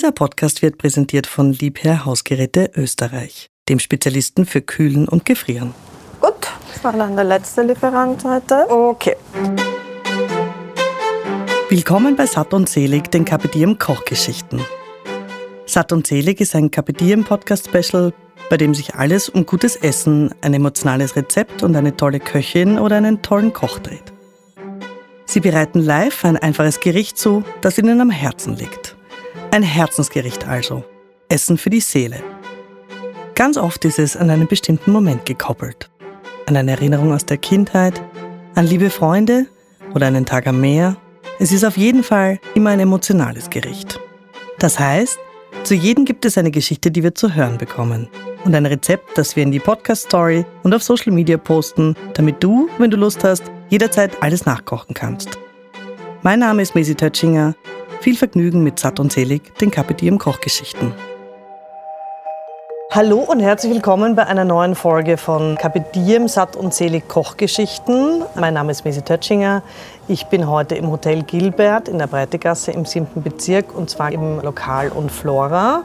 Dieser 0.00 0.12
Podcast 0.12 0.62
wird 0.62 0.78
präsentiert 0.78 1.26
von 1.26 1.52
Liebherr 1.52 2.06
Hausgeräte 2.06 2.70
Österreich, 2.74 3.50
dem 3.68 3.78
Spezialisten 3.78 4.46
für 4.46 4.62
Kühlen 4.62 5.06
und 5.06 5.26
Gefrieren. 5.26 5.74
Gut, 6.22 6.32
das 6.72 6.82
war 6.82 6.94
dann 6.94 7.16
der 7.16 7.26
letzte 7.26 7.60
Lieferant 7.64 8.24
heute. 8.24 8.64
Okay. 8.70 9.14
Willkommen 11.68 12.16
bei 12.16 12.24
Satt 12.24 12.54
und 12.54 12.66
Selig, 12.66 13.10
den 13.10 13.26
Kapitiem 13.26 13.78
Kochgeschichten. 13.78 14.62
Satt 15.66 15.92
und 15.92 16.06
Selig 16.06 16.40
ist 16.40 16.54
ein 16.54 16.70
Kapitiem 16.70 17.24
Podcast 17.24 17.68
Special, 17.68 18.14
bei 18.48 18.56
dem 18.56 18.74
sich 18.74 18.94
alles 18.94 19.28
um 19.28 19.44
gutes 19.44 19.76
Essen, 19.76 20.34
ein 20.40 20.54
emotionales 20.54 21.14
Rezept 21.14 21.62
und 21.62 21.76
eine 21.76 21.94
tolle 21.94 22.20
Köchin 22.20 22.78
oder 22.78 22.96
einen 22.96 23.20
tollen 23.20 23.52
Koch 23.52 23.78
dreht. 23.80 24.14
Sie 25.26 25.40
bereiten 25.40 25.80
live 25.80 26.24
ein 26.24 26.38
einfaches 26.38 26.80
Gericht 26.80 27.18
zu, 27.18 27.44
das 27.60 27.76
ihnen 27.76 28.00
am 28.00 28.08
Herzen 28.08 28.56
liegt. 28.56 28.89
Ein 29.52 29.64
Herzensgericht 29.64 30.46
also. 30.46 30.84
Essen 31.28 31.58
für 31.58 31.70
die 31.70 31.80
Seele. 31.80 32.22
Ganz 33.34 33.56
oft 33.56 33.84
ist 33.84 33.98
es 33.98 34.16
an 34.16 34.30
einen 34.30 34.46
bestimmten 34.46 34.92
Moment 34.92 35.26
gekoppelt. 35.26 35.90
An 36.46 36.56
eine 36.56 36.70
Erinnerung 36.70 37.12
aus 37.12 37.26
der 37.26 37.36
Kindheit, 37.36 38.00
an 38.54 38.66
liebe 38.66 38.90
Freunde 38.90 39.46
oder 39.92 40.06
einen 40.06 40.24
Tag 40.24 40.46
am 40.46 40.60
Meer. 40.60 40.96
Es 41.40 41.50
ist 41.50 41.64
auf 41.64 41.76
jeden 41.76 42.04
Fall 42.04 42.38
immer 42.54 42.70
ein 42.70 42.78
emotionales 42.78 43.50
Gericht. 43.50 43.98
Das 44.60 44.78
heißt, 44.78 45.18
zu 45.64 45.74
jedem 45.74 46.04
gibt 46.04 46.24
es 46.24 46.38
eine 46.38 46.52
Geschichte, 46.52 46.92
die 46.92 47.02
wir 47.02 47.16
zu 47.16 47.34
hören 47.34 47.58
bekommen. 47.58 48.08
Und 48.44 48.54
ein 48.54 48.66
Rezept, 48.66 49.18
das 49.18 49.34
wir 49.34 49.42
in 49.42 49.50
die 49.50 49.58
Podcast-Story 49.58 50.44
und 50.62 50.72
auf 50.72 50.84
Social 50.84 51.12
Media 51.12 51.36
posten, 51.36 51.96
damit 52.14 52.40
du, 52.40 52.68
wenn 52.78 52.92
du 52.92 52.96
Lust 52.96 53.24
hast, 53.24 53.50
jederzeit 53.68 54.22
alles 54.22 54.46
nachkochen 54.46 54.94
kannst. 54.94 55.38
Mein 56.22 56.38
Name 56.38 56.62
ist 56.62 56.76
Mesi 56.76 56.94
Tötschinger. 56.94 57.56
Viel 58.00 58.16
Vergnügen 58.16 58.62
mit 58.62 58.78
Satt 58.78 58.98
und 58.98 59.12
Selig, 59.12 59.58
den 59.58 59.70
Kapitän 59.70 60.16
Kochgeschichten. 60.16 60.94
Hallo 62.90 63.18
und 63.18 63.40
herzlich 63.40 63.74
willkommen 63.74 64.16
bei 64.16 64.26
einer 64.26 64.46
neuen 64.46 64.74
Folge 64.74 65.18
von 65.18 65.56
Kapitiem 65.56 66.26
Satt 66.26 66.56
und 66.56 66.72
Selig 66.72 67.08
Kochgeschichten. 67.08 68.24
Mein 68.36 68.54
Name 68.54 68.72
ist 68.72 68.86
Mesi 68.86 69.02
Tötschinger. 69.02 69.62
Ich 70.08 70.24
bin 70.28 70.48
heute 70.48 70.76
im 70.76 70.90
Hotel 70.90 71.24
Gilbert 71.24 71.88
in 71.88 71.98
der 71.98 72.06
Breitegasse 72.06 72.70
im 72.70 72.86
7. 72.86 73.22
Bezirk 73.22 73.76
und 73.76 73.90
zwar 73.90 74.10
im 74.10 74.40
Lokal 74.40 74.88
und 74.88 75.12
Flora. 75.12 75.82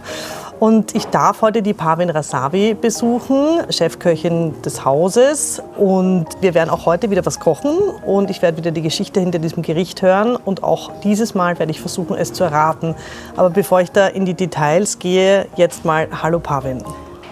Und 0.60 0.96
ich 0.96 1.06
darf 1.08 1.42
heute 1.42 1.62
die 1.62 1.74
Pavin 1.74 2.10
Rasavi 2.10 2.76
besuchen, 2.76 3.62
Chefköchin 3.70 4.62
des 4.62 4.86
Hauses. 4.86 5.62
Und 5.78 6.28
wir 6.40 6.54
werden 6.54 6.70
auch 6.70 6.86
heute 6.86 7.10
wieder 7.10 7.26
was 7.26 7.40
kochen 7.40 7.78
und 8.06 8.30
ich 8.30 8.42
werde 8.42 8.58
wieder 8.58 8.72
die 8.72 8.82
Geschichte 8.82 9.20
hinter 9.20 9.40
diesem 9.40 9.64
Gericht 9.64 10.02
hören. 10.02 10.36
Und 10.38 10.64
auch 10.64 10.92
dieses 11.04 11.36
Mal 11.36 11.60
werde 11.60 11.72
ich 11.72 11.82
versuchen, 11.82 12.16
es 12.16 12.32
zu 12.32 12.46
erraten. 12.46 12.96
Aber 13.36 13.50
bevor 13.50 13.82
ich 13.82 13.92
da 13.92 14.08
in 14.08 14.26
die 14.26 14.34
Details 14.34 15.00
gehe, 15.00 15.48
jetzt 15.58 15.84
mal 15.84 16.08
Hallo 16.22 16.40
Pavin. 16.40 16.84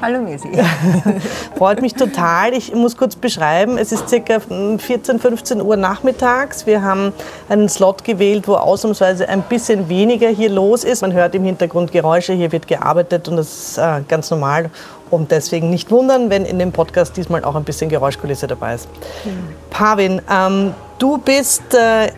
Hallo 0.03 0.19
Mesi. 0.19 0.49
Freut 1.57 1.81
mich 1.81 1.93
total. 1.93 2.53
Ich 2.53 2.75
muss 2.75 2.97
kurz 2.97 3.15
beschreiben, 3.15 3.77
es 3.77 3.93
ist 3.93 4.07
ca. 4.07 4.41
14, 4.41 5.17
15 5.17 5.61
Uhr 5.61 5.77
nachmittags. 5.77 6.65
Wir 6.65 6.81
haben 6.81 7.13
einen 7.47 7.69
Slot 7.69 8.03
gewählt, 8.03 8.45
wo 8.49 8.55
ausnahmsweise 8.55 9.29
ein 9.29 9.43
bisschen 9.43 9.87
weniger 9.87 10.27
hier 10.27 10.49
los 10.49 10.83
ist. 10.83 11.03
Man 11.03 11.13
hört 11.13 11.35
im 11.35 11.45
Hintergrund 11.45 11.93
Geräusche, 11.93 12.33
hier 12.33 12.51
wird 12.51 12.67
gearbeitet 12.67 13.29
und 13.29 13.37
das 13.37 13.47
ist 13.47 13.77
äh, 13.77 14.01
ganz 14.05 14.29
normal. 14.29 14.69
Und 15.09 15.31
deswegen 15.31 15.69
nicht 15.69 15.89
wundern, 15.89 16.29
wenn 16.29 16.43
in 16.43 16.59
dem 16.59 16.73
Podcast 16.73 17.15
diesmal 17.15 17.45
auch 17.45 17.55
ein 17.55 17.63
bisschen 17.63 17.89
Geräuschkulisse 17.89 18.47
dabei 18.47 18.75
ist. 18.75 18.89
Mhm. 19.23 19.29
Pavin, 19.69 20.21
ähm, 20.29 20.73
du 20.99 21.17
bist 21.17 21.73
äh, 21.75 22.11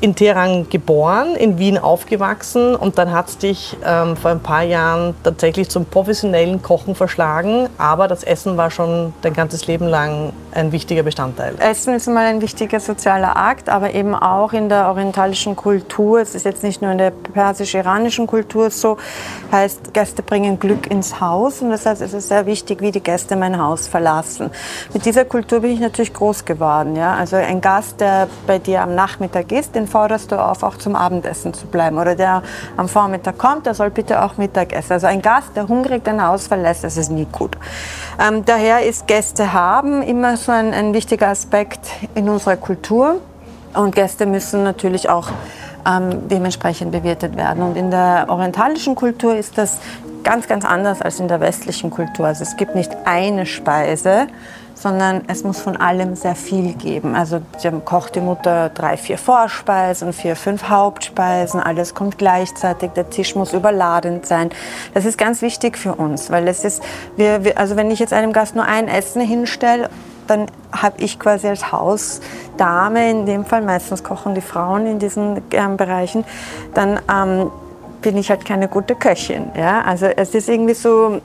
in 0.00 0.14
Teheran 0.14 0.68
geboren, 0.68 1.36
in 1.36 1.58
Wien 1.58 1.76
aufgewachsen 1.76 2.74
und 2.74 2.96
dann 2.96 3.12
hat 3.12 3.28
es 3.28 3.38
dich 3.38 3.76
ähm, 3.84 4.16
vor 4.16 4.30
ein 4.30 4.40
paar 4.40 4.62
Jahren 4.62 5.14
tatsächlich 5.22 5.68
zum 5.68 5.84
professionellen 5.84 6.62
Kochen 6.62 6.94
verschlagen. 6.94 7.68
Aber 7.76 8.08
das 8.08 8.24
Essen 8.24 8.56
war 8.56 8.70
schon 8.70 9.12
dein 9.22 9.34
ganzes 9.34 9.66
Leben 9.66 9.86
lang 9.86 10.32
ein 10.52 10.72
wichtiger 10.72 11.02
Bestandteil. 11.02 11.54
Essen 11.58 11.94
ist 11.94 12.08
mal 12.08 12.26
ein 12.26 12.40
wichtiger 12.40 12.80
sozialer 12.80 13.36
Akt, 13.36 13.68
aber 13.68 13.94
eben 13.94 14.14
auch 14.14 14.52
in 14.52 14.68
der 14.68 14.88
orientalischen 14.88 15.54
Kultur. 15.54 16.20
Es 16.20 16.34
ist 16.34 16.44
jetzt 16.44 16.62
nicht 16.62 16.82
nur 16.82 16.90
in 16.90 16.98
der 16.98 17.10
persisch-iranischen 17.10 18.26
Kultur 18.26 18.70
so. 18.70 18.96
Heißt, 19.52 19.92
Gäste 19.92 20.22
bringen 20.22 20.58
Glück 20.58 20.90
ins 20.90 21.20
Haus 21.20 21.60
und 21.62 21.70
das 21.70 21.86
heißt, 21.86 22.00
es 22.00 22.14
ist 22.14 22.28
sehr 22.28 22.46
wichtig, 22.46 22.80
wie 22.80 22.90
die 22.90 23.02
Gäste 23.02 23.36
mein 23.36 23.60
Haus 23.60 23.86
verlassen. 23.86 24.50
Mit 24.92 25.04
dieser 25.04 25.24
Kultur 25.24 25.60
bin 25.60 25.72
ich 25.72 25.80
natürlich 25.80 26.12
groß 26.12 26.44
geworden. 26.44 26.96
Ja? 26.96 27.14
Also 27.14 27.36
ein 27.36 27.60
Gast, 27.60 28.00
der 28.00 28.28
bei 28.46 28.58
dir 28.58 28.82
am 28.82 28.94
Nachmittag 28.94 29.52
ist, 29.52 29.74
den 29.74 29.86
forderst 29.90 30.32
du 30.32 30.36
auf, 30.36 30.62
auch 30.62 30.76
zum 30.76 30.96
Abendessen 30.96 31.52
zu 31.52 31.66
bleiben. 31.66 31.98
Oder 31.98 32.14
der 32.14 32.42
am 32.76 32.88
Vormittag 32.88 33.36
kommt, 33.38 33.66
der 33.66 33.74
soll 33.74 33.90
bitte 33.90 34.22
auch 34.22 34.36
Mittag 34.36 34.72
essen. 34.72 34.94
Also 34.94 35.06
ein 35.06 35.20
Gast, 35.20 35.56
der 35.56 35.68
hungrig 35.68 36.04
dein 36.04 36.24
Haus 36.24 36.46
verlässt, 36.46 36.84
das 36.84 36.96
ist 36.96 37.10
nie 37.10 37.26
gut. 37.30 37.56
Ähm, 38.18 38.44
daher 38.44 38.86
ist 38.86 39.06
Gäste 39.06 39.52
haben 39.52 40.02
immer 40.02 40.36
so 40.36 40.52
ein, 40.52 40.72
ein 40.72 40.94
wichtiger 40.94 41.28
Aspekt 41.28 41.80
in 42.14 42.28
unserer 42.28 42.56
Kultur. 42.56 43.16
Und 43.74 43.94
Gäste 43.94 44.26
müssen 44.26 44.64
natürlich 44.64 45.08
auch 45.08 45.28
ähm, 45.86 46.28
dementsprechend 46.28 46.92
bewirtet 46.92 47.36
werden. 47.36 47.62
Und 47.62 47.76
in 47.76 47.90
der 47.90 48.26
orientalischen 48.28 48.94
Kultur 48.94 49.36
ist 49.36 49.58
das 49.58 49.78
ganz, 50.22 50.48
ganz 50.48 50.64
anders 50.64 51.00
als 51.00 51.20
in 51.20 51.28
der 51.28 51.40
westlichen 51.40 51.90
Kultur. 51.90 52.26
Also 52.26 52.42
es 52.42 52.56
gibt 52.56 52.74
nicht 52.74 52.90
eine 53.04 53.46
Speise, 53.46 54.26
sondern 54.80 55.22
es 55.26 55.44
muss 55.44 55.60
von 55.60 55.76
allem 55.76 56.16
sehr 56.16 56.34
viel 56.34 56.72
geben. 56.72 57.14
Also 57.14 57.42
kocht 57.84 58.14
die 58.14 58.20
Mutter 58.20 58.70
drei, 58.70 58.96
vier 58.96 59.18
Vorspeisen, 59.18 60.14
vier, 60.14 60.36
fünf 60.36 60.70
Hauptspeisen, 60.70 61.60
alles 61.60 61.94
kommt 61.94 62.16
gleichzeitig, 62.16 62.92
der 62.92 63.10
Tisch 63.10 63.34
muss 63.34 63.52
überladend 63.52 64.24
sein. 64.24 64.48
Das 64.94 65.04
ist 65.04 65.18
ganz 65.18 65.42
wichtig 65.42 65.76
für 65.76 65.94
uns, 65.94 66.30
weil 66.30 66.48
es 66.48 66.64
ist, 66.64 66.82
wir, 67.16 67.44
wir 67.44 67.58
also 67.58 67.76
wenn 67.76 67.90
ich 67.90 67.98
jetzt 67.98 68.14
einem 68.14 68.32
Gast 68.32 68.56
nur 68.56 68.64
ein 68.64 68.88
Essen 68.88 69.20
hinstelle, 69.20 69.90
dann 70.26 70.46
habe 70.72 71.02
ich 71.02 71.18
quasi 71.18 71.48
als 71.48 71.72
Hausdame, 71.72 73.10
in 73.10 73.26
dem 73.26 73.44
Fall 73.44 73.60
meistens 73.60 74.02
kochen 74.02 74.34
die 74.34 74.40
Frauen 74.40 74.86
in 74.86 74.98
diesen 74.98 75.42
ähm, 75.50 75.76
Bereichen, 75.76 76.24
dann 76.72 77.00
ähm, 77.12 77.50
bin 78.00 78.16
ich 78.16 78.30
halt 78.30 78.46
keine 78.46 78.68
gute 78.68 78.94
Köchin. 78.94 79.50
Ja? 79.54 79.82
Also 79.82 80.06
es 80.06 80.34
ist 80.34 80.48
irgendwie 80.48 80.74
so, 80.74 81.20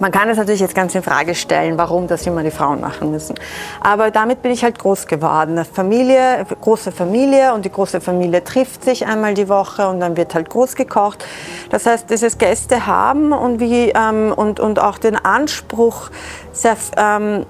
man 0.00 0.12
kann 0.12 0.28
es 0.28 0.38
natürlich 0.38 0.60
jetzt 0.60 0.74
ganz 0.74 0.94
in 0.94 1.02
Frage 1.02 1.34
stellen, 1.34 1.76
warum 1.76 2.06
das 2.06 2.26
immer 2.26 2.42
die 2.42 2.50
Frauen 2.50 2.80
machen 2.80 3.10
müssen. 3.10 3.34
Aber 3.80 4.10
damit 4.10 4.42
bin 4.42 4.52
ich 4.52 4.62
halt 4.62 4.78
groß 4.78 5.06
geworden. 5.06 5.52
Eine 5.52 5.64
Familie, 5.64 6.46
große 6.60 6.92
Familie 6.92 7.54
und 7.54 7.64
die 7.64 7.72
große 7.72 8.00
Familie 8.00 8.44
trifft 8.44 8.84
sich 8.84 9.06
einmal 9.06 9.34
die 9.34 9.48
Woche 9.48 9.88
und 9.88 10.00
dann 10.00 10.16
wird 10.16 10.34
halt 10.34 10.50
groß 10.50 10.76
gekocht. 10.76 11.24
Das 11.70 11.86
heißt, 11.86 12.10
dieses 12.10 12.38
Gäste 12.38 12.86
haben 12.86 13.32
und, 13.32 13.60
wie, 13.60 13.90
ähm, 13.90 14.32
und, 14.34 14.60
und 14.60 14.78
auch 14.78 14.98
den 14.98 15.16
Anspruch, 15.16 16.10
sehr, 16.52 16.76
ähm, 16.96 17.46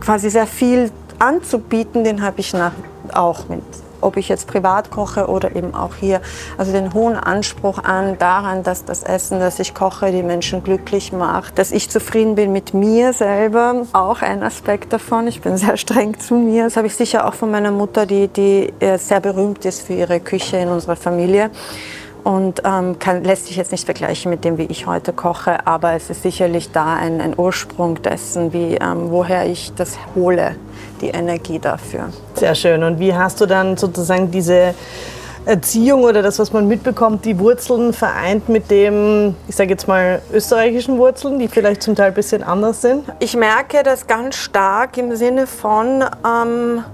quasi 0.00 0.30
sehr 0.30 0.46
viel 0.46 0.90
anzubieten, 1.18 2.04
den 2.04 2.22
habe 2.22 2.40
ich 2.40 2.52
nach, 2.52 2.72
auch 3.12 3.48
mit 3.48 3.62
ob 4.00 4.16
ich 4.16 4.28
jetzt 4.28 4.46
privat 4.46 4.90
koche 4.90 5.26
oder 5.26 5.54
eben 5.54 5.74
auch 5.74 5.94
hier. 5.94 6.20
Also 6.56 6.72
den 6.72 6.94
hohen 6.94 7.16
Anspruch 7.16 7.78
an 7.82 8.18
daran, 8.18 8.62
dass 8.62 8.84
das 8.84 9.02
Essen, 9.02 9.40
das 9.40 9.58
ich 9.58 9.74
koche, 9.74 10.12
die 10.12 10.22
Menschen 10.22 10.62
glücklich 10.62 11.12
macht, 11.12 11.58
dass 11.58 11.72
ich 11.72 11.90
zufrieden 11.90 12.34
bin 12.34 12.52
mit 12.52 12.74
mir 12.74 13.12
selber, 13.12 13.86
auch 13.92 14.22
ein 14.22 14.42
Aspekt 14.42 14.92
davon. 14.92 15.26
Ich 15.26 15.40
bin 15.40 15.56
sehr 15.56 15.76
streng 15.76 16.18
zu 16.18 16.34
mir. 16.34 16.64
Das 16.64 16.76
habe 16.76 16.86
ich 16.86 16.96
sicher 16.96 17.26
auch 17.26 17.34
von 17.34 17.50
meiner 17.50 17.70
Mutter, 17.70 18.06
die, 18.06 18.28
die 18.28 18.72
äh, 18.80 18.98
sehr 18.98 19.20
berühmt 19.20 19.64
ist 19.64 19.82
für 19.82 19.94
ihre 19.94 20.20
Küche 20.20 20.56
in 20.56 20.68
unserer 20.68 20.96
Familie 20.96 21.50
und 22.24 22.62
ähm, 22.64 22.98
kann, 22.98 23.24
lässt 23.24 23.46
sich 23.46 23.56
jetzt 23.56 23.72
nicht 23.72 23.84
vergleichen 23.84 24.30
mit 24.30 24.44
dem, 24.44 24.58
wie 24.58 24.64
ich 24.64 24.86
heute 24.86 25.12
koche, 25.12 25.66
aber 25.66 25.92
es 25.92 26.10
ist 26.10 26.22
sicherlich 26.22 26.72
da 26.72 26.94
ein, 26.94 27.20
ein 27.20 27.34
Ursprung 27.36 28.02
dessen, 28.02 28.52
wie, 28.52 28.74
ähm, 28.74 29.10
woher 29.10 29.46
ich 29.46 29.72
das 29.74 29.96
hole, 30.14 30.56
die 31.00 31.08
Energie 31.08 31.58
dafür. 31.58 32.10
Sehr 32.34 32.54
schön. 32.54 32.82
Und 32.82 32.98
wie 32.98 33.14
hast 33.14 33.40
du 33.40 33.46
dann 33.46 33.76
sozusagen 33.76 34.30
diese 34.30 34.74
Erziehung 35.48 36.04
oder 36.04 36.20
das, 36.20 36.38
was 36.38 36.52
man 36.52 36.68
mitbekommt, 36.68 37.24
die 37.24 37.38
Wurzeln 37.38 37.94
vereint 37.94 38.50
mit 38.50 38.70
dem, 38.70 39.34
ich 39.48 39.56
sage 39.56 39.70
jetzt 39.70 39.88
mal, 39.88 40.20
österreichischen 40.30 40.98
Wurzeln, 40.98 41.38
die 41.38 41.48
vielleicht 41.48 41.82
zum 41.82 41.94
Teil 41.94 42.08
ein 42.08 42.14
bisschen 42.14 42.42
anders 42.42 42.82
sind? 42.82 43.04
Ich 43.18 43.34
merke 43.34 43.82
das 43.82 44.06
ganz 44.06 44.36
stark 44.36 44.98
im 44.98 45.16
Sinne 45.16 45.46
von, 45.46 46.04
ähm, 46.26 46.84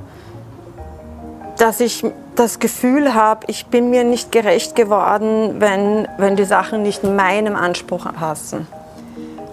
dass 1.59 1.81
ich 1.81 2.05
das 2.37 2.59
Gefühl 2.59 3.15
habe, 3.15 3.47
ich 3.49 3.67
bin 3.67 3.91
mir 3.91 4.05
nicht 4.05 4.33
gerecht 4.33 4.75
geworden, 4.75 5.57
wenn, 5.61 6.09
wenn 6.19 6.37
die 6.37 6.45
Sachen 6.45 6.83
nicht 6.83 7.05
meinem 7.05 7.57
Anspruch 7.57 8.07
passen. 8.13 8.67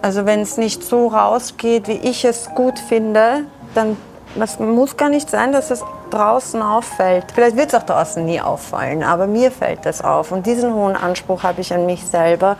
Also 0.01 0.25
wenn 0.25 0.41
es 0.41 0.57
nicht 0.57 0.83
so 0.83 1.07
rausgeht, 1.07 1.87
wie 1.87 1.97
ich 1.97 2.25
es 2.25 2.49
gut 2.55 2.79
finde, 2.79 3.45
dann 3.75 3.97
das 4.35 4.59
muss 4.59 4.95
gar 4.95 5.09
nicht 5.09 5.29
sein, 5.29 5.51
dass 5.51 5.71
es 5.71 5.83
draußen 6.09 6.61
auffällt. 6.61 7.25
Vielleicht 7.33 7.57
wird 7.57 7.73
es 7.73 7.75
auch 7.75 7.83
draußen 7.83 8.23
nie 8.25 8.39
auffallen, 8.39 9.03
aber 9.03 9.27
mir 9.27 9.51
fällt 9.51 9.85
das 9.85 10.01
auf. 10.01 10.31
Und 10.31 10.45
diesen 10.45 10.73
hohen 10.73 10.95
Anspruch 10.95 11.43
habe 11.43 11.61
ich 11.61 11.73
an 11.73 11.85
mich 11.85 12.05
selber, 12.05 12.57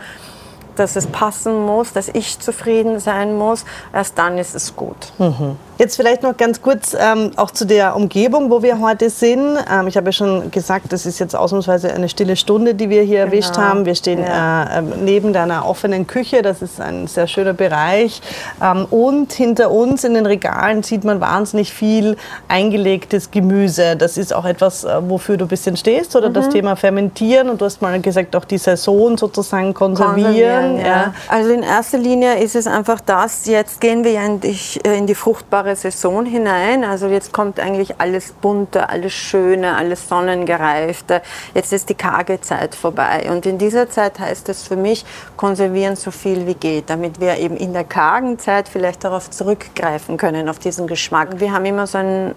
dass 0.76 0.96
es 0.96 1.06
passen 1.06 1.64
muss, 1.64 1.92
dass 1.92 2.08
ich 2.08 2.38
zufrieden 2.38 2.98
sein 2.98 3.36
muss. 3.36 3.64
Erst 3.92 4.18
dann 4.18 4.38
ist 4.38 4.54
es 4.54 4.74
gut. 4.76 5.12
Mhm. 5.18 5.56
Jetzt 5.82 5.96
vielleicht 5.96 6.22
noch 6.22 6.36
ganz 6.36 6.62
kurz 6.62 6.96
ähm, 6.96 7.32
auch 7.34 7.50
zu 7.50 7.64
der 7.64 7.96
Umgebung, 7.96 8.52
wo 8.52 8.62
wir 8.62 8.78
heute 8.78 9.10
sind. 9.10 9.58
Ähm, 9.68 9.88
ich 9.88 9.96
habe 9.96 10.06
ja 10.06 10.12
schon 10.12 10.48
gesagt, 10.52 10.92
das 10.92 11.06
ist 11.06 11.18
jetzt 11.18 11.34
ausnahmsweise 11.34 11.92
eine 11.92 12.08
stille 12.08 12.36
Stunde, 12.36 12.76
die 12.76 12.88
wir 12.88 13.02
hier 13.02 13.24
genau. 13.24 13.32
erwischt 13.32 13.56
haben. 13.56 13.84
Wir 13.84 13.96
stehen 13.96 14.20
ja. 14.20 14.62
äh, 14.62 14.78
ähm, 14.78 14.92
neben 15.04 15.32
deiner 15.32 15.66
offenen 15.66 16.06
Küche, 16.06 16.42
das 16.42 16.62
ist 16.62 16.80
ein 16.80 17.08
sehr 17.08 17.26
schöner 17.26 17.52
Bereich. 17.52 18.22
Ähm, 18.62 18.86
und 18.90 19.32
hinter 19.32 19.72
uns 19.72 20.04
in 20.04 20.14
den 20.14 20.24
Regalen 20.24 20.84
sieht 20.84 21.02
man 21.02 21.20
wahnsinnig 21.20 21.72
viel 21.72 22.16
eingelegtes 22.46 23.32
Gemüse. 23.32 23.96
Das 23.96 24.16
ist 24.16 24.32
auch 24.32 24.44
etwas, 24.44 24.84
äh, 24.84 25.00
wofür 25.08 25.36
du 25.36 25.46
ein 25.46 25.48
bisschen 25.48 25.76
stehst, 25.76 26.14
oder 26.14 26.28
mhm. 26.28 26.34
das 26.34 26.48
Thema 26.50 26.76
Fermentieren. 26.76 27.50
Und 27.50 27.60
du 27.60 27.64
hast 27.64 27.82
mal 27.82 28.00
gesagt, 28.00 28.36
auch 28.36 28.44
die 28.44 28.58
Saison 28.58 29.18
sozusagen 29.18 29.74
konservieren. 29.74 30.22
konservieren 30.22 30.78
ja. 30.78 30.86
Ja. 30.86 31.14
Also 31.26 31.50
in 31.50 31.64
erster 31.64 31.98
Linie 31.98 32.38
ist 32.38 32.54
es 32.54 32.68
einfach 32.68 33.00
das, 33.00 33.46
jetzt 33.46 33.80
gehen 33.80 34.04
wir 34.04 34.12
ja 34.12 34.24
in 34.26 34.38
die, 34.38 34.56
äh, 34.84 34.96
in 34.96 35.08
die 35.08 35.16
fruchtbare 35.16 35.71
Saison 35.76 36.24
hinein. 36.24 36.84
Also 36.84 37.08
jetzt 37.08 37.32
kommt 37.32 37.60
eigentlich 37.60 38.00
alles 38.00 38.32
bunte, 38.32 38.88
alles 38.88 39.12
schöne, 39.12 39.76
alles 39.76 40.08
sonnengereifte. 40.08 41.22
Jetzt 41.54 41.72
ist 41.72 41.88
die 41.88 41.94
karge 41.94 42.40
Zeit 42.40 42.74
vorbei. 42.74 43.28
Und 43.30 43.46
in 43.46 43.58
dieser 43.58 43.90
Zeit 43.90 44.18
heißt 44.18 44.48
es 44.48 44.62
für 44.62 44.76
mich, 44.76 45.04
konservieren 45.36 45.96
so 45.96 46.10
viel 46.10 46.46
wie 46.46 46.54
geht, 46.54 46.90
damit 46.90 47.20
wir 47.20 47.38
eben 47.38 47.56
in 47.56 47.72
der 47.72 47.84
kargen 47.84 48.38
Zeit 48.38 48.68
vielleicht 48.68 49.04
darauf 49.04 49.30
zurückgreifen 49.30 50.16
können, 50.16 50.48
auf 50.48 50.58
diesen 50.58 50.86
Geschmack. 50.86 51.40
Wir 51.40 51.52
haben 51.52 51.64
immer 51.64 51.86
so 51.86 51.98
einen 51.98 52.30
äh, 52.30 52.34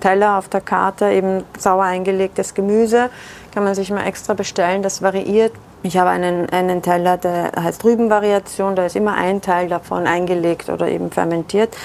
Teller 0.00 0.38
auf 0.38 0.48
der 0.48 0.60
Karte, 0.60 1.10
eben 1.10 1.44
sauer 1.58 1.84
eingelegtes 1.84 2.54
Gemüse, 2.54 3.10
kann 3.54 3.64
man 3.64 3.74
sich 3.74 3.90
mal 3.90 4.06
extra 4.06 4.34
bestellen, 4.34 4.82
das 4.82 5.00
variiert 5.00 5.52
ich 5.84 5.98
habe 5.98 6.08
einen, 6.08 6.48
einen 6.48 6.80
Teller, 6.80 7.18
der 7.18 7.52
heißt 7.60 7.84
Rübenvariation, 7.84 8.74
da 8.74 8.86
ist 8.86 8.96
immer 8.96 9.14
ein 9.16 9.42
Teil 9.42 9.68
davon 9.68 10.06
eingelegt 10.06 10.70
oder 10.70 10.88
eben 10.88 11.10
fermentiert. 11.10 11.76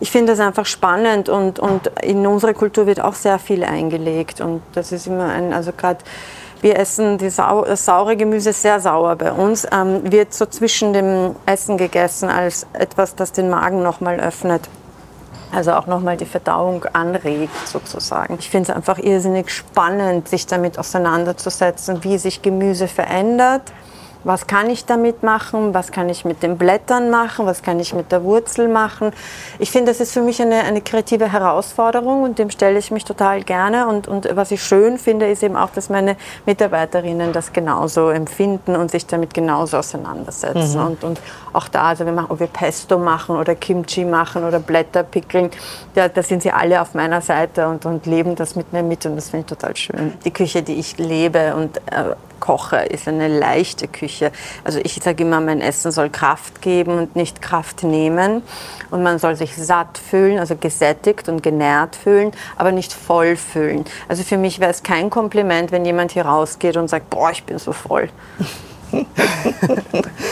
Ich 0.00 0.10
finde 0.10 0.32
das 0.32 0.40
einfach 0.40 0.66
spannend 0.66 1.28
und, 1.28 1.60
und 1.60 1.86
in 2.02 2.26
unserer 2.26 2.52
Kultur 2.52 2.86
wird 2.86 3.00
auch 3.00 3.14
sehr 3.14 3.38
viel 3.38 3.62
eingelegt. 3.62 4.40
Und 4.40 4.60
das 4.72 4.90
ist 4.90 5.06
immer 5.06 5.28
ein, 5.28 5.52
also 5.52 5.70
gerade 5.70 6.00
wir 6.62 6.76
essen 6.80 7.18
Sau 7.30 7.64
das 7.64 7.84
saure 7.84 8.16
Gemüse 8.16 8.52
sehr 8.52 8.80
sauer 8.80 9.14
bei 9.14 9.30
uns, 9.30 9.68
ähm, 9.70 10.00
wird 10.10 10.34
so 10.34 10.46
zwischen 10.46 10.92
dem 10.92 11.36
Essen 11.46 11.76
gegessen 11.76 12.30
als 12.30 12.66
etwas, 12.72 13.14
das 13.14 13.30
den 13.30 13.50
Magen 13.50 13.84
nochmal 13.84 14.18
öffnet 14.18 14.62
also 15.54 15.72
auch 15.72 15.86
nochmal 15.86 16.16
die 16.16 16.26
Verdauung 16.26 16.84
anregt 16.92 17.68
sozusagen. 17.68 18.36
Ich 18.38 18.50
finde 18.50 18.70
es 18.70 18.76
einfach 18.76 18.98
irrsinnig 18.98 19.50
spannend, 19.50 20.28
sich 20.28 20.46
damit 20.46 20.78
auseinanderzusetzen, 20.78 22.02
wie 22.04 22.18
sich 22.18 22.42
Gemüse 22.42 22.88
verändert 22.88 23.72
was 24.24 24.46
kann 24.46 24.70
ich 24.70 24.86
damit 24.86 25.22
machen, 25.22 25.74
was 25.74 25.92
kann 25.92 26.08
ich 26.08 26.24
mit 26.24 26.42
den 26.42 26.56
Blättern 26.56 27.10
machen, 27.10 27.46
was 27.46 27.62
kann 27.62 27.78
ich 27.78 27.94
mit 27.94 28.10
der 28.10 28.24
Wurzel 28.24 28.68
machen. 28.68 29.12
Ich 29.58 29.70
finde, 29.70 29.90
das 29.90 30.00
ist 30.00 30.12
für 30.12 30.22
mich 30.22 30.40
eine, 30.40 30.64
eine 30.64 30.80
kreative 30.80 31.30
Herausforderung 31.30 32.22
und 32.22 32.38
dem 32.38 32.50
stelle 32.50 32.78
ich 32.78 32.90
mich 32.90 33.04
total 33.04 33.42
gerne. 33.42 33.86
Und, 33.86 34.08
und 34.08 34.28
was 34.34 34.50
ich 34.50 34.62
schön 34.62 34.98
finde, 34.98 35.30
ist 35.30 35.42
eben 35.42 35.56
auch, 35.56 35.70
dass 35.70 35.90
meine 35.90 36.16
Mitarbeiterinnen 36.46 37.32
das 37.32 37.52
genauso 37.52 38.08
empfinden 38.08 38.76
und 38.76 38.90
sich 38.90 39.06
damit 39.06 39.34
genauso 39.34 39.76
auseinandersetzen. 39.76 40.80
Mhm. 40.80 40.86
Und, 40.86 41.04
und 41.04 41.20
auch 41.54 41.68
da, 41.68 41.84
also 41.84 42.04
wir 42.04 42.12
machen, 42.12 42.26
ob 42.30 42.40
wir 42.40 42.46
Pesto 42.46 42.98
machen 42.98 43.36
oder 43.36 43.54
Kimchi 43.54 44.04
machen 44.04 44.44
oder 44.44 44.58
Blätter 44.58 45.02
pickeln, 45.02 45.50
ja, 45.94 46.08
da 46.08 46.22
sind 46.22 46.42
sie 46.42 46.50
alle 46.50 46.80
auf 46.80 46.94
meiner 46.94 47.20
Seite 47.20 47.68
und, 47.68 47.86
und 47.86 48.06
leben 48.06 48.34
das 48.34 48.56
mit 48.56 48.72
mir 48.72 48.82
mit 48.82 49.06
und 49.06 49.16
das 49.16 49.30
finde 49.30 49.46
ich 49.46 49.58
total 49.58 49.76
schön. 49.76 50.12
Die 50.24 50.30
Küche, 50.30 50.62
die 50.62 50.74
ich 50.74 50.98
lebe 50.98 51.54
und 51.54 51.78
äh, 51.78 52.14
koche, 52.44 52.76
ist 52.76 53.08
eine 53.08 53.28
leichte 53.28 53.88
Küche. 53.88 54.30
Also 54.64 54.78
ich 54.82 55.00
sage 55.02 55.24
immer, 55.24 55.40
mein 55.40 55.60
Essen 55.62 55.90
soll 55.92 56.10
Kraft 56.10 56.60
geben 56.60 56.98
und 56.98 57.16
nicht 57.16 57.40
Kraft 57.40 57.82
nehmen. 57.82 58.42
Und 58.90 59.02
man 59.02 59.18
soll 59.18 59.34
sich 59.34 59.56
satt 59.56 59.96
fühlen, 59.96 60.38
also 60.38 60.54
gesättigt 60.56 61.28
und 61.28 61.42
genährt 61.42 61.96
fühlen, 61.96 62.32
aber 62.56 62.70
nicht 62.70 62.92
voll 62.92 63.36
fühlen. 63.36 63.84
Also 64.08 64.24
für 64.24 64.36
mich 64.36 64.60
wäre 64.60 64.70
es 64.70 64.82
kein 64.82 65.08
Kompliment, 65.08 65.72
wenn 65.72 65.86
jemand 65.86 66.12
hier 66.12 66.26
rausgeht 66.26 66.76
und 66.76 66.88
sagt, 66.88 67.08
boah, 67.08 67.30
ich 67.30 67.44
bin 67.44 67.58
so 67.58 67.72
voll. 67.72 68.10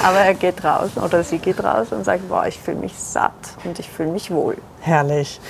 Aber 0.03 0.19
er 0.19 0.35
geht 0.35 0.63
raus 0.65 0.91
oder 0.97 1.23
sie 1.25 1.39
geht 1.39 1.63
raus 1.63 1.89
und 1.91 2.05
sagt, 2.05 2.29
boah, 2.29 2.47
ich 2.47 2.59
fühle 2.59 2.79
mich 2.79 2.95
satt 2.95 3.57
und 3.65 3.79
ich 3.79 3.89
fühle 3.89 4.11
mich 4.11 4.31
wohl. 4.31 4.57
Herrlich. 4.83 5.41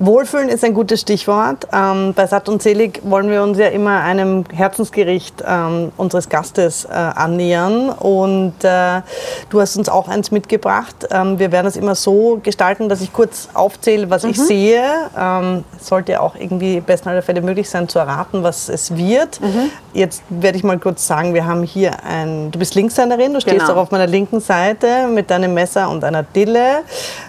Wohlfühlen 0.00 0.48
ist 0.48 0.64
ein 0.64 0.72
gutes 0.72 1.02
Stichwort. 1.02 1.68
Ähm, 1.72 2.14
bei 2.14 2.26
Satt 2.26 2.48
und 2.48 2.62
Selig 2.62 3.00
wollen 3.04 3.28
wir 3.28 3.42
uns 3.42 3.58
ja 3.58 3.66
immer 3.66 4.00
einem 4.00 4.44
Herzensgericht 4.50 5.44
ähm, 5.46 5.92
unseres 5.96 6.28
Gastes 6.28 6.86
äh, 6.86 6.88
annähern. 6.92 7.90
Und 7.90 8.54
äh, 8.62 9.02
du 9.50 9.60
hast 9.60 9.76
uns 9.76 9.88
auch 9.88 10.08
eins 10.08 10.30
mitgebracht. 10.30 11.08
Ähm, 11.10 11.38
wir 11.38 11.52
werden 11.52 11.66
es 11.66 11.76
immer 11.76 11.94
so 11.94 12.40
gestalten, 12.42 12.88
dass 12.88 13.02
ich 13.02 13.12
kurz 13.12 13.50
aufzähle, 13.52 14.08
was 14.08 14.24
mhm. 14.24 14.30
ich 14.30 14.40
sehe. 14.40 14.82
Ähm, 15.18 15.64
es 15.78 15.86
sollte 15.88 16.20
auch 16.22 16.36
irgendwie 16.36 16.80
besten 16.80 17.10
aller 17.10 17.22
Fälle 17.22 17.42
möglich 17.42 17.68
sein 17.68 17.88
zu 17.88 17.98
erraten, 17.98 18.42
was 18.42 18.70
es 18.70 18.96
wird. 18.96 19.40
Mhm. 19.42 19.70
Jetzt 19.92 20.22
werde 20.30 20.56
ich 20.56 20.64
mal 20.64 20.78
kurz 20.78 21.06
sagen, 21.06 21.34
wir 21.34 21.46
haben 21.46 21.64
hier 21.64 22.02
ein, 22.04 22.50
du 22.50 22.58
bist 22.58 22.74
Linkshänderin, 22.74 23.34
du 23.34 23.40
stehst 23.42 23.58
genau. 23.58 23.72
auch 23.72 23.76
auf 23.76 23.90
meiner 23.90 24.06
linken 24.06 24.40
Seite 24.40 25.06
mit 25.12 25.30
deinem 25.30 25.52
Messer 25.52 25.90
und 25.90 26.02
einer 26.02 26.22
Dille. 26.22 26.80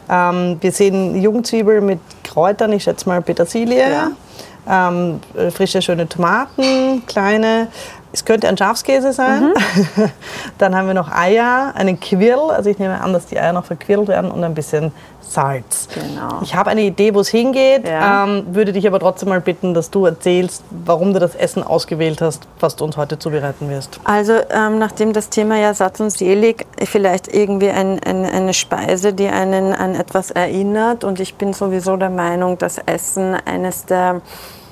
Ähm, 0.10 0.58
wir 0.62 0.72
sehen 0.72 1.22
Jungzwiebel 1.34 1.82
mit 1.82 2.00
Kräutern, 2.24 2.72
ich 2.74 2.84
schätze 2.84 3.10
mal 3.10 3.22
Petersilie, 3.22 3.92
ja. 3.92 4.12
ähm, 4.70 5.20
frische, 5.52 5.82
schöne 5.82 6.08
Tomaten, 6.08 7.06
kleine. 7.06 7.68
Es 8.14 8.26
könnte 8.26 8.48
ein 8.48 8.58
Schafskäse 8.58 9.12
sein. 9.12 9.54
Mhm. 9.96 10.12
Dann 10.60 10.76
haben 10.76 10.86
wir 10.86 10.94
noch 10.94 11.12
Eier, 11.12 11.74
einen 11.76 12.00
Quirl. 12.00 12.52
Also 12.52 12.70
ich 12.70 12.78
nehme 12.78 13.02
an, 13.02 13.12
dass 13.12 13.26
die 13.26 13.40
Eier 13.40 13.54
noch 13.54 13.66
verquirlt 13.66 14.08
werden 14.08 14.30
und 14.30 14.44
ein 14.44 14.54
bisschen 14.54 14.92
Salz. 15.20 15.88
Genau. 15.94 16.42
Ich 16.44 16.54
habe 16.54 16.70
eine 16.70 16.82
Idee, 16.82 17.16
wo 17.16 17.22
es 17.22 17.30
hingeht, 17.30 17.88
ja. 17.88 18.26
ähm, 18.26 18.46
würde 18.52 18.72
dich 18.72 18.86
aber 18.86 19.00
trotzdem 19.00 19.30
mal 19.30 19.42
bitten, 19.42 19.74
dass 19.74 19.90
du 19.90 20.06
erzählst, 20.06 20.64
warum 20.70 21.14
du 21.14 21.20
das 21.20 21.34
Essen 21.34 21.64
ausgewählt 21.64 22.22
hast, 22.22 22.48
was 22.60 22.76
du 22.76 22.86
uns 22.86 22.98
heute 22.98 23.18
zubereiten 23.18 23.70
wirst. 23.70 24.00
Also 24.04 24.34
ähm, 24.52 24.78
nachdem 24.78 25.12
das 25.12 25.30
Thema 25.30 25.58
ja 25.58 25.74
satt 25.74 26.00
und 26.00 26.12
selig, 26.12 26.68
vielleicht 26.84 27.34
irgendwie 27.34 27.70
ein, 27.70 28.00
ein, 28.04 28.26
eine 28.26 28.54
Speise, 28.54 29.14
die 29.14 29.28
einen 29.28 29.74
an 29.74 29.96
etwas 29.96 30.30
erinnert 30.30 31.04
und 31.04 31.20
ich 31.20 31.36
bin 31.36 31.54
sowieso 31.54 31.98
der 31.98 32.12
Meinung, 32.12 32.60
dass 32.60 32.78
Essen 32.78 33.36
eines 33.46 33.86
der 33.86 34.22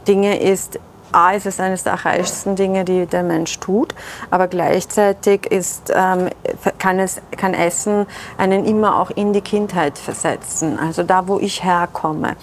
Dinge 0.07 0.39
ist, 0.39 0.79
A 1.13 1.31
ist 1.31 1.45
es 1.45 1.59
eines 1.59 1.83
der 1.83 1.93
archaischsten 1.93 2.55
Dinge, 2.55 2.85
die 2.85 3.05
der 3.05 3.23
Mensch 3.23 3.59
tut, 3.59 3.93
aber 4.29 4.47
gleichzeitig 4.47 5.45
ist, 5.45 5.91
ähm, 5.93 6.29
kann, 6.77 6.99
es, 6.99 7.21
kann 7.37 7.53
Essen 7.53 8.05
einen 8.37 8.65
immer 8.65 8.99
auch 8.99 9.11
in 9.11 9.33
die 9.33 9.41
Kindheit 9.41 9.97
versetzen, 9.97 10.79
also 10.79 11.03
da, 11.03 11.27
wo 11.27 11.39
ich 11.39 11.63
herkomme. 11.63 12.35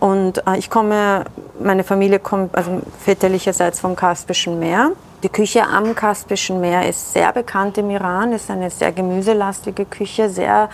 Und 0.00 0.44
äh, 0.48 0.58
ich 0.58 0.68
komme, 0.68 1.24
meine 1.60 1.84
Familie 1.84 2.18
kommt 2.18 2.56
also 2.56 2.82
väterlicherseits 3.04 3.78
vom 3.78 3.94
Kaspischen 3.94 4.58
Meer. 4.58 4.90
Die 5.22 5.28
Küche 5.28 5.62
am 5.64 5.94
Kaspischen 5.94 6.60
Meer 6.60 6.88
ist 6.88 7.12
sehr 7.12 7.32
bekannt 7.32 7.78
im 7.78 7.88
Iran, 7.90 8.32
ist 8.32 8.50
eine 8.50 8.70
sehr 8.70 8.90
gemüselastige 8.90 9.84
Küche, 9.84 10.28
sehr 10.28 10.68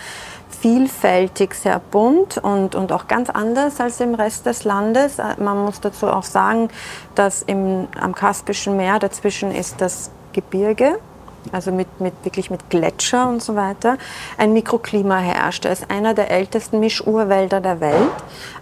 vielfältig, 0.61 1.53
sehr 1.55 1.79
bunt 1.79 2.37
und, 2.37 2.75
und 2.75 2.91
auch 2.91 3.07
ganz 3.07 3.29
anders 3.29 3.79
als 3.79 3.99
im 3.99 4.15
Rest 4.15 4.45
des 4.45 4.63
Landes. 4.63 5.19
Äh, 5.19 5.35
man 5.37 5.65
muss 5.65 5.79
dazu 5.79 6.07
auch 6.07 6.23
sagen, 6.23 6.69
dass 7.15 7.41
im, 7.41 7.87
am 7.99 8.13
Kaspischen 8.13 8.77
Meer 8.77 8.99
dazwischen 8.99 9.51
ist 9.51 9.81
das 9.81 10.11
Gebirge 10.33 10.99
also 11.51 11.71
mit, 11.71 11.99
mit, 11.99 12.13
wirklich 12.23 12.49
mit 12.49 12.69
Gletscher 12.69 13.27
und 13.27 13.41
so 13.41 13.55
weiter, 13.55 13.97
ein 14.37 14.53
Mikroklima 14.53 15.17
herrscht. 15.17 15.65
Er 15.65 15.71
ist 15.71 15.89
einer 15.89 16.13
der 16.13 16.31
ältesten 16.31 16.79
Mischurwälder 16.79 17.61
der 17.61 17.79
Welt 17.79 18.11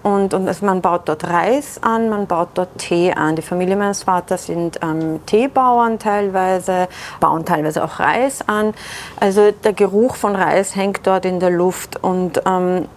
und, 0.04 0.34
und 0.34 0.48
also 0.48 0.66
man 0.66 0.82
baut 0.82 1.10
dort 1.10 1.24
Reis 1.26 1.80
an, 1.82 2.10
man 2.10 2.28
baut 2.28 2.50
dort 2.54 2.78
Tee 2.78 3.14
an. 3.14 3.36
Die 3.36 3.42
Familie 3.42 3.76
meines 3.76 4.04
Vaters 4.04 4.46
sind 4.46 4.80
ähm, 4.82 5.20
Teebauern 5.26 6.00
teilweise, 6.00 6.88
bauen 7.20 7.46
teilweise 7.46 7.84
auch 7.84 8.00
Reis 8.00 8.48
an. 8.48 8.74
Also 9.20 9.52
der 9.52 9.74
Geruch 9.74 10.16
von 10.16 10.36
Reis 10.36 10.76
hängt 10.76 11.06
dort 11.06 11.26
in 11.26 11.40
der 11.40 11.50
Luft 11.50 12.02
und 12.04 12.42
ähm, 12.46 12.88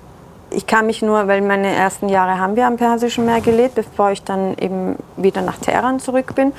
ich 0.51 0.67
kann 0.67 0.87
mich 0.87 1.03
nur, 1.03 1.29
weil 1.29 1.41
meine 1.43 1.69
ersten 1.69 2.09
Jahre 2.09 2.39
haben 2.39 2.57
wir 2.57 2.67
am 2.67 2.77
Persischen 2.77 3.25
Meer 3.25 3.41
gelebt, 3.41 3.77
bevor 3.77 4.11
ich 4.11 4.23
dann 4.23 4.57
eben 4.59 4.97
wieder 5.17 5.43
nach 5.43 5.59
Teheran 5.59 6.01
zurück 6.01 6.35
bin. 6.35 6.53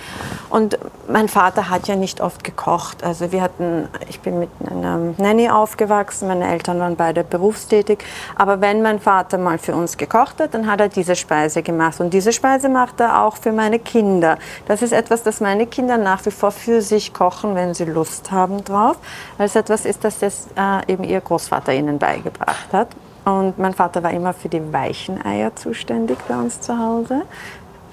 Und 0.50 0.78
mein 1.08 1.28
Vater 1.28 1.70
hat 1.70 1.88
ja 1.88 1.96
nicht 1.96 2.22
oft 2.22 2.44
gekocht. 2.44 3.04
Also 3.04 3.32
wir 3.32 3.42
hatten, 3.42 3.90
ich 4.08 4.22
bin 4.22 4.40
mit 4.40 4.50
einer 4.70 4.98
Nanny 5.18 5.50
aufgewachsen, 5.50 6.28
meine 6.28 6.48
Eltern 6.50 6.80
waren 6.80 6.96
beide 6.96 7.24
berufstätig. 7.24 8.00
Aber 8.36 8.62
wenn 8.62 8.82
mein 8.82 9.00
Vater 9.00 9.38
mal 9.38 9.58
für 9.58 9.76
uns 9.76 9.98
gekocht 9.98 10.40
hat, 10.40 10.54
dann 10.54 10.68
hat 10.68 10.80
er 10.80 10.90
diese 10.90 11.16
Speise 11.16 11.62
gemacht. 11.62 12.00
Und 12.00 12.14
diese 12.14 12.32
Speise 12.32 12.70
macht 12.70 13.00
er 13.00 13.24
auch 13.24 13.36
für 13.36 13.52
meine 13.52 13.80
Kinder. 13.80 14.38
Das 14.68 14.82
ist 14.82 14.94
etwas, 14.94 15.24
das 15.24 15.42
meine 15.42 15.68
Kinder 15.68 15.98
nach 15.98 16.26
wie 16.26 16.32
vor 16.32 16.52
für 16.52 16.82
sich 16.82 17.14
kochen, 17.14 17.56
wenn 17.56 17.74
sie 17.74 17.86
Lust 17.86 18.32
haben 18.32 18.64
drauf. 18.64 18.98
Weil 19.38 19.48
es 19.48 19.56
etwas 19.56 19.86
ist, 19.86 20.04
das 20.04 20.20
das 20.20 20.48
äh, 20.56 20.92
eben 20.92 21.04
ihr 21.04 21.20
Großvater 21.20 21.74
ihnen 21.74 22.00
beigebracht 22.00 22.72
hat. 22.72 22.88
Und 23.24 23.60
mein 23.60 23.74
Vater 23.74 24.02
war 24.02 24.12
immer 24.12 24.34
für 24.34 24.50
die 24.50 24.74
weichen 24.74 25.24
Eier 25.24 25.56
zuständig 25.56 26.18
bei 26.28 26.36
uns 26.36 26.60
zu 26.60 26.78
Hause. 26.78 27.22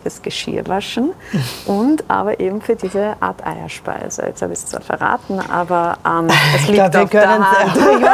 Fürs 0.08 0.22
Geschirrwaschen 0.22 1.10
und 1.66 2.04
aber 2.08 2.40
eben 2.40 2.60
für 2.62 2.76
diese 2.76 3.14
Art 3.20 3.44
Eierspeise. 3.46 4.22
Jetzt 4.26 4.42
habe 4.42 4.52
ich 4.52 4.58
es 4.58 4.66
zwar 4.66 4.80
verraten, 4.80 5.38
aber 5.50 5.98
ähm, 6.06 6.28
es 6.56 6.66
liegt 6.66 6.78
Ja, 6.78 6.92
wir 6.92 7.02
auf 7.02 7.10
der 7.10 7.28
Hand. 7.28 7.46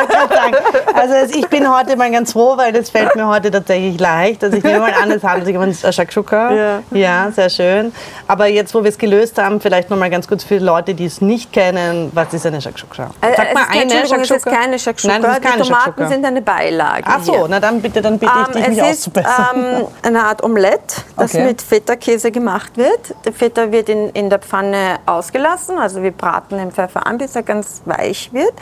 Ich 0.94 0.94
also 1.00 1.36
ich 1.38 1.46
bin 1.48 1.72
heute 1.74 1.96
mal 1.96 2.10
ganz 2.10 2.32
froh, 2.32 2.56
weil 2.56 2.72
das 2.72 2.90
fällt 2.90 3.14
mir 3.16 3.26
heute 3.26 3.50
tatsächlich 3.50 3.98
leicht. 4.00 4.42
Also 4.44 4.56
ich 4.56 4.64
nehme 4.64 4.80
mal 4.80 4.92
an, 5.02 5.10
es 5.10 5.22
handelt 5.22 5.46
sich 5.46 5.56
um 5.56 5.62
ein 5.62 5.74
Shakshuka. 5.74 6.52
Ja. 6.52 6.82
ja, 6.90 7.30
sehr 7.32 7.50
schön. 7.50 7.92
Aber 8.26 8.46
jetzt, 8.46 8.74
wo 8.74 8.82
wir 8.82 8.88
es 8.90 8.98
gelöst 8.98 9.38
haben, 9.38 9.60
vielleicht 9.60 9.90
noch 9.90 9.96
mal 9.98 10.10
ganz 10.10 10.26
kurz 10.28 10.44
für 10.44 10.58
Leute, 10.58 10.94
die 10.94 11.04
es 11.06 11.20
nicht 11.20 11.52
kennen, 11.52 12.10
was 12.14 12.32
ist 12.32 12.46
eine 12.46 12.60
Shakshuka? 12.60 13.10
Äh, 13.20 13.34
Sag 13.36 13.48
es 13.48 13.54
mal 13.54 13.62
ist, 13.62 13.82
Entschuldigung, 13.82 14.20
es 14.20 14.30
ist 14.30 14.46
keine 14.46 14.78
Shakshuka. 14.78 15.12
Nein, 15.14 15.22
das 15.22 15.36
ist 15.36 15.42
keine 15.42 15.56
Die 15.62 15.68
Tomaten 15.68 15.84
Shakshuka. 15.90 16.08
sind 16.08 16.24
eine 16.24 16.42
Beilage. 16.42 17.04
Ach 17.06 17.22
so, 17.22 17.32
hier. 17.34 17.46
na 17.48 17.60
dann 17.60 17.82
bitte, 17.82 18.00
dann 18.00 18.18
bitte 18.18 18.32
ich 18.42 18.46
dich, 18.48 18.64
Ähm, 18.64 18.70
mich 18.70 18.78
es 18.82 18.86
ist 18.90 18.98
auszubessern. 18.98 19.46
ähm, 19.80 19.86
eine 20.02 20.24
Art 20.24 20.42
Omelette, 20.42 21.02
das 21.16 21.34
Okay. 21.34 21.44
mit 21.44 21.60
Feta-Käse 21.84 22.30
gemacht 22.30 22.76
wird. 22.76 23.14
Der 23.26 23.32
Feta 23.32 23.70
wird 23.70 23.90
in, 23.90 24.08
in 24.10 24.30
der 24.30 24.38
Pfanne 24.38 24.98
ausgelassen, 25.04 25.78
also 25.78 26.02
wir 26.02 26.12
braten 26.12 26.56
den 26.56 26.72
Pfeffer 26.72 27.06
an, 27.06 27.18
bis 27.18 27.36
er 27.36 27.42
ganz 27.42 27.82
weich 27.84 28.32
wird. 28.32 28.54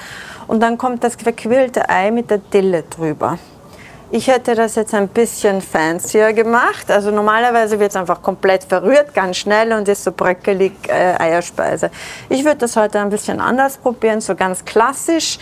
Und 0.49 0.61
dann 0.61 0.77
kommt 0.77 1.05
das 1.05 1.15
verquirlte 1.15 1.89
Ei 1.89 2.11
mit 2.11 2.31
der 2.31 2.39
Dille 2.39 2.83
drüber. 2.83 3.39
Ich 4.11 4.27
hätte 4.27 4.55
das 4.55 4.75
jetzt 4.75 4.93
ein 4.93 5.09
bisschen 5.09 5.63
fancier 5.63 6.33
gemacht. 6.35 6.91
Also 6.91 7.11
normalerweise 7.11 7.79
wird 7.79 7.91
es 7.91 7.97
einfach 7.97 8.21
komplett 8.21 8.65
verrührt, 8.65 9.15
ganz 9.15 9.39
schnell 9.39 9.73
und 9.73 9.89
ist 9.89 10.05
so 10.05 10.13
bröckelig 10.13 10.73
äh, 10.89 11.15
Eierspeise. 11.19 11.91
Ich 12.29 12.45
würde 12.45 12.59
das 12.59 12.77
heute 12.77 13.01
ein 13.01 13.09
bisschen 13.09 13.41
anders 13.41 13.79
probieren, 13.79 14.21
so 14.21 14.35
ganz 14.35 14.65
klassisch, 14.65 15.39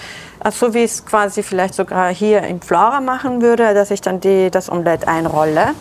so 0.50 0.72
wie 0.72 0.84
ich 0.84 0.92
es 0.92 1.04
quasi 1.04 1.42
vielleicht 1.42 1.75
sogar 1.75 2.10
hier 2.10 2.42
in 2.42 2.60
Flora 2.60 3.00
machen 3.00 3.42
würde, 3.42 3.75
dass 3.75 3.90
ich 3.90 4.02
dann 4.02 4.20
die, 4.20 4.50
das 4.50 4.70
Omelett 4.70 5.08
einrolle. 5.08 5.75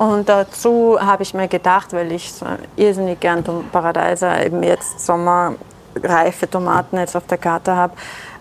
Und 0.00 0.30
dazu 0.30 0.96
habe 0.98 1.22
ich 1.22 1.34
mir 1.34 1.46
gedacht, 1.46 1.92
weil 1.92 2.10
ich 2.12 2.32
so 2.32 2.46
irrsinnig 2.74 3.20
gern 3.20 3.44
Paradeiser 3.70 4.46
eben 4.46 4.62
jetzt 4.62 4.98
sommerreife 4.98 6.48
Tomaten 6.50 6.96
jetzt 6.96 7.14
auf 7.14 7.26
der 7.26 7.36
Karte 7.36 7.76
habe, 7.76 7.92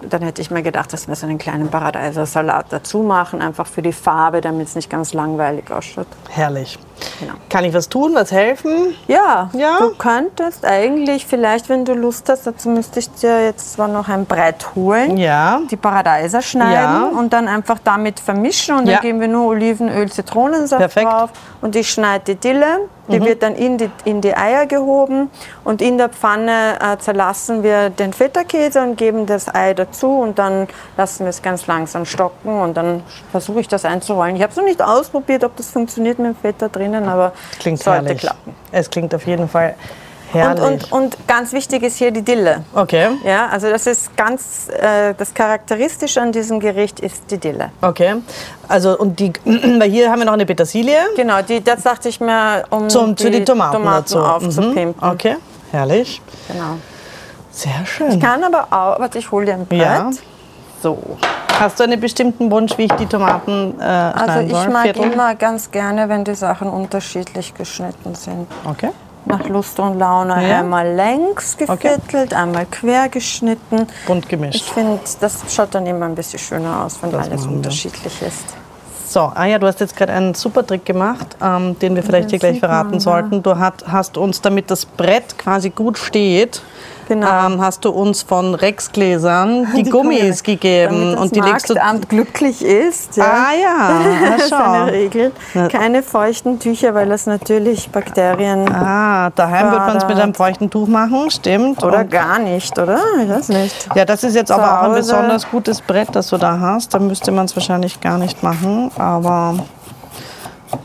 dann 0.08 0.22
hätte 0.22 0.42
ich 0.42 0.52
mir 0.52 0.62
gedacht, 0.62 0.94
dass 0.94 1.08
wir 1.08 1.16
so 1.16 1.26
einen 1.28 1.38
kleinen 1.38 1.70
Paradeiser 1.70 2.26
Salat 2.26 2.68
dazu 2.70 3.00
machen, 3.00 3.42
einfach 3.42 3.68
für 3.68 3.82
die 3.82 3.94
Farbe, 3.94 4.42
damit 4.42 4.68
es 4.68 4.76
nicht 4.76 4.90
ganz 4.90 5.14
langweilig 5.14 5.72
ausschaut. 5.72 6.08
Herrlich. 6.30 6.78
Genau. 7.20 7.34
Kann 7.50 7.64
ich 7.64 7.74
was 7.74 7.88
tun, 7.88 8.12
was 8.14 8.32
helfen? 8.32 8.94
Ja, 9.08 9.50
Ja? 9.54 9.78
du 9.80 9.96
könntest 9.96 10.66
eigentlich 10.66 11.26
vielleicht, 11.26 11.70
wenn 11.70 11.86
du 11.86 11.94
Lust 11.94 12.28
hast, 12.30 12.46
dazu 12.46 12.70
müsste 12.70 13.00
ich 13.00 13.10
dir 13.12 13.44
jetzt 13.46 13.74
zwar 13.74 13.88
noch 13.88 14.10
ein 14.10 14.26
Brett 14.26 14.76
holen. 14.76 15.16
Ja. 15.18 15.62
Die 15.72 15.78
Paradeiser 15.78 16.42
schneiden 16.42 16.74
Ja. 16.74 17.12
und 17.18 17.32
dann 17.32 17.48
einfach 17.48 17.80
damit 17.84 18.20
vermischen 18.20 18.76
und 18.78 18.86
Ja. 18.88 18.96
dann 18.96 19.02
geben 19.02 19.22
wir 19.22 19.30
nur 19.30 19.48
Olivenöl, 19.48 20.12
Zitronensaft 20.12 20.80
Perfekt. 20.82 21.06
Mhm. 21.06 21.10
drauf 21.12 21.30
und 21.62 21.76
ich 21.78 21.90
schneide 21.90 22.26
die 22.34 22.36
Dille, 22.36 22.90
die 23.08 23.20
wird 23.26 23.42
dann 23.42 23.56
in 23.56 23.78
die, 23.80 23.90
in 24.06 24.22
die 24.22 24.36
Eier 24.36 24.68
gehoben 24.68 25.32
und 25.64 25.82
in 25.82 25.98
der 25.98 26.10
Pfanne 26.10 26.78
äh, 26.80 26.98
zerlassen 27.00 27.64
wir 27.64 27.90
den 27.90 28.14
Feta-Käse 28.14 28.82
und 28.84 28.98
geben 28.98 29.26
das 29.26 29.48
Ei 29.54 29.74
dazu 29.74 29.89
und 30.04 30.40
dann 30.40 30.68
lassen 30.98 31.26
wir 31.26 31.30
es 31.30 31.42
ganz 31.42 31.68
langsam 31.68 32.06
stocken 32.06 32.62
und 32.62 32.76
dann 32.78 33.04
versuche 33.32 33.60
ich 33.62 33.68
das 33.68 33.86
einzurollen. 33.86 34.36
Ich 34.36 34.42
habe 34.42 34.52
es 34.52 34.58
noch 34.58 34.64
nicht 34.66 34.82
ausprobiert, 34.82 35.44
ob 35.44 35.56
das 35.56 35.70
funktioniert 35.72 36.20
mit 36.20 36.28
dem 36.28 36.36
Feta 36.36 36.68
drinnen, 36.68 37.08
aber 37.08 37.34
Klingt 37.60 37.82
sollte 37.84 38.06
herrlich. 38.06 38.22
klappen. 38.22 38.56
Es 38.72 38.90
klingt 38.90 39.14
auf 39.16 39.26
jeden 39.26 39.48
Fall 39.50 39.76
Und, 40.34 40.40
herrlich. 40.40 40.64
und, 40.64 40.92
und 40.92 41.28
ganz 41.28 41.54
wichtig 41.54 41.82
ist 41.84 41.98
hier 41.98 42.12
die 42.12 42.22
Dille. 42.22 42.64
okay. 42.76 43.10
Ja, 43.26 43.48
also 43.48 43.70
das 43.70 43.88
ist 43.88 44.16
ganz, 44.16 44.68
äh, 44.70 45.14
das 45.18 45.34
Charakteristische 45.34 46.22
an 46.22 46.32
diesem 46.32 46.60
Gericht 46.60 47.00
ist 47.00 47.24
die 47.32 47.38
Dille. 47.40 47.72
Okay. 47.82 48.16
Also 48.68 48.98
und 48.98 49.20
die, 49.20 49.34
weil 49.46 49.90
hier 49.90 50.12
haben 50.12 50.20
wir 50.20 50.26
noch 50.26 50.34
eine 50.34 50.46
Petersilie 50.46 50.98
Genau, 51.16 51.42
die, 51.42 51.64
das 51.64 51.82
dachte 51.84 52.10
ich 52.10 52.20
mir, 52.20 52.64
um 52.70 52.90
zum, 52.90 53.18
zu 53.18 53.32
den 53.32 53.46
Tomaten, 53.46 53.84
dazu. 53.84 54.20
aufzupimpen. 54.20 54.96
Mhm. 55.02 55.10
Okay. 55.14 55.36
Herrlich. 55.72 56.22
Genau. 56.48 56.78
Sehr 57.60 57.86
schön. 57.86 58.12
Ich 58.12 58.20
kann 58.22 58.42
aber 58.44 58.68
auch, 58.72 59.00
warte, 59.00 59.18
ich 59.20 59.30
hole 59.32 59.46
dir 59.46 59.54
ein 59.56 59.66
Brett. 59.66 59.80
Ja. 59.82 60.10
So. 60.82 60.98
Hast 61.60 61.78
du 61.78 61.84
einen 61.84 62.00
bestimmten 62.00 62.50
Wunsch, 62.52 62.78
wie 62.78 62.84
ich 62.84 62.92
die 62.94 63.06
Tomaten 63.06 63.76
äh, 63.82 63.84
Also 63.84 64.40
ich 64.40 64.52
soll? 64.52 64.70
mag 64.70 64.84
Viertel? 64.84 65.12
immer 65.12 65.36
ganz 65.36 65.70
gerne, 65.70 66.08
wenn 66.08 66.24
die 66.24 66.36
Sachen 66.36 66.70
unterschiedlich 66.70 67.54
geschnitten 67.54 68.16
sind. 68.16 68.48
Okay. 68.64 68.92
Nach 69.26 69.46
Lust 69.50 69.78
und 69.82 70.00
Laune 70.00 70.48
Ja. 70.48 70.60
einmal 70.60 70.88
längs 70.88 71.58
geviertelt, 71.58 72.34
einmal 72.34 72.66
quer 72.66 73.10
geschnitten. 73.10 73.88
Bunt 74.08 74.24
Ich 74.24 74.30
gemischt. 74.30 74.70
finde, 74.70 75.02
das 75.20 75.40
schaut 75.54 75.76
dann 75.76 75.86
immer 75.86 76.06
ein 76.06 76.16
bisschen 76.16 76.40
schöner 76.40 76.86
aus, 76.86 76.98
wenn 77.02 77.12
Das 77.12 77.28
alles 77.28 77.46
unterschiedlich 77.46 78.22
ist. 78.22 78.46
So, 79.10 79.20
ah 79.36 79.46
ja, 79.46 79.60
du 79.60 79.68
hast 79.68 79.82
jetzt 79.82 79.98
gerade 79.98 80.14
einen 80.14 80.34
super 80.36 80.66
Trick 80.66 80.86
gemacht, 80.86 81.36
ähm, 81.44 81.78
den 81.80 81.96
wir 81.96 82.04
vielleicht 82.04 82.30
hier 82.30 82.40
gleich 82.40 82.54
sieht 82.54 82.62
man, 82.62 82.70
verraten 82.72 82.94
ja. 82.94 83.00
sollten. 83.02 83.44
Du 83.44 83.58
hat, 83.58 83.84
hast 83.92 84.18
uns, 84.18 84.40
damit 84.40 84.72
das 84.72 84.86
Brett 84.86 85.38
quasi 85.38 85.72
gut 85.72 85.98
steht, 85.98 86.62
Genau. 87.10 87.28
ähm, 87.48 87.60
hast 87.62 87.84
du 87.84 87.90
uns 87.90 88.22
von 88.22 88.54
Rexgläsern 88.56 89.68
die, 89.76 89.84
Gummis 89.90 90.44
gegeben 90.44 90.96
Damit 91.00 91.14
das 91.16 91.22
und 91.22 91.36
die 91.36 91.40
legst 91.42 91.70
du. 91.70 91.74
Marktamt 91.74 92.10
glücklich 92.10 92.64
ist. 92.64 93.18
Ja. 93.18 93.24
Ah 93.26 93.52
ja, 93.62 94.32
Das 94.38 94.46
ist 94.46 94.54
eine. 94.54 94.92
Regel. 94.92 95.32
Keine 95.72 96.04
feuchten 96.04 96.60
Tücher, 96.60 96.94
weil 96.94 97.10
das 97.10 97.26
natürlich 97.26 97.90
Bakterien 97.90 98.70
Ah, 98.74 99.30
daheim 99.32 99.72
wird 99.72 99.82
man 99.88 99.98
es 99.98 100.08
mit 100.08 100.18
einem 100.20 100.34
feuchten 100.34 100.70
Tuch 100.70 100.88
machen, 100.88 101.30
stimmt. 101.32 101.84
oder 101.84 102.00
Und- 102.00 102.12
gar 102.12 102.40
nicht, 102.40 102.78
oder? 102.80 103.00
Ich 103.22 103.30
weiß 103.30 103.50
nicht. 103.50 103.90
Ja, 103.96 104.06
das 104.06 104.24
ist 104.24 104.36
jetzt 104.36 104.52
aber 104.52 104.80
auch 104.82 104.84
ein 104.86 104.94
besonders 104.94 105.50
gutes 105.50 105.82
Brett, 105.82 106.10
das 106.14 106.28
du 106.30 106.38
da 106.38 106.60
hast. 106.60 106.94
Da 106.94 107.00
müsste 107.00 107.32
man 107.32 107.46
es 107.46 107.56
wahrscheinlich 107.56 108.00
gar 108.02 108.18
nicht 108.18 108.44
machen, 108.44 108.92
aber 108.98 109.56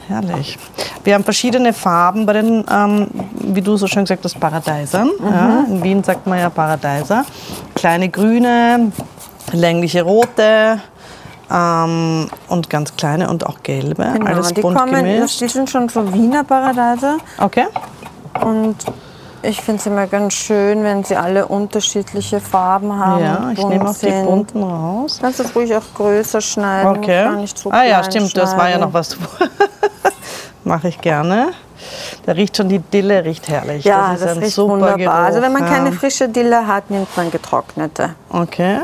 herrlich. 0.09 0.59
Wir 1.05 1.15
haben 1.15 1.25
verschiedene 1.25 1.73
Farben 1.73 2.27
bei 2.27 2.35
den, 2.35 2.65
ähm, 2.71 3.09
wie 3.35 3.63
du 3.63 3.77
so 3.77 3.87
schön 3.87 4.05
gesagt 4.05 4.25
hast, 4.25 4.39
Paradeisern. 4.41 5.11
Ja, 5.23 5.65
in 5.69 5.83
Wien 5.83 6.03
sagt 6.05 6.27
man 6.27 6.39
ja 6.39 6.51
Paradeiser. 6.51 7.25
Kleine 7.75 8.09
grüne, 8.09 8.93
längliche 9.53 10.03
rote 10.03 10.81
ähm, 11.51 12.29
und 12.49 12.71
ganz 12.71 12.97
kleine 12.97 13.29
und 13.29 13.47
auch 13.47 13.63
gelbe. 13.63 14.05
Alles 14.05 14.19
Genau, 14.25 14.49
die, 14.49 14.61
bunt 14.63 14.79
kommen, 14.79 14.95
gemischt. 14.95 15.41
die 15.41 15.49
sind 15.49 15.69
schon 15.71 15.89
so 15.89 16.13
Wiener 16.13 16.45
Paradeiser. 16.45 17.19
Okay. 17.39 17.67
Und 18.43 18.77
ich 19.43 19.61
finde 19.61 19.81
es 19.81 19.87
immer 19.87 20.07
ganz 20.07 20.33
schön, 20.33 20.83
wenn 20.85 21.05
sie 21.05 21.17
alle 21.17 21.47
unterschiedliche 21.47 22.41
Farben 22.41 22.99
haben. 22.99 23.23
Ja, 23.23 23.51
ich 23.53 23.65
nehme 23.65 23.89
auch 23.89 23.95
die 23.95 24.11
bunten 24.11 24.63
raus. 24.63 25.19
Kannst 25.21 25.41
du 25.41 25.45
ruhig 25.55 25.75
auch 25.77 25.83
größer 25.95 26.41
schneiden. 26.41 26.97
Okay. 26.97 27.29
Ah 27.71 27.85
ja, 27.85 28.03
stimmt, 28.03 28.35
das 28.37 28.57
war 28.57 28.71
ja 28.71 28.79
noch 28.79 28.93
was. 28.93 29.17
Mache 30.65 30.89
ich 30.89 31.01
gerne. 31.01 31.49
Da 32.25 32.33
riecht 32.33 32.57
schon 32.57 32.69
die 32.69 32.79
Dille, 32.79 33.25
riecht 33.25 33.49
herrlich. 33.49 33.85
Ja, 33.85 34.13
das 34.13 34.21
das, 34.21 34.41
riecht 34.41 34.59
wunderbar. 34.59 34.97
Geruch. 34.97 35.13
Also 35.13 35.43
wenn 35.43 35.53
man 35.53 35.67
keine 35.67 35.93
frische 35.93 36.29
Dille 36.29 36.67
hat, 36.67 36.91
nimmt 36.91 37.15
man 37.17 37.31
getrocknete. 37.31 38.15
Okay, 38.31 38.79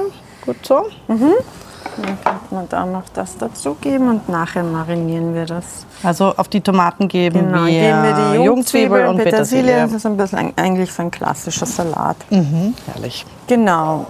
gut 0.44 0.56
so. 0.62 0.86
Dann 1.08 2.22
kann 2.22 2.40
man 2.50 2.68
da 2.68 2.84
noch 2.84 3.08
das 3.14 3.36
dazugeben 3.36 4.08
und 4.08 4.28
nachher 4.28 4.62
marinieren 4.62 5.34
wir 5.34 5.46
das. 5.46 5.86
Also 6.02 6.34
auf 6.36 6.48
die 6.48 6.60
Tomaten 6.60 7.08
geben 7.08 7.40
Genau, 7.40 7.64
wir, 7.64 7.80
geben 7.80 8.02
wir 8.02 8.32
die 8.38 8.44
Jungzwiebel 8.44 9.06
und 9.06 9.18
Petersilie. 9.18 9.80
Das 9.80 9.92
ist 9.92 10.06
ein 10.06 10.16
bisschen 10.16 10.52
eigentlich 10.56 10.92
so 10.92 11.02
ein 11.02 11.10
klassischer 11.10 11.66
Salat. 11.66 12.16
Mhm, 12.30 12.74
herrlich. 12.86 13.24
Genau. 13.46 14.06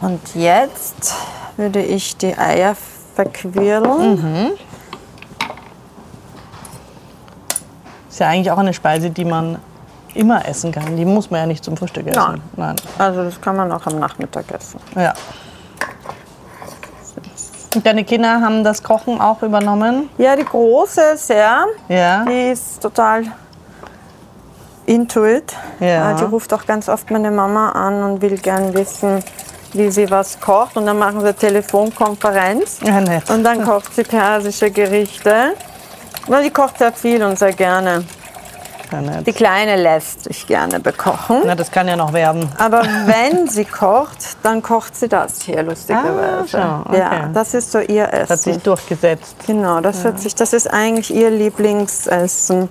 Und 0.00 0.20
jetzt 0.34 1.14
würde 1.56 1.82
ich 1.82 2.16
die 2.16 2.36
Eier 2.36 2.76
verquirlen. 3.14 4.14
Mhm. 4.14 4.50
Ist 8.14 8.20
ja 8.20 8.28
eigentlich 8.28 8.52
auch 8.52 8.58
eine 8.58 8.72
Speise, 8.72 9.10
die 9.10 9.24
man 9.24 9.58
immer 10.14 10.46
essen 10.46 10.70
kann. 10.70 10.96
Die 10.96 11.04
muss 11.04 11.32
man 11.32 11.40
ja 11.40 11.46
nicht 11.46 11.64
zum 11.64 11.76
Frühstück 11.76 12.06
essen. 12.06 12.16
Nein. 12.16 12.40
Nein. 12.54 12.76
Also 12.96 13.24
das 13.24 13.40
kann 13.40 13.56
man 13.56 13.72
auch 13.72 13.84
am 13.86 13.98
Nachmittag 13.98 14.44
essen. 14.52 14.78
Ja. 14.94 15.12
Und 17.74 17.84
deine 17.84 18.04
Kinder 18.04 18.40
haben 18.40 18.62
das 18.62 18.84
Kochen 18.84 19.20
auch 19.20 19.42
übernommen? 19.42 20.10
Ja, 20.16 20.36
die 20.36 20.44
große 20.44 21.16
sehr. 21.16 21.64
Ja. 21.88 22.24
Die 22.24 22.52
ist 22.52 22.80
total 22.80 23.24
into 24.86 25.26
it. 25.26 25.52
Ja. 25.80 26.12
Äh, 26.12 26.14
Die 26.14 26.22
ruft 26.22 26.54
auch 26.54 26.66
ganz 26.66 26.88
oft 26.88 27.10
meine 27.10 27.32
Mama 27.32 27.70
an 27.70 28.00
und 28.04 28.22
will 28.22 28.38
gern 28.38 28.72
wissen, 28.74 29.24
wie 29.72 29.90
sie 29.90 30.08
was 30.08 30.38
kocht. 30.38 30.76
Und 30.76 30.86
dann 30.86 31.00
machen 31.00 31.24
wir 31.24 31.34
Telefonkonferenz. 31.34 32.78
Ja, 32.84 33.00
nett. 33.00 33.28
Und 33.28 33.42
dann 33.42 33.64
kocht 33.64 33.92
sie 33.92 34.04
persische 34.04 34.70
Gerichte. 34.70 35.54
Weil 36.26 36.42
die 36.44 36.50
kocht 36.50 36.78
sehr 36.78 36.92
viel 36.92 37.22
und 37.22 37.38
sehr 37.38 37.52
gerne. 37.52 38.04
Ja. 38.92 39.22
Die 39.22 39.32
Kleine 39.32 39.76
lässt 39.76 40.24
sich 40.24 40.46
gerne 40.46 40.78
bekochen. 40.78 41.42
Na, 41.44 41.54
das 41.54 41.70
kann 41.70 41.88
ja 41.88 41.96
noch 41.96 42.12
werden. 42.12 42.48
Aber 42.58 42.82
wenn 43.06 43.48
sie 43.48 43.64
kocht, 43.64 44.36
dann 44.42 44.62
kocht 44.62 44.94
sie 44.94 45.08
das 45.08 45.42
hier 45.42 45.62
lustigerweise. 45.64 46.58
Ah, 46.58 46.82
okay. 46.86 46.98
Ja, 46.98 47.30
das 47.32 47.54
ist 47.54 47.72
so 47.72 47.80
ihr 47.80 48.06
Das 48.06 48.30
hat 48.30 48.38
sich 48.40 48.52
Essen. 48.52 48.62
durchgesetzt. 48.62 49.36
Genau, 49.46 49.80
das 49.80 50.04
hat 50.04 50.20
sich, 50.20 50.34
das 50.34 50.52
ist 50.52 50.68
eigentlich 50.72 51.12
ihr 51.12 51.30
Lieblingsessen. 51.30 52.68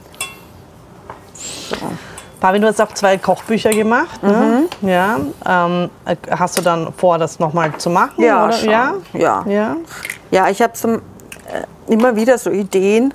Fabi, 2.39 2.60
du 2.60 2.67
hast 2.67 2.81
auch 2.81 2.93
zwei 2.93 3.17
Kochbücher 3.17 3.72
gemacht. 3.72 4.22
Ne? 4.24 4.67
Mhm. 4.81 4.88
Ja. 4.88 5.17
Ähm, 5.45 5.89
äh, 6.05 6.15
hast 6.29 6.57
du 6.57 6.62
dann 6.62 6.93
vor, 6.93 7.17
das 7.17 7.39
nochmal 7.39 7.75
zu 7.77 7.89
machen? 7.89 8.22
Ja, 8.24 8.50
ja. 8.50 8.93
Ja. 9.13 9.43
Ja. 9.45 9.75
Ja, 10.31 10.50
ich 10.50 10.62
habe 10.62 10.74
so, 10.75 10.88
äh, 10.95 11.00
immer 11.88 12.15
wieder 12.15 12.38
so 12.38 12.50
Ideen, 12.50 13.13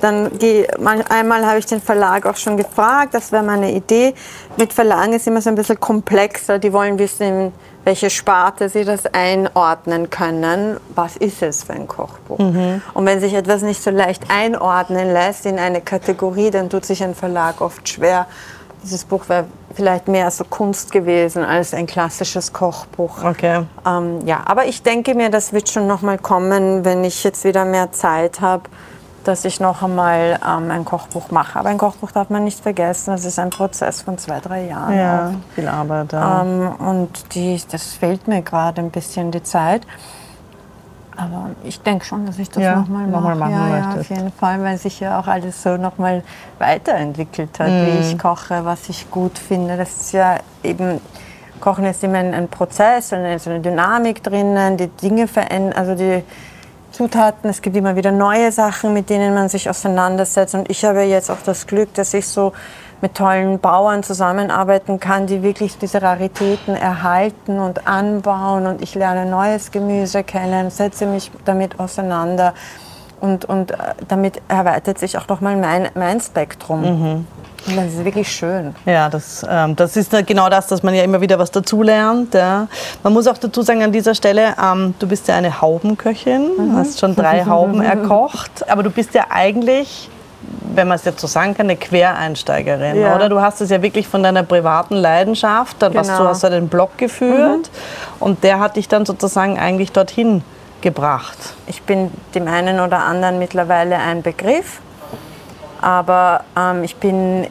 Dann 0.00 0.38
die, 0.38 0.66
einmal 1.08 1.46
habe 1.46 1.58
ich 1.58 1.66
den 1.66 1.80
Verlag 1.80 2.26
auch 2.26 2.36
schon 2.36 2.56
gefragt, 2.56 3.14
das 3.14 3.32
wäre 3.32 3.42
meine 3.42 3.72
Idee. 3.72 4.14
Mit 4.56 4.72
Verlagen 4.72 5.12
ist 5.12 5.26
immer 5.26 5.40
so 5.40 5.50
ein 5.50 5.54
bisschen 5.54 5.80
komplexer. 5.80 6.58
Die 6.58 6.72
wollen 6.72 6.98
wissen, 6.98 7.52
welche 7.84 8.10
Sparte 8.10 8.68
sie 8.68 8.84
das 8.84 9.06
einordnen 9.06 10.10
können. 10.10 10.78
Was 10.94 11.16
ist 11.16 11.42
es 11.42 11.64
für 11.64 11.72
ein 11.72 11.86
Kochbuch? 11.86 12.38
Mhm. 12.38 12.82
Und 12.94 13.06
wenn 13.06 13.20
sich 13.20 13.32
etwas 13.32 13.62
nicht 13.62 13.82
so 13.82 13.90
leicht 13.90 14.24
einordnen 14.28 15.12
lässt 15.12 15.46
in 15.46 15.58
eine 15.58 15.80
Kategorie, 15.80 16.50
dann 16.50 16.68
tut 16.68 16.84
sich 16.84 17.02
ein 17.02 17.14
Verlag 17.14 17.60
oft 17.60 17.88
schwer. 17.88 18.26
Dieses 18.82 19.04
Buch 19.04 19.28
wäre 19.28 19.46
vielleicht 19.74 20.08
mehr 20.08 20.30
so 20.30 20.44
Kunst 20.44 20.92
gewesen 20.92 21.44
als 21.44 21.74
ein 21.74 21.86
klassisches 21.86 22.52
Kochbuch. 22.52 23.24
Okay. 23.24 23.62
Ähm, 23.86 24.26
ja, 24.26 24.42
aber 24.44 24.66
ich 24.66 24.82
denke 24.82 25.14
mir, 25.14 25.30
das 25.30 25.52
wird 25.52 25.68
schon 25.68 25.86
noch 25.86 26.02
mal 26.02 26.18
kommen, 26.18 26.84
wenn 26.84 27.04
ich 27.04 27.22
jetzt 27.24 27.44
wieder 27.44 27.64
mehr 27.64 27.92
Zeit 27.92 28.40
habe 28.40 28.64
dass 29.26 29.44
ich 29.44 29.60
noch 29.60 29.82
einmal 29.82 30.38
ähm, 30.46 30.70
ein 30.70 30.84
Kochbuch 30.84 31.30
mache. 31.30 31.58
Aber 31.58 31.68
ein 31.68 31.78
Kochbuch 31.78 32.12
darf 32.12 32.30
man 32.30 32.44
nicht 32.44 32.60
vergessen, 32.60 33.10
das 33.10 33.24
ist 33.24 33.38
ein 33.38 33.50
Prozess 33.50 34.02
von 34.02 34.18
zwei, 34.18 34.40
drei 34.40 34.66
Jahren. 34.66 34.96
Ja, 34.96 35.28
auch. 35.28 35.54
viel 35.54 35.68
Arbeit. 35.68 36.12
Ja. 36.12 36.42
Ähm, 36.42 36.74
und 36.76 37.34
die, 37.34 37.60
das 37.70 37.94
fehlt 37.94 38.28
mir 38.28 38.42
gerade 38.42 38.80
ein 38.80 38.90
bisschen 38.90 39.30
die 39.30 39.42
Zeit. 39.42 39.86
Aber 41.16 41.50
ich 41.64 41.80
denke 41.80 42.04
schon, 42.04 42.26
dass 42.26 42.38
ich 42.38 42.50
das 42.50 42.62
ja, 42.62 42.76
nochmal 42.76 43.06
noch 43.06 43.34
mache. 43.34 43.50
ja, 43.50 43.78
ja, 43.78 43.94
auf 43.98 44.08
jeden 44.10 44.30
Fall, 44.32 44.62
weil 44.62 44.76
sich 44.76 45.00
ja 45.00 45.18
auch 45.18 45.26
alles 45.26 45.62
so 45.62 45.76
nochmal 45.78 46.22
weiterentwickelt 46.58 47.58
hat, 47.58 47.68
mm. 47.68 47.86
wie 47.86 47.98
ich 48.00 48.18
koche, 48.18 48.64
was 48.64 48.88
ich 48.90 49.10
gut 49.10 49.38
finde. 49.38 49.78
Das 49.78 49.96
ist 49.96 50.12
ja 50.12 50.36
eben, 50.62 51.00
Kochen 51.58 51.86
ist 51.86 52.04
immer 52.04 52.18
ein, 52.18 52.34
ein 52.34 52.48
Prozess, 52.48 53.14
eine, 53.14 53.38
so 53.38 53.48
eine 53.48 53.60
Dynamik 53.60 54.22
drinnen, 54.22 54.76
die 54.76 54.88
Dinge 54.88 55.26
verändern, 55.26 55.72
also 55.72 55.94
die 55.94 56.22
Zutaten. 56.96 57.50
Es 57.50 57.60
gibt 57.60 57.76
immer 57.76 57.94
wieder 57.94 58.10
neue 58.10 58.50
Sachen, 58.50 58.94
mit 58.94 59.10
denen 59.10 59.34
man 59.34 59.50
sich 59.50 59.68
auseinandersetzt. 59.68 60.54
Und 60.54 60.70
ich 60.70 60.82
habe 60.82 61.02
jetzt 61.02 61.30
auch 61.30 61.42
das 61.44 61.66
Glück, 61.66 61.92
dass 61.92 62.14
ich 62.14 62.26
so 62.26 62.54
mit 63.02 63.14
tollen 63.14 63.58
Bauern 63.58 64.02
zusammenarbeiten 64.02 64.98
kann, 64.98 65.26
die 65.26 65.42
wirklich 65.42 65.76
diese 65.76 66.00
Raritäten 66.00 66.74
erhalten 66.74 67.58
und 67.60 67.86
anbauen. 67.86 68.66
Und 68.66 68.80
ich 68.80 68.94
lerne 68.94 69.26
neues 69.30 69.70
Gemüse 69.70 70.24
kennen, 70.24 70.70
setze 70.70 71.04
mich 71.04 71.30
damit 71.44 71.78
auseinander. 71.78 72.54
Und, 73.20 73.44
und 73.44 73.72
äh, 73.72 73.76
damit 74.08 74.40
erweitert 74.48 74.98
sich 74.98 75.18
auch 75.18 75.28
nochmal 75.28 75.56
mein, 75.56 75.90
mein 75.94 76.18
Spektrum. 76.18 76.80
Mhm. 76.80 77.26
Das 77.74 77.94
ist 77.94 78.04
wirklich 78.04 78.30
schön. 78.30 78.74
Ja, 78.84 79.08
das, 79.08 79.44
ähm, 79.48 79.74
das 79.74 79.96
ist 79.96 80.12
genau 80.26 80.48
das, 80.48 80.68
dass 80.68 80.82
man 80.82 80.94
ja 80.94 81.02
immer 81.02 81.20
wieder 81.20 81.38
was 81.38 81.50
dazulernt. 81.50 82.34
Ja. 82.34 82.68
Man 83.02 83.12
muss 83.12 83.26
auch 83.26 83.38
dazu 83.38 83.62
sagen 83.62 83.82
an 83.82 83.92
dieser 83.92 84.14
Stelle, 84.14 84.54
ähm, 84.62 84.94
du 84.98 85.08
bist 85.08 85.26
ja 85.28 85.34
eine 85.34 85.60
Haubenköchin, 85.60 86.50
mhm. 86.56 86.76
hast 86.76 87.00
schon 87.00 87.16
drei 87.16 87.44
Hauben 87.46 87.82
erkocht, 87.82 88.68
aber 88.68 88.82
du 88.82 88.90
bist 88.90 89.14
ja 89.14 89.26
eigentlich 89.30 90.10
wenn 90.74 90.88
man 90.88 90.96
es 90.96 91.04
jetzt 91.04 91.20
so 91.20 91.26
sagen 91.26 91.54
kann, 91.54 91.66
eine 91.66 91.76
Quereinsteigerin, 91.76 93.00
ja. 93.00 93.16
oder? 93.16 93.28
Du 93.28 93.40
hast 93.40 93.60
es 93.60 93.70
ja 93.70 93.80
wirklich 93.82 94.06
von 94.06 94.22
deiner 94.22 94.42
privaten 94.42 94.94
Leidenschaft, 94.94 95.80
dann 95.80 95.92
genau. 95.92 96.06
was, 96.06 96.18
du 96.18 96.24
hast 96.24 96.42
ja 96.42 96.50
den 96.50 96.68
Blog 96.68 96.96
geführt 96.98 97.70
mhm. 97.70 98.20
und 98.20 98.44
der 98.44 98.60
hat 98.60 98.76
dich 98.76 98.86
dann 98.86 99.06
sozusagen 99.06 99.58
eigentlich 99.58 99.92
dorthin 99.92 100.42
gebracht. 100.82 101.38
Ich 101.66 101.82
bin 101.82 102.10
dem 102.34 102.46
einen 102.46 102.80
oder 102.80 102.98
anderen 102.98 103.38
mittlerweile 103.38 103.96
ein 103.96 104.22
Begriff 104.22 104.80
aber 105.86 106.42
ähm, 106.58 106.82
ich 106.82 106.96
bin, 106.96 107.46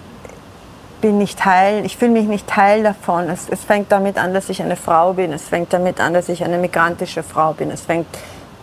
bin 0.99 1.19
nicht 1.19 1.39
Teil, 1.39 1.85
ich 1.85 1.95
fühle 1.95 2.11
mich 2.11 2.27
nicht 2.27 2.47
Teil 2.47 2.83
davon. 2.83 3.29
Es, 3.29 3.47
es 3.47 3.63
fängt 3.63 3.93
damit 3.93 4.17
an, 4.17 4.33
dass 4.33 4.49
ich 4.49 4.61
eine 4.61 4.75
Frau 4.75 5.13
bin, 5.13 5.31
es 5.31 5.43
fängt 5.43 5.71
damit 5.71 6.01
an, 6.01 6.13
dass 6.13 6.27
ich 6.27 6.43
eine 6.43 6.57
migrantische 6.57 7.23
Frau 7.23 7.53
bin, 7.53 7.71
es 7.71 7.79
fängt 7.79 8.07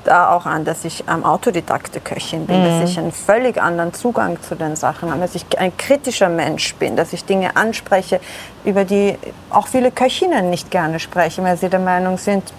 da 0.05 0.31
auch 0.31 0.45
an, 0.45 0.67
dass 0.67 0.85
ich 0.85 1.05
ähm, 1.09 1.25
autodidakte 1.25 2.01
Köchin 2.01 2.47
bin, 2.47 2.61
mhm. 2.61 2.81
dass 2.81 2.91
ich 2.91 2.99
einen 2.99 3.13
völlig 3.13 3.63
anderen 3.63 3.95
Zugang 3.95 4.43
zu 4.43 4.57
den 4.57 4.77
Sachen 4.77 5.11
habe, 5.11 5.23
dass 5.23 5.35
ich 5.35 5.47
ein 5.59 5.75
kritischer 5.75 6.29
Mensch 6.29 6.75
bin, 6.75 6.95
dass 6.95 7.15
ich 7.15 7.25
Dinge 7.25 7.57
anspreche, 7.57 8.21
über 8.67 8.85
die 8.85 9.17
auch 9.49 9.69
viele 9.69 9.91
Köchinnen 9.91 10.51
nicht 10.51 10.71
gerne 10.71 11.01
sprechen, 11.01 11.45
weil 11.45 11.57
sie 11.57 11.71
der 11.71 11.81
Meinung 11.81 12.19
sind, 12.19 12.53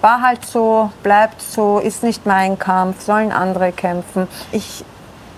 war 0.00 0.20
halt 0.20 0.44
so, 0.44 0.90
bleibt 1.04 1.40
so, 1.40 1.78
ist 1.78 2.02
nicht 2.02 2.26
mein 2.26 2.58
Kampf, 2.58 3.02
sollen 3.02 3.30
andere 3.30 3.70
kämpfen. 3.70 4.26
Ich 4.50 4.84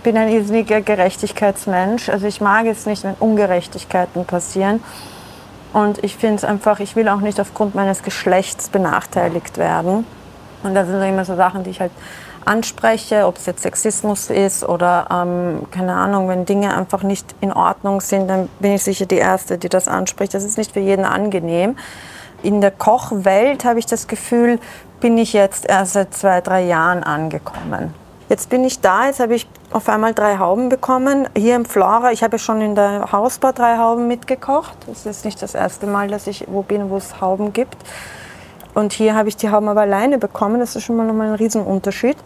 bin 0.02 0.16
ein 0.16 0.28
irrsinniger 0.28 0.80
Gerechtigkeitsmensch. 0.80 2.08
Also 2.08 2.26
ich 2.26 2.40
mag 2.40 2.66
es 2.66 2.86
nicht, 2.86 3.04
wenn 3.04 3.14
Ungerechtigkeiten 3.14 4.24
passieren. 4.24 4.82
Und 5.72 6.02
ich 6.04 6.16
finde 6.16 6.36
es 6.36 6.44
einfach, 6.44 6.80
ich 6.80 6.96
will 6.96 7.08
auch 7.08 7.20
nicht 7.20 7.40
aufgrund 7.40 7.74
meines 7.74 8.02
Geschlechts 8.02 8.68
benachteiligt 8.68 9.56
werden. 9.58 10.04
Und 10.62 10.74
das 10.74 10.86
sind 10.86 11.02
immer 11.02 11.24
so 11.24 11.34
Sachen, 11.34 11.64
die 11.64 11.70
ich 11.70 11.80
halt 11.80 11.92
anspreche, 12.44 13.26
ob 13.26 13.36
es 13.36 13.46
jetzt 13.46 13.62
Sexismus 13.62 14.28
ist 14.30 14.64
oder 14.64 15.06
ähm, 15.10 15.66
keine 15.70 15.94
Ahnung, 15.94 16.28
wenn 16.28 16.44
Dinge 16.44 16.76
einfach 16.76 17.02
nicht 17.02 17.34
in 17.40 17.52
Ordnung 17.52 18.00
sind, 18.00 18.28
dann 18.28 18.48
bin 18.58 18.72
ich 18.72 18.82
sicher 18.82 19.06
die 19.06 19.16
Erste, 19.16 19.58
die 19.58 19.68
das 19.68 19.88
anspricht. 19.88 20.34
Das 20.34 20.44
ist 20.44 20.58
nicht 20.58 20.72
für 20.72 20.80
jeden 20.80 21.04
angenehm. 21.04 21.76
In 22.42 22.60
der 22.60 22.72
Kochwelt 22.72 23.64
habe 23.64 23.78
ich 23.78 23.86
das 23.86 24.08
Gefühl, 24.08 24.58
bin 25.00 25.16
ich 25.18 25.32
jetzt 25.32 25.68
erst 25.68 25.92
seit 25.92 26.14
zwei, 26.14 26.40
drei 26.40 26.64
Jahren 26.64 27.04
angekommen. 27.04 27.94
Jetzt 28.32 28.48
bin 28.48 28.64
ich 28.64 28.80
da, 28.80 29.08
jetzt 29.08 29.20
habe 29.20 29.34
ich 29.34 29.46
auf 29.72 29.90
einmal 29.90 30.14
drei 30.14 30.38
Hauben 30.38 30.70
bekommen. 30.70 31.28
Hier 31.36 31.54
im 31.54 31.66
Flora, 31.66 32.12
ich 32.12 32.22
habe 32.22 32.38
schon 32.38 32.62
in 32.62 32.74
der 32.74 33.12
Hausbar 33.12 33.52
drei 33.52 33.76
Hauben 33.76 34.08
mitgekocht. 34.08 34.72
Das 34.86 35.04
ist 35.04 35.26
nicht 35.26 35.42
das 35.42 35.54
erste 35.54 35.86
Mal, 35.86 36.08
dass 36.08 36.26
ich 36.26 36.46
wo 36.48 36.62
bin, 36.62 36.88
wo 36.88 36.96
es 36.96 37.20
Hauben 37.20 37.52
gibt. 37.52 37.76
Und 38.72 38.94
hier 38.94 39.14
habe 39.14 39.28
ich 39.28 39.36
die 39.36 39.50
Hauben 39.50 39.68
aber 39.68 39.82
alleine 39.82 40.16
bekommen. 40.16 40.60
Das 40.60 40.74
ist 40.74 40.84
schon 40.84 40.96
mal 40.96 41.06
nochmal 41.06 41.28
ein 41.28 41.34
Riesenunterschied. 41.34 42.16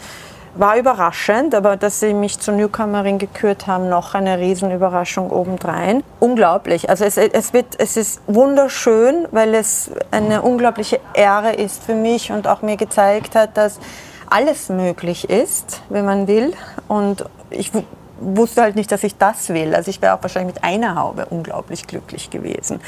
War 0.54 0.78
überraschend, 0.78 1.56
aber 1.56 1.76
dass 1.76 1.98
sie 1.98 2.14
mich 2.14 2.38
zur 2.38 2.54
Newcomerin 2.54 3.18
gekürt 3.18 3.66
haben, 3.66 3.88
noch 3.88 4.14
eine 4.14 4.38
Riesenüberraschung 4.38 5.32
obendrein. 5.32 6.04
Unglaublich. 6.20 6.88
Also 6.88 7.04
es, 7.04 7.16
es, 7.16 7.52
wird, 7.52 7.66
es 7.78 7.96
ist 7.96 8.20
wunderschön, 8.28 9.26
weil 9.32 9.56
es 9.56 9.90
eine 10.12 10.42
unglaubliche 10.42 11.00
Ehre 11.14 11.52
ist 11.54 11.82
für 11.82 11.96
mich 11.96 12.30
und 12.30 12.46
auch 12.46 12.62
mir 12.62 12.76
gezeigt 12.76 13.34
hat, 13.34 13.56
dass 13.56 13.80
alles 14.30 14.68
möglich 14.68 15.28
ist, 15.28 15.82
wenn 15.88 16.04
man 16.04 16.26
will. 16.26 16.52
Und 16.88 17.24
ich 17.50 17.72
wusste 18.20 18.62
halt 18.62 18.76
nicht, 18.76 18.90
dass 18.92 19.04
ich 19.04 19.16
das 19.16 19.48
will. 19.50 19.74
Also 19.74 19.90
ich 19.90 20.00
wäre 20.00 20.14
auch 20.14 20.22
wahrscheinlich 20.22 20.54
mit 20.54 20.64
einer 20.64 20.96
Haube 20.96 21.26
unglaublich 21.26 21.86
glücklich 21.86 22.30
gewesen. 22.30 22.80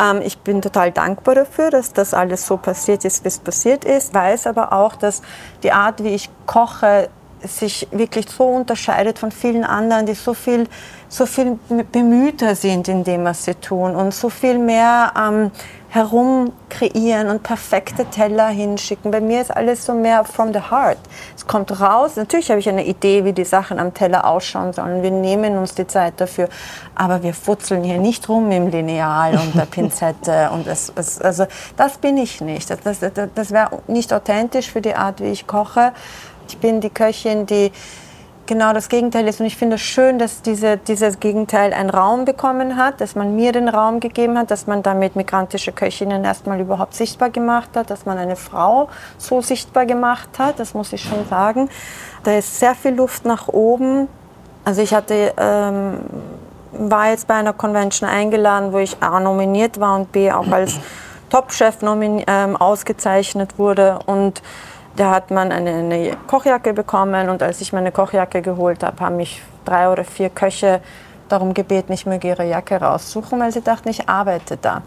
Ähm, 0.00 0.22
ich 0.22 0.38
bin 0.38 0.62
total 0.62 0.90
dankbar 0.90 1.34
dafür, 1.34 1.70
dass 1.70 1.92
das 1.92 2.14
alles 2.14 2.46
so 2.46 2.56
passiert 2.56 3.04
ist, 3.04 3.24
wie 3.24 3.28
es 3.28 3.38
passiert 3.38 3.84
ist. 3.84 4.14
Weiß 4.14 4.46
aber 4.46 4.72
auch, 4.72 4.96
dass 4.96 5.22
die 5.62 5.72
Art, 5.72 6.02
wie 6.02 6.14
ich 6.14 6.30
koche, 6.46 7.08
sich 7.42 7.88
wirklich 7.90 8.28
so 8.28 8.44
unterscheidet 8.44 9.18
von 9.18 9.32
vielen 9.32 9.64
anderen, 9.64 10.06
die 10.06 10.14
so 10.14 10.34
viel, 10.34 10.68
so 11.08 11.24
viel 11.24 11.58
bemühter 11.90 12.54
sind 12.54 12.86
in 12.88 13.02
dem, 13.02 13.24
was 13.24 13.44
sie 13.44 13.54
tun 13.54 13.96
und 13.96 14.12
so 14.12 14.28
viel 14.28 14.58
mehr 14.58 15.12
ähm, 15.18 15.50
herum 15.90 16.52
kreieren 16.68 17.28
und 17.28 17.42
perfekte 17.42 18.04
Teller 18.06 18.48
hinschicken. 18.48 19.10
Bei 19.10 19.20
mir 19.20 19.40
ist 19.40 19.50
alles 19.50 19.84
so 19.84 19.92
mehr 19.92 20.24
from 20.24 20.52
the 20.52 20.60
heart. 20.70 20.98
Es 21.36 21.46
kommt 21.48 21.80
raus. 21.80 22.14
Natürlich 22.14 22.48
habe 22.48 22.60
ich 22.60 22.68
eine 22.68 22.86
Idee, 22.86 23.24
wie 23.24 23.32
die 23.32 23.44
Sachen 23.44 23.80
am 23.80 23.92
Teller 23.92 24.24
ausschauen 24.24 24.72
sollen. 24.72 25.02
Wir 25.02 25.10
nehmen 25.10 25.58
uns 25.58 25.74
die 25.74 25.88
Zeit 25.88 26.14
dafür. 26.18 26.48
Aber 26.94 27.24
wir 27.24 27.34
futzeln 27.34 27.82
hier 27.82 27.98
nicht 27.98 28.28
rum 28.28 28.52
im 28.52 28.68
Lineal 28.68 29.34
und 29.34 29.56
der 29.56 29.66
Pinzette. 29.70 30.50
und 30.52 30.68
es, 30.68 30.92
es, 30.94 31.20
also 31.20 31.46
das 31.76 31.98
bin 31.98 32.16
ich 32.18 32.40
nicht. 32.40 32.70
Das, 32.70 33.00
das, 33.00 33.12
das 33.34 33.50
wäre 33.50 33.82
nicht 33.88 34.12
authentisch 34.12 34.70
für 34.70 34.80
die 34.80 34.94
Art, 34.94 35.20
wie 35.20 35.32
ich 35.32 35.48
koche. 35.48 35.92
Ich 36.48 36.58
bin 36.58 36.80
die 36.80 36.90
Köchin, 36.90 37.46
die 37.46 37.72
genau 38.46 38.72
das 38.72 38.88
Gegenteil 38.88 39.28
ist. 39.28 39.40
Und 39.40 39.46
ich 39.46 39.56
finde 39.56 39.76
es 39.76 39.82
schön, 39.82 40.18
dass 40.18 40.42
diese, 40.42 40.76
dieses 40.76 41.20
Gegenteil 41.20 41.72
einen 41.72 41.90
Raum 41.90 42.24
bekommen 42.24 42.76
hat, 42.76 43.00
dass 43.00 43.14
man 43.14 43.36
mir 43.36 43.52
den 43.52 43.68
Raum 43.68 44.00
gegeben 44.00 44.36
hat, 44.38 44.50
dass 44.50 44.66
man 44.66 44.82
damit 44.82 45.16
migrantische 45.16 45.72
Köchinnen 45.72 46.24
erstmal 46.24 46.60
überhaupt 46.60 46.94
sichtbar 46.94 47.30
gemacht 47.30 47.70
hat, 47.74 47.90
dass 47.90 48.06
man 48.06 48.18
eine 48.18 48.36
Frau 48.36 48.88
so 49.18 49.40
sichtbar 49.40 49.86
gemacht 49.86 50.30
hat, 50.38 50.58
das 50.58 50.74
muss 50.74 50.92
ich 50.92 51.02
schon 51.02 51.26
sagen. 51.28 51.68
Da 52.24 52.32
ist 52.32 52.58
sehr 52.58 52.74
viel 52.74 52.94
Luft 52.94 53.24
nach 53.24 53.48
oben. 53.48 54.08
Also 54.64 54.82
ich 54.82 54.92
hatte, 54.92 55.32
ähm, 55.38 56.00
war 56.72 57.10
jetzt 57.10 57.26
bei 57.26 57.34
einer 57.34 57.52
Convention 57.52 58.08
eingeladen, 58.08 58.72
wo 58.72 58.78
ich 58.78 58.96
A 59.00 59.20
nominiert 59.20 59.80
war 59.80 59.96
und 59.96 60.12
B 60.12 60.30
auch 60.30 60.50
als 60.50 60.78
Top-Chef 61.30 61.76
ähm, 61.82 62.56
ausgezeichnet 62.56 63.58
wurde 63.58 64.00
und 64.06 64.42
da 64.96 65.12
hat 65.12 65.30
man 65.30 65.52
eine, 65.52 65.70
eine, 65.70 66.16
Kochjacke 66.26 66.72
bekommen 66.72 67.28
und 67.28 67.42
als 67.42 67.60
ich 67.60 67.72
meine 67.72 67.92
Kochjacke 67.92 68.42
geholt 68.42 68.82
habe, 68.82 69.00
haben 69.00 69.16
mich 69.16 69.42
drei 69.64 69.90
oder 69.90 70.04
vier 70.04 70.30
Köche 70.30 70.80
darum 71.28 71.54
gebeten, 71.54 71.92
ich 71.92 72.06
möge 72.06 72.28
ihre 72.28 72.44
Jacke 72.44 72.76
raussuchen, 72.80 73.38
weil 73.40 73.52
sie 73.52 73.62
dachten, 73.62 73.88
ich 73.88 74.08
arbeite 74.08 74.56
da. 74.56 74.82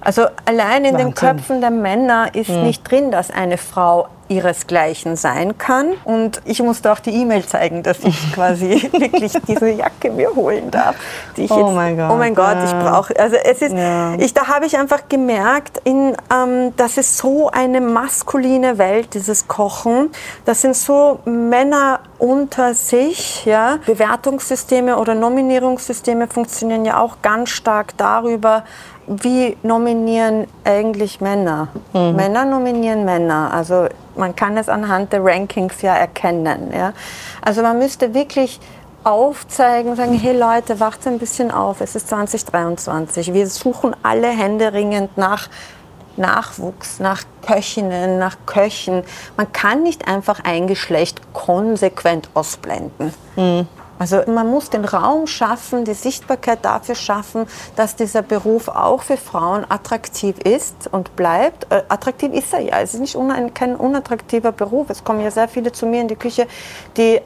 Also 0.00 0.26
allein 0.44 0.84
in 0.84 0.94
Wahnsinn. 0.94 1.08
den 1.08 1.14
Köpfen 1.14 1.60
der 1.60 1.70
Männer 1.70 2.34
ist 2.34 2.48
hm. 2.48 2.62
nicht 2.64 2.88
drin, 2.88 3.10
dass 3.10 3.30
eine 3.30 3.58
Frau 3.58 4.08
ihresgleichen 4.28 5.16
sein 5.16 5.58
kann. 5.58 5.92
Und 6.04 6.40
ich 6.44 6.62
musste 6.62 6.92
auch 6.92 6.98
die 6.98 7.10
E-Mail 7.10 7.44
zeigen, 7.46 7.82
dass 7.82 8.00
ich 8.00 8.32
quasi 8.34 8.88
wirklich 8.92 9.32
diese 9.46 9.68
Jacke 9.70 10.10
mir 10.10 10.34
holen 10.34 10.70
darf. 10.70 10.96
Die 11.36 11.44
ich 11.44 11.50
Oh 11.50 11.66
jetzt, 11.66 11.74
mein 11.74 11.96
Gott, 11.96 12.10
Oh 12.10 12.16
mein 12.16 12.34
Gott, 12.34 12.56
ich 12.64 12.70
ja. 12.70 12.82
brauche. 12.82 13.18
Also 13.18 13.36
es 13.36 13.62
ist, 13.62 13.72
Ja. 13.72 14.14
ich, 14.16 14.34
da 14.34 14.48
habe 14.48 14.66
ich 14.66 14.76
einfach 14.78 15.08
gemerkt, 15.08 15.80
in, 15.84 16.16
ähm, 16.32 16.74
das 16.76 16.96
ist 16.96 17.16
so 17.16 17.50
eine 17.50 17.80
maskuline 17.80 18.78
Welt, 18.78 19.14
dieses 19.14 19.48
Kochen. 19.48 20.10
Das 20.44 20.62
sind 20.62 20.76
so 20.76 21.20
Männer 21.24 22.00
unter 22.18 22.74
sich. 22.74 23.44
Ja? 23.44 23.78
Bewertungssysteme 23.86 24.96
oder 24.98 25.14
Nominierungssysteme 25.14 26.26
funktionieren 26.28 26.84
ja 26.84 27.00
auch 27.00 27.18
ganz 27.22 27.50
stark 27.50 27.96
darüber, 27.96 28.64
wie 29.06 29.56
nominieren 29.62 30.46
eigentlich 30.64 31.20
Männer? 31.20 31.68
Männer 31.92 32.44
nominieren 32.44 33.04
Männer. 33.04 33.50
Also 33.52 33.86
man 34.16 34.34
kann 34.34 34.56
es 34.56 34.68
anhand 34.68 35.12
der 35.12 35.24
Rankings 35.24 35.82
ja 35.82 35.94
erkennen. 35.94 36.72
Ja? 36.72 36.92
Also 37.42 37.62
man 37.62 37.78
müsste 37.78 38.14
wirklich 38.14 38.60
aufzeigen 39.04 39.94
sagen, 39.94 40.14
hey 40.14 40.36
Leute, 40.36 40.80
wacht 40.80 41.06
ein 41.06 41.20
bisschen 41.20 41.52
auf, 41.52 41.80
es 41.80 41.94
ist 41.94 42.08
2023. 42.08 43.32
Wir 43.32 43.46
suchen 43.46 43.94
alle 44.02 44.28
händeringend 44.28 45.16
nach 45.16 45.48
Nachwuchs, 46.16 46.98
nach 46.98 47.22
Köchinnen, 47.46 48.18
nach 48.18 48.36
Köchen. 48.46 49.04
Man 49.36 49.52
kann 49.52 49.82
nicht 49.82 50.08
einfach 50.08 50.40
ein 50.42 50.66
Geschlecht 50.66 51.20
konsequent 51.32 52.30
ausblenden. 52.34 53.14
Also 53.98 54.22
man 54.26 54.48
muss 54.50 54.70
den 54.70 54.84
Raum 54.84 55.26
schaffen, 55.26 55.84
die 55.84 55.94
Sichtbarkeit 55.94 56.64
dafür 56.64 56.94
schaffen, 56.94 57.46
dass 57.76 57.96
dieser 57.96 58.22
Beruf 58.22 58.68
auch 58.68 59.02
für 59.02 59.16
Frauen 59.16 59.64
attraktiv 59.68 60.38
ist 60.38 60.88
und 60.92 61.16
bleibt. 61.16 61.70
Äh, 61.72 61.82
attraktiv 61.88 62.32
ist 62.32 62.52
er 62.52 62.60
ja. 62.60 62.80
Es 62.80 62.94
ist 62.94 63.00
nicht 63.00 63.16
un 63.16 63.54
kein 63.54 63.76
unattraktiver 63.76 64.52
Beruf. 64.52 64.90
Es 64.90 65.02
kommen 65.02 65.20
ja 65.20 65.30
sehr 65.30 65.48
viele 65.48 65.72
zu 65.72 65.86
mir 65.86 66.00
in 66.00 66.08
die 66.08 66.16
Küche, 66.16 66.46
die 66.96 67.20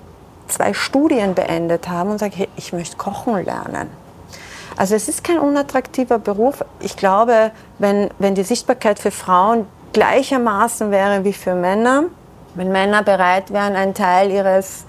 zwei 0.49 0.75
Studien 0.75 1.35
beendet 1.35 1.89
haben 1.89 2.11
und 2.11 2.19
sagen, 2.19 2.35
hey, 2.37 2.49
ich 2.57 2.73
möchte 2.73 2.97
kochen 2.97 3.45
lernen. 3.45 3.89
Also 4.77 4.95
es 4.95 5.09
ist 5.09 5.25
kein 5.25 5.39
unattraktiver 5.39 6.19
Beruf. 6.19 6.65
Ich 6.81 6.97
glaube, 6.97 7.51
wenn, 7.79 8.11
wenn 8.19 8.35
die 8.35 8.45
Sichtbarkeit 8.45 8.99
für 8.99 9.11
Frauen 9.11 9.67
gleichermaßen 9.93 10.91
wäre 10.91 11.25
wie 11.25 11.33
für 11.33 11.55
Männer, 11.55 12.05
wenn 12.55 12.73
Männer 12.73 13.03
bereit 13.03 13.53
wären, 13.53 13.77
einen 13.77 13.95
Teil 13.95 14.31
ihres 14.31 14.85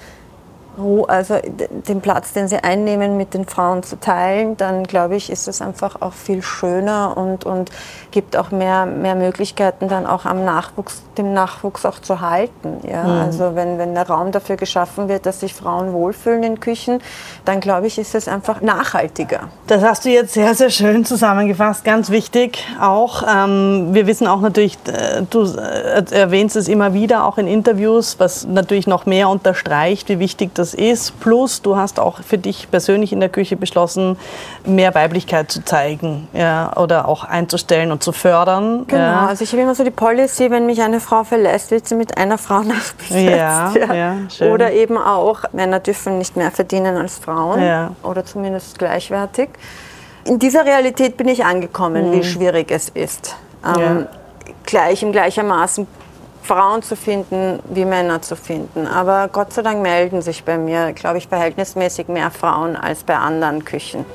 also 1.05 1.39
den 1.87 2.01
Platz, 2.01 2.33
den 2.33 2.47
sie 2.47 2.57
einnehmen, 2.57 3.17
mit 3.17 3.33
den 3.33 3.45
Frauen 3.45 3.83
zu 3.83 3.99
teilen, 3.99 4.57
dann 4.57 4.83
glaube 4.83 5.15
ich, 5.15 5.29
ist 5.29 5.47
es 5.47 5.61
einfach 5.61 6.01
auch 6.01 6.13
viel 6.13 6.41
schöner 6.41 7.15
und, 7.17 7.45
und 7.45 7.71
gibt 8.11 8.37
auch 8.37 8.51
mehr, 8.51 8.85
mehr 8.85 9.15
Möglichkeiten, 9.15 9.87
dann 9.87 10.05
auch 10.05 10.25
am 10.25 10.45
Nachwuchs, 10.45 11.01
dem 11.17 11.33
Nachwuchs 11.33 11.85
auch 11.85 11.99
zu 11.99 12.21
halten. 12.21 12.77
Ja? 12.87 13.03
Also 13.23 13.55
wenn, 13.55 13.77
wenn 13.77 13.95
der 13.95 14.07
Raum 14.07 14.31
dafür 14.31 14.57
geschaffen 14.57 15.07
wird, 15.09 15.25
dass 15.25 15.39
sich 15.39 15.53
Frauen 15.53 15.93
wohlfühlen 15.93 16.43
in 16.43 16.59
Küchen, 16.59 17.01
dann 17.45 17.59
glaube 17.59 17.87
ich, 17.87 17.97
ist 17.97 18.13
es 18.13 18.27
einfach 18.27 18.61
nachhaltiger. 18.61 19.49
Das 19.67 19.81
hast 19.83 20.05
du 20.05 20.09
jetzt 20.09 20.33
sehr, 20.33 20.53
sehr 20.53 20.69
schön 20.69 21.05
zusammengefasst. 21.05 21.83
Ganz 21.83 22.09
wichtig 22.09 22.63
auch. 22.79 23.23
Ähm, 23.27 23.89
wir 23.93 24.07
wissen 24.07 24.27
auch 24.27 24.41
natürlich, 24.41 24.77
äh, 24.87 25.23
du 25.29 25.43
äh, 25.43 26.03
erwähnst 26.11 26.55
es 26.55 26.67
immer 26.67 26.93
wieder, 26.93 27.25
auch 27.25 27.37
in 27.37 27.47
Interviews, 27.47 28.19
was 28.19 28.45
natürlich 28.45 28.87
noch 28.87 29.05
mehr 29.05 29.29
unterstreicht, 29.29 30.09
wie 30.09 30.19
wichtig 30.19 30.51
das 30.53 30.73
ist. 30.73 31.19
Plus, 31.19 31.61
du 31.61 31.77
hast 31.77 31.99
auch 31.99 32.21
für 32.21 32.37
dich 32.37 32.69
persönlich 32.69 33.13
in 33.13 33.19
der 33.19 33.29
Küche 33.29 33.55
beschlossen, 33.55 34.17
mehr 34.65 34.93
Weiblichkeit 34.93 35.51
zu 35.51 35.63
zeigen 35.63 36.27
ja, 36.33 36.75
oder 36.77 37.07
auch 37.07 37.23
einzustellen 37.23 37.91
und 37.91 38.00
zu 38.01 38.11
fördern. 38.11 38.85
Genau, 38.87 39.01
Ja. 39.01 39.27
also 39.27 39.43
ich 39.43 39.51
habe 39.51 39.61
immer 39.61 39.75
so 39.75 39.83
die 39.83 39.91
Policy, 39.91 40.49
wenn 40.51 40.65
mich 40.65 40.81
eine 40.81 40.99
Frau 40.99 41.23
verlässt, 41.23 41.71
wird 41.71 41.87
sie 41.87 41.95
mit 41.95 42.17
einer 42.17 42.37
Frau 42.37 42.59
nachbesetzt. 42.63 43.11
Ja, 43.11 43.93
ja, 43.93 44.15
schön. 44.29 44.51
Oder 44.51 44.71
eben 44.73 44.97
auch, 44.97 45.41
Männer 45.53 45.79
dürfen 45.79 46.17
nicht 46.17 46.35
mehr 46.35 46.51
verdienen 46.51 46.97
als 46.97 47.19
Frauen 47.19 47.95
oder 48.03 48.25
zumindest 48.25 48.77
gleichwertig. 48.79 49.49
In 50.25 50.37
dieser 50.37 50.65
Realität 50.65 51.17
bin 51.17 51.27
ich 51.27 51.45
angekommen, 51.45 52.11
wie 52.11 52.23
schwierig 52.23 52.71
es 52.71 52.89
ist, 52.89 53.35
ähm, 53.65 53.97
Mhm. 53.99 54.07
Gleich 54.63 55.01
im 55.01 55.11
gleichermaßen 55.11 55.87
Frauen 56.43 56.81
zu 56.83 56.95
finden 56.95 57.59
wie 57.69 57.85
Männer 57.85 58.21
zu 58.21 58.35
finden. 58.35 58.87
Aber 58.87 59.27
Gott 59.31 59.53
sei 59.53 59.61
Dank 59.61 59.81
melden 59.81 60.21
sich 60.21 60.43
bei 60.43 60.57
mir, 60.57 60.93
glaube 60.93 61.17
ich, 61.17 61.27
verhältnismäßig 61.27 62.07
mehr 62.07 62.31
Frauen 62.31 62.75
als 62.75 63.03
bei 63.03 63.15
anderen 63.15 63.63
Küchen. 63.65 64.05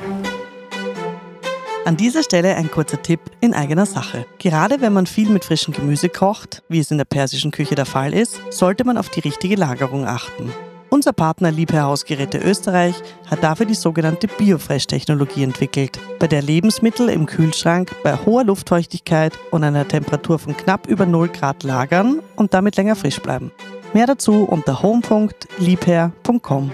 An 1.87 1.97
dieser 1.97 2.23
Stelle 2.25 2.57
ein 2.57 2.69
kurzer 2.69 3.01
Tipp 3.01 3.21
in 3.41 3.55
eigener 3.55 3.87
Sache. 3.87 4.27
Gerade 4.41 4.81
wenn 4.81 4.93
man 4.93 5.07
viel 5.07 5.29
mit 5.29 5.45
frischem 5.45 5.73
Gemüse 5.73 6.09
kocht, 6.09 6.65
wie 6.69 6.81
es 6.81 6.91
in 6.91 6.99
der 6.99 7.05
persischen 7.05 7.53
Küche 7.53 7.77
der 7.77 7.87
Fall 7.87 8.13
ist, 8.13 8.41
sollte 8.51 8.83
man 8.83 8.99
auf 8.99 9.09
die 9.09 9.21
richtige 9.21 9.55
Lagerung 9.55 10.05
achten. 10.05 10.53
Unser 10.91 11.13
Partner 11.13 11.53
Liebherr 11.53 11.85
Hausgeräte 11.85 12.39
Österreich 12.39 12.97
hat 13.31 13.45
dafür 13.45 13.67
die 13.67 13.75
sogenannte 13.75 14.27
Biofresh-Technologie 14.27 15.45
entwickelt, 15.45 16.01
bei 16.19 16.27
der 16.27 16.43
Lebensmittel 16.43 17.09
im 17.09 17.27
Kühlschrank 17.27 17.95
bei 18.03 18.17
hoher 18.17 18.43
Luftfeuchtigkeit 18.43 19.39
und 19.53 19.63
einer 19.63 19.87
Temperatur 19.87 20.41
von 20.41 20.57
knapp 20.57 20.89
über 20.89 21.07
0 21.07 21.29
Grad 21.29 21.63
lagern 21.63 22.21
und 22.35 22.53
damit 22.53 22.77
länger 22.77 22.97
frisch 22.97 23.23
bleiben. 23.23 23.53
Mehr 23.95 24.09
dazu 24.09 24.43
unter 24.43 24.83
home.liebherr.com. 24.83 26.73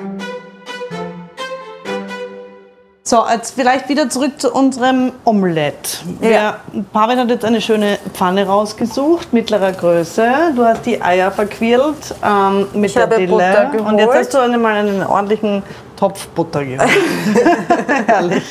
So, 3.04 3.24
jetzt 3.28 3.56
vielleicht 3.56 3.88
wieder 3.88 4.08
zurück 4.08 4.40
zu 4.40 4.52
unserem 4.52 5.10
Omelette. 5.24 5.98
Ja. 6.20 6.60
Wir, 6.72 6.84
Pavel 6.92 7.18
hat 7.18 7.30
jetzt 7.30 7.44
eine 7.44 7.60
schöne 7.60 7.98
Pfanne 8.14 8.46
rausgesucht, 8.46 9.32
mittlerer 9.32 9.72
Größe. 9.72 10.24
Du 10.54 10.64
hast 10.64 10.86
die 10.86 11.02
Eier 11.02 11.32
verquirlt 11.32 12.14
ähm, 12.24 12.68
mit 12.74 12.90
Ich 12.90 12.92
der 12.94 13.02
habe 13.02 13.16
Dille. 13.16 13.26
Butter 13.28 13.70
geholt. 13.72 13.92
Und 13.92 13.98
jetzt 13.98 14.14
hast 14.14 14.34
du 14.34 14.38
einmal 14.38 14.74
einen 14.74 15.02
ordentlichen 15.02 15.64
Topf 15.96 16.28
Butter 16.28 16.64
geholt. 16.64 16.88
Herrlich. 18.06 18.44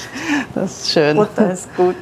Das 0.53 0.79
ist 0.81 0.91
schön. 0.91 1.15
Butter 1.15 1.53
ist 1.53 1.73
gut. 1.77 1.95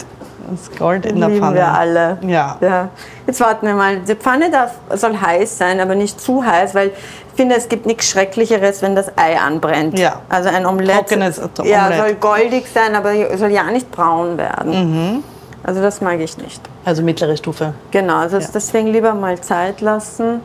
Das 0.50 0.76
Gold 0.76 1.06
in 1.06 1.20
der 1.20 1.30
Lieben 1.30 1.42
Pfanne. 1.42 1.56
wir 1.58 1.68
alle. 1.68 2.18
Ja. 2.26 2.58
ja. 2.62 2.90
Jetzt 3.28 3.40
warten 3.42 3.68
wir 3.68 3.76
mal. 3.76 4.00
Die 4.00 4.16
Pfanne 4.16 4.50
darf, 4.50 4.72
soll 4.96 5.16
heiß 5.16 5.56
sein, 5.60 5.80
aber 5.80 5.94
nicht 5.94 6.20
zu 6.20 6.44
heiß, 6.44 6.74
weil 6.74 6.94
finde, 7.39 7.56
es 7.56 7.69
gibt 7.69 7.86
nichts 7.86 8.10
Schrecklicheres, 8.10 8.82
wenn 8.82 8.95
das 8.95 9.10
Ei 9.17 9.39
anbrennt. 9.39 9.97
Ja. 9.97 10.21
Also 10.28 10.49
ein 10.49 10.65
Omelett, 10.65 10.95
Trockenes 11.08 11.38
Ja, 11.63 11.86
Omelett. 11.86 11.99
soll 11.99 12.13
goldig 12.15 12.65
sein, 12.73 12.95
aber 12.95 13.13
soll 13.38 13.52
ja 13.52 13.63
nicht 13.63 13.89
braun 13.91 14.38
werden. 14.38 14.71
Mhm. 15.13 15.23
Also 15.63 15.82
das 15.82 16.02
mag 16.02 16.19
ich 16.19 16.38
nicht. 16.38 16.62
Also 16.84 17.02
mittlere 17.02 17.38
Stufe. 17.38 17.73
Genau, 17.91 18.17
also 18.17 18.38
Ja. 18.39 18.47
deswegen 18.54 18.88
lieber 18.88 19.13
mal 19.13 19.39
Zeit 19.39 19.80
lassen, 19.80 20.41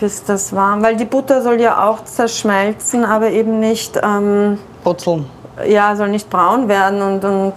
bis 0.00 0.24
das 0.24 0.54
warm, 0.54 0.82
weil 0.82 0.96
die 0.96 1.04
Butter 1.04 1.42
soll 1.42 1.60
ja 1.60 1.86
auch 1.86 2.04
zerschmelzen, 2.04 3.04
aber 3.04 3.28
eben 3.30 3.60
nicht, 3.60 3.98
ähm, 4.02 4.58
Putzeln. 4.84 5.26
ja, 5.66 5.94
soll 5.96 6.08
nicht 6.08 6.30
braun 6.30 6.68
werden 6.68 7.02
und, 7.02 7.24
und 7.24 7.54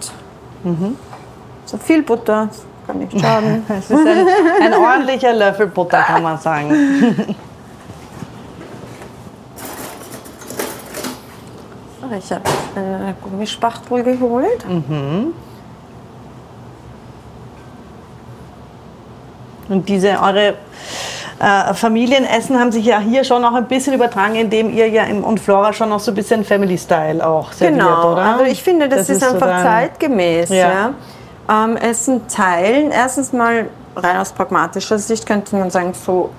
Mhm. 0.64 0.96
so 1.64 1.78
viel 1.78 2.02
Butter 2.02 2.48
kann 2.86 2.98
nicht 2.98 3.18
schaden. 3.18 3.64
Es 3.78 3.90
ist 3.90 4.06
ein, 4.06 4.26
ein 4.62 4.74
ordentlicher 4.74 5.32
Löffel 5.32 5.66
Butter, 5.68 6.02
kann 6.02 6.22
man 6.22 6.38
sagen. 6.38 7.34
Ich 12.18 12.32
habe 12.32 12.42
eine 12.74 13.14
Gummispachtel 13.22 14.02
geholt. 14.02 14.64
Und 19.68 19.88
diese 19.88 20.08
eure 20.20 20.54
äh, 21.38 21.74
Familienessen 21.74 22.58
haben 22.58 22.72
sich 22.72 22.84
ja 22.84 22.98
hier 22.98 23.22
schon 23.24 23.44
auch 23.44 23.54
ein 23.54 23.68
bisschen 23.68 23.94
übertragen, 23.94 24.34
indem 24.34 24.70
ihr 24.70 24.88
ja 24.88 25.04
im 25.04 25.22
und 25.22 25.38
Flora 25.40 25.72
schon 25.72 25.92
auch 25.92 26.00
so 26.00 26.10
ein 26.10 26.14
bisschen 26.16 26.44
Family 26.44 26.76
Style 26.76 27.24
auch 27.26 27.52
serviert, 27.52 27.78
Genau, 27.80 28.12
oder? 28.12 28.22
also 28.22 28.44
ich 28.44 28.62
finde, 28.62 28.88
das, 28.88 29.08
ist, 29.08 29.20
so 29.20 29.34
einfach 29.34 29.46
dein- 29.46 29.62
zeitgemäß. 29.62 30.48
Ja. 30.50 30.56
Ja. 31.48 31.64
Ähm, 31.64 31.76
Essen 31.76 32.26
teilen, 32.28 32.90
erstens 32.90 33.32
mal 33.32 33.66
rein 33.96 34.16
aus 34.18 34.32
pragmatischer 34.32 34.98
Sicht 34.98 35.26
könnte 35.26 35.56
man 35.56 35.70
sagen, 35.70 35.92
so 35.94 36.30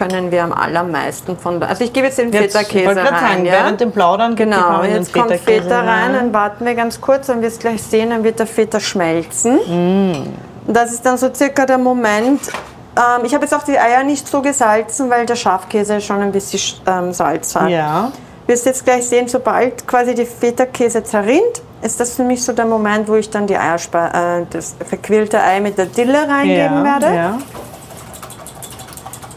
können 0.00 0.30
wir 0.30 0.42
am 0.42 0.52
allermeisten 0.52 1.36
von. 1.36 1.62
Also 1.62 1.84
ich 1.84 1.92
gebe 1.92 2.06
jetzt 2.06 2.18
den 2.18 2.32
Feta-Käse 2.32 2.96
rein. 2.96 3.06
sagen, 3.06 3.44
ja? 3.44 3.52
während 3.52 3.80
dem 3.80 3.92
Plaudern 3.92 4.34
Genau, 4.34 4.82
jetzt 4.82 5.12
kommt 5.12 5.32
Feta 5.32 5.80
rein, 5.80 6.14
dann 6.14 6.32
warten 6.32 6.64
wir 6.64 6.74
ganz 6.74 7.00
kurz, 7.00 7.26
dann 7.26 7.42
wirst 7.42 7.58
du 7.58 7.68
gleich 7.68 7.82
sehen, 7.82 8.10
dann 8.10 8.24
wird 8.24 8.38
der 8.38 8.46
Feta 8.46 8.80
schmelzen. 8.80 9.56
Mm. 9.56 10.72
Das 10.72 10.92
ist 10.92 11.04
dann 11.04 11.18
so 11.18 11.32
circa 11.32 11.66
der 11.66 11.78
Moment. 11.78 12.40
Ähm, 12.96 13.24
ich 13.24 13.34
habe 13.34 13.44
jetzt 13.44 13.54
auch 13.54 13.62
die 13.62 13.78
Eier 13.78 14.02
nicht 14.02 14.26
so 14.26 14.40
gesalzen, 14.40 15.10
weil 15.10 15.26
der 15.26 15.36
Schafkäse 15.36 16.00
schon 16.00 16.20
ein 16.20 16.32
bisschen 16.32 16.80
ähm, 16.86 17.12
Salz 17.12 17.54
hat. 17.54 17.68
Ja. 17.68 18.10
wirst 18.46 18.66
jetzt 18.66 18.84
gleich 18.84 19.06
sehen, 19.06 19.28
sobald 19.28 19.86
quasi 19.86 20.14
die 20.14 20.24
Feta-Käse 20.24 21.04
zerrinnt, 21.04 21.62
ist 21.82 22.00
das 22.00 22.14
für 22.14 22.24
mich 22.24 22.42
so 22.42 22.52
der 22.52 22.66
Moment, 22.66 23.08
wo 23.08 23.14
ich 23.16 23.28
dann 23.30 23.46
die 23.46 23.56
Eierspe 23.56 23.98
äh, 23.98 24.46
das 24.50 24.76
verquirlte 24.86 25.40
Ei 25.42 25.60
mit 25.60 25.78
der 25.78 25.86
Dille 25.86 26.28
reingeben 26.28 26.84
ja, 26.84 26.84
werde. 26.84 27.14
Ja. 27.14 27.38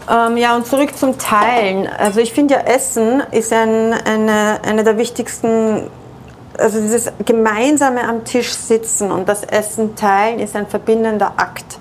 Ähm, 0.10 0.38
ja, 0.38 0.56
und 0.56 0.68
zurück 0.68 0.98
zum 0.98 1.18
Teilen. 1.18 1.88
Also 1.88 2.20
ich 2.20 2.34
finde 2.34 2.56
ja, 2.56 2.62
Essen 2.62 3.24
ist 3.32 3.54
ein, 3.54 3.94
eine, 3.94 4.60
eine 4.64 4.84
der 4.84 4.98
wichtigsten, 4.98 5.90
also 6.58 6.82
dieses 6.82 7.12
gemeinsame 7.26 8.04
am 8.08 8.26
Tisch 8.26 8.54
sitzen 8.54 9.12
und 9.12 9.30
das 9.30 9.44
Essen 9.44 9.96
teilen 9.96 10.40
ist 10.40 10.56
ein 10.56 10.68
verbindender 10.68 11.34
Akt. 11.38 11.78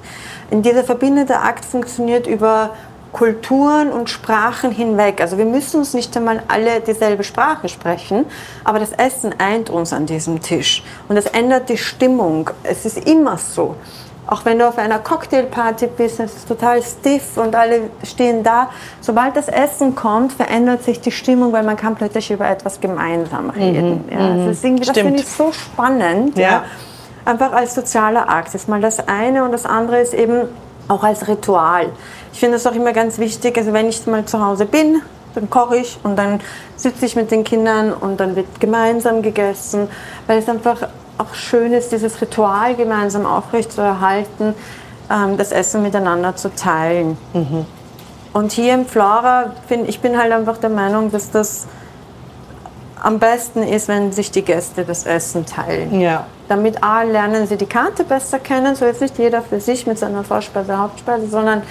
Und 0.50 0.64
dieser 0.64 0.84
verbindende 0.84 1.38
Akt 1.38 1.64
funktioniert 1.64 2.26
über 2.26 2.70
Kulturen 3.12 3.90
und 3.90 4.08
Sprachen 4.08 4.70
hinweg. 4.70 5.20
Also 5.20 5.36
wir 5.36 5.44
müssen 5.44 5.78
uns 5.78 5.92
nicht 5.92 6.16
einmal 6.16 6.42
alle 6.48 6.80
dieselbe 6.80 7.24
Sprache 7.24 7.68
sprechen, 7.68 8.24
aber 8.64 8.78
das 8.78 8.92
Essen 8.92 9.34
eint 9.38 9.68
uns 9.68 9.92
an 9.92 10.06
diesem 10.06 10.40
Tisch 10.40 10.82
und 11.08 11.16
es 11.16 11.26
ändert 11.26 11.68
die 11.68 11.76
Stimmung. 11.76 12.50
Es 12.62 12.86
ist 12.86 13.06
immer 13.06 13.36
so. 13.36 13.76
Auch 14.26 14.44
wenn 14.44 14.58
du 14.58 14.68
auf 14.68 14.78
einer 14.78 14.98
Cocktailparty 14.98 15.88
bist, 15.96 16.20
es 16.20 16.36
ist 16.36 16.48
total 16.48 16.80
stiff 16.82 17.36
und 17.36 17.54
alle 17.56 17.90
stehen 18.04 18.42
da. 18.42 18.70
Sobald 19.00 19.36
das 19.36 19.48
Essen 19.48 19.96
kommt, 19.96 20.32
verändert 20.32 20.84
sich 20.84 21.00
die 21.00 21.10
Stimmung, 21.10 21.52
weil 21.52 21.64
man 21.64 21.76
kann 21.76 21.96
plötzlich 21.96 22.30
über 22.30 22.48
etwas 22.48 22.80
gemeinsam 22.80 23.50
reden. 23.50 24.04
Mhm, 24.06 24.12
ja, 24.12 24.36
das, 24.36 24.46
das 24.46 24.96
finde 24.96 25.20
ich 25.20 25.26
so 25.26 25.50
spannend. 25.52 26.38
Ja. 26.38 26.50
ja. 26.50 26.64
Einfach 27.24 27.52
als 27.52 27.74
sozialer 27.74 28.28
Akt. 28.28 28.48
Das 28.48 28.54
ist 28.54 28.68
mal 28.68 28.80
das 28.80 29.06
eine 29.08 29.44
und 29.44 29.52
das 29.52 29.66
andere 29.66 30.00
ist 30.00 30.14
eben 30.14 30.48
auch 30.88 31.02
als 31.02 31.26
Ritual. 31.26 31.86
Ich 32.32 32.40
finde 32.40 32.56
es 32.56 32.66
auch 32.66 32.74
immer 32.74 32.92
ganz 32.92 33.18
wichtig, 33.18 33.56
also 33.56 33.72
wenn 33.72 33.88
ich 33.88 34.06
mal 34.06 34.24
zu 34.24 34.44
Hause 34.44 34.66
bin, 34.66 35.02
dann 35.34 35.50
koche 35.50 35.78
ich 35.78 35.98
und 36.02 36.16
dann 36.16 36.40
sitze 36.76 37.06
ich 37.06 37.16
mit 37.16 37.30
den 37.30 37.44
Kindern 37.44 37.92
und 37.92 38.18
dann 38.20 38.36
wird 38.36 38.60
gemeinsam 38.60 39.22
gegessen, 39.22 39.88
weil 40.26 40.38
es 40.38 40.48
einfach 40.48 40.88
auch 41.18 41.34
schön 41.34 41.72
ist, 41.72 41.92
dieses 41.92 42.20
Ritual 42.20 42.74
gemeinsam 42.74 43.26
aufrechtzuerhalten, 43.26 44.54
ähm, 45.10 45.36
das 45.36 45.52
Essen 45.52 45.82
miteinander 45.82 46.36
zu 46.36 46.54
teilen. 46.54 47.16
Mhm. 47.32 47.66
Und 48.32 48.52
hier 48.52 48.74
im 48.74 48.86
Flora, 48.86 49.52
find, 49.68 49.88
ich 49.88 50.00
bin 50.00 50.18
halt 50.18 50.32
einfach 50.32 50.56
der 50.58 50.70
Meinung, 50.70 51.10
dass 51.10 51.30
das 51.30 51.66
am 53.02 53.18
besten 53.18 53.62
ist, 53.62 53.88
wenn 53.88 54.12
sich 54.12 54.30
die 54.30 54.42
Gäste 54.42 54.84
das 54.84 55.04
Essen 55.04 55.44
teilen. 55.44 56.00
Ja. 56.00 56.26
Damit 56.48 56.82
A, 56.82 57.02
lernen 57.02 57.46
sie 57.46 57.56
die 57.56 57.66
Karte 57.66 58.04
besser 58.04 58.38
kennen, 58.38 58.76
so 58.76 58.84
jetzt 58.84 59.00
nicht 59.00 59.18
jeder 59.18 59.42
für 59.42 59.60
sich 59.60 59.86
mit 59.86 59.98
seiner 59.98 60.22
Vorspeise, 60.22 60.78
Hauptspeise, 60.78 61.26
sondern 61.28 61.62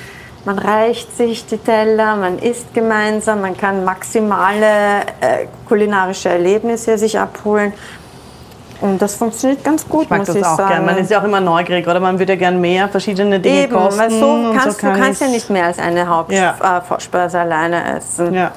man 0.46 0.60
reicht 0.60 1.16
sich 1.16 1.46
die 1.46 1.58
Teller, 1.58 2.16
man 2.16 2.40
isst 2.40 2.74
gemeinsam, 2.74 3.42
man 3.42 3.56
kann 3.56 3.84
maximale 3.86 5.02
äh, 5.22 5.48
kulinarische 5.68 6.30
Erlebnisse 6.30 6.98
sich 6.98 7.18
abholen. 7.20 7.74
Und 8.82 9.00
das 9.00 9.16
funktioniert 9.16 9.64
ganz 9.64 9.88
gut, 9.88 10.06
ich 10.06 10.10
mag 10.10 10.20
muss 10.20 10.28
das 10.28 10.36
ich 10.38 10.44
auch 10.44 10.58
sagen. 10.58 10.70
Gern. 10.70 10.86
Man 10.86 10.98
ist 10.98 11.12
ja 11.12 11.20
auch 11.20 11.24
immer 11.24 11.40
neugierig, 11.40 11.88
oder? 11.88 12.00
Man 12.00 12.18
würde 12.18 12.34
ja 12.34 12.40
gern 12.40 12.60
mehr 12.60 12.90
verschiedene 12.90 13.40
Dinge 13.40 13.64
Eben, 13.64 13.74
kosten. 13.74 14.00
Weil 14.00 14.10
so 14.10 14.54
kannst, 14.58 14.80
so 14.80 14.88
kann 14.88 14.96
du 14.96 15.00
kannst 15.00 15.22
ja 15.22 15.28
nicht 15.28 15.50
mehr 15.52 15.66
als 15.66 15.78
eine 15.78 16.08
Hauptspeise 16.08 17.38
ja. 17.38 17.44
äh, 17.44 17.46
alleine 17.46 17.98
essen. 17.98 18.34
Ja 18.34 18.52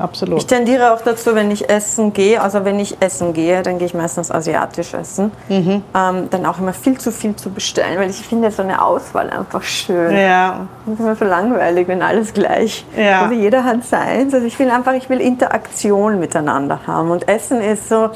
absolut. 0.00 0.38
Ich 0.38 0.46
tendiere 0.46 0.92
auch 0.92 1.00
dazu, 1.02 1.34
wenn 1.34 1.50
ich 1.50 1.68
essen 1.68 2.12
gehe, 2.12 2.40
also 2.40 2.64
wenn 2.64 2.78
ich 2.78 3.00
essen 3.00 3.32
gehe, 3.32 3.62
dann 3.62 3.78
gehe 3.78 3.86
ich 3.86 3.94
meistens 3.94 4.30
asiatisch 4.30 4.94
essen, 4.94 5.30
mhm. 5.48 5.82
ähm, 5.94 6.28
dann 6.30 6.46
auch 6.46 6.58
immer 6.58 6.72
viel 6.72 6.98
zu 6.98 7.12
viel 7.12 7.36
zu 7.36 7.50
bestellen, 7.50 7.98
weil 7.98 8.10
ich 8.10 8.16
finde 8.16 8.50
so 8.50 8.62
eine 8.62 8.82
Auswahl 8.82 9.30
einfach 9.30 9.62
schön. 9.62 10.16
Ja. 10.16 10.66
Das 10.86 10.94
ist 10.94 11.00
immer 11.00 11.16
so 11.16 11.24
langweilig, 11.24 11.88
wenn 11.88 12.02
alles 12.02 12.32
gleich. 12.32 12.84
Ja. 12.96 13.22
Also 13.22 13.34
jeder 13.34 13.64
hat 13.64 13.84
seins. 13.84 14.34
Also 14.34 14.46
ich 14.46 14.58
will 14.58 14.70
einfach, 14.70 14.94
ich 14.94 15.08
will 15.08 15.20
Interaktion 15.20 16.18
miteinander 16.18 16.80
haben 16.86 17.10
und 17.10 17.28
Essen 17.28 17.60
ist 17.60 17.88
so 17.88 18.10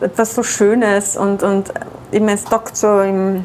etwas 0.00 0.34
so 0.34 0.42
Schönes 0.42 1.16
und, 1.16 1.42
und 1.42 1.72
immer 2.10 2.32
es 2.32 2.44
dockt 2.44 2.76
so 2.76 3.00
im, 3.00 3.44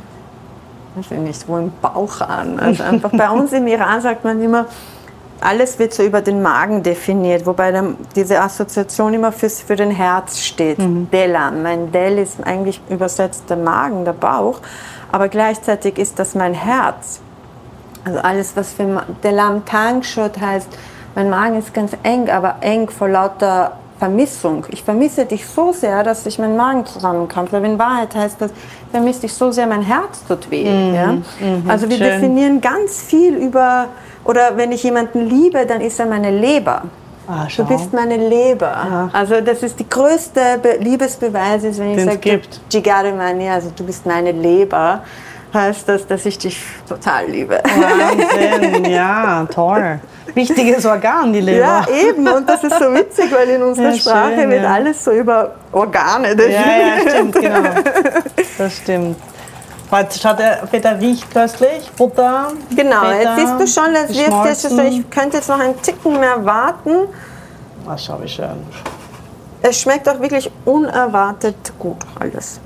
weiß 0.95 1.11
ich 1.11 1.17
nicht, 1.19 1.47
wo 1.47 1.57
im 1.57 1.71
Bauch 1.81 2.21
an. 2.21 2.59
Also 2.59 2.83
einfach 2.83 3.11
bei 3.13 3.29
uns 3.29 3.51
im 3.53 3.67
Iran 3.67 4.01
sagt 4.01 4.23
man 4.23 4.41
immer, 4.41 4.65
alles 5.41 5.79
wird 5.79 5.93
so 5.93 6.03
über 6.03 6.21
den 6.21 6.41
Magen 6.41 6.83
definiert, 6.83 7.45
wobei 7.45 7.71
dann 7.71 7.97
diese 8.15 8.41
Assoziation 8.41 9.13
immer 9.13 9.31
für, 9.31 9.49
für 9.49 9.75
den 9.75 9.91
Herz 9.91 10.39
steht. 10.39 10.79
Mhm. 10.79 11.09
Delan. 11.11 11.63
Mein 11.63 11.91
Del 11.91 12.17
ist 12.17 12.43
eigentlich 12.43 12.81
übersetzt 12.89 13.49
der 13.49 13.57
Magen, 13.57 14.05
der 14.05 14.13
Bauch, 14.13 14.59
aber 15.11 15.27
gleichzeitig 15.27 15.97
ist 15.97 16.19
das 16.19 16.35
mein 16.35 16.53
Herz. 16.53 17.19
Also 18.03 18.19
alles, 18.19 18.55
was 18.55 18.73
für 18.73 19.03
Delam 19.23 19.65
Tangshot 19.65 20.39
heißt, 20.39 20.69
mein 21.15 21.29
Magen 21.29 21.57
ist 21.57 21.73
ganz 21.73 21.91
eng, 22.03 22.29
aber 22.29 22.57
eng 22.61 22.89
vor 22.89 23.09
lauter 23.09 23.73
Vermissung. 23.97 24.65
Ich 24.69 24.83
vermisse 24.83 25.25
dich 25.25 25.45
so 25.47 25.73
sehr, 25.73 26.03
dass 26.03 26.25
ich 26.25 26.37
meinen 26.37 26.55
Magen 26.55 26.85
zusammenkrampfe. 26.85 27.57
Aber 27.57 27.65
in 27.65 27.79
Wahrheit 27.79 28.15
heißt 28.15 28.39
das, 28.39 28.51
ich 28.51 28.91
vermisse 28.91 29.21
dich 29.21 29.33
so 29.33 29.51
sehr, 29.51 29.65
mein 29.65 29.81
Herz 29.81 30.23
tut 30.27 30.49
weh. 30.51 30.69
Mhm. 30.69 30.93
Ja? 30.93 31.11
Mhm. 31.13 31.23
Also 31.67 31.89
wir 31.89 31.97
Schön. 31.97 32.07
definieren 32.07 32.61
ganz 32.61 33.01
viel 33.01 33.35
über 33.35 33.87
oder 34.27 34.55
wenn 34.55 34.71
ich 34.71 34.83
jemanden 34.83 35.27
liebe, 35.27 35.65
dann 35.65 35.81
ist 35.81 35.99
er 35.99 36.05
meine 36.05 36.31
Leber. 36.31 36.83
Ah, 37.27 37.45
du 37.55 37.65
bist 37.65 37.91
meine 37.93 38.15
Leber. 38.15 38.67
Ja. 38.67 39.09
Also 39.11 39.41
das 39.41 39.61
ist 39.61 39.77
die 39.79 39.89
größte 39.89 40.59
Be 40.61 40.77
Liebesbeweis, 40.79 41.63
ist, 41.63 41.79
wenn 41.79 41.97
ich 41.97 42.05
sage, 42.05 42.41
Gigare 42.69 43.11
Mani, 43.11 43.49
also 43.49 43.69
du 43.75 43.83
bist 43.83 44.05
meine 44.05 44.31
Leber, 44.31 45.01
heißt 45.53 45.89
das, 45.89 46.07
dass 46.07 46.25
ich 46.25 46.37
dich 46.37 46.57
total 46.87 47.25
liebe. 47.25 47.61
Wahnsinn, 47.63 48.85
ja, 48.91 49.45
toll. 49.53 49.99
Wichtiges 50.33 50.85
Organ, 50.85 51.33
die 51.33 51.41
Leber. 51.41 51.59
Ja, 51.59 51.85
eben. 51.89 52.27
Und 52.27 52.47
das 52.47 52.63
ist 52.63 52.77
so 52.79 52.93
witzig, 52.93 53.25
weil 53.31 53.49
in 53.49 53.61
unserer 53.63 53.89
ja, 53.89 53.97
Sprache 53.97 54.35
schön, 54.35 54.49
wird 54.49 54.63
ja. 54.63 54.73
alles 54.73 55.03
so 55.03 55.11
über 55.11 55.55
Organe 55.71 56.35
definiert. 56.35 56.65
Ja, 56.65 57.03
ja, 57.03 57.09
stimmt, 57.09 57.35
genau. 57.35 57.69
Das 58.57 58.77
stimmt. 58.77 59.17
Jetzt 59.91 60.21
schaut 60.21 60.39
der 60.39 60.67
Feta 60.67 60.91
riecht 60.91 61.31
köstlich. 61.31 61.89
Butter. 61.95 62.51
Genau, 62.75 63.01
Feta, 63.01 63.37
jetzt 63.37 63.37
siehst 63.37 63.77
du 63.77 63.81
schon, 63.81 63.93
das 63.93 64.09
wird 64.09 64.45
jetzt, 64.45 64.65
also 64.65 64.81
ich 64.81 65.09
könnte 65.09 65.37
jetzt 65.37 65.47
noch 65.47 65.59
einen 65.59 65.81
Ticken 65.81 66.19
mehr 66.19 66.43
warten. 66.43 67.07
Was 67.85 68.05
schau 68.05 68.19
ich 68.23 68.33
schön. 68.33 68.65
Es 69.61 69.79
schmeckt 69.79 70.07
auch 70.09 70.19
wirklich 70.19 70.51
unerwartet 70.65 71.55
gut 71.79 71.97
alles. 72.19 72.59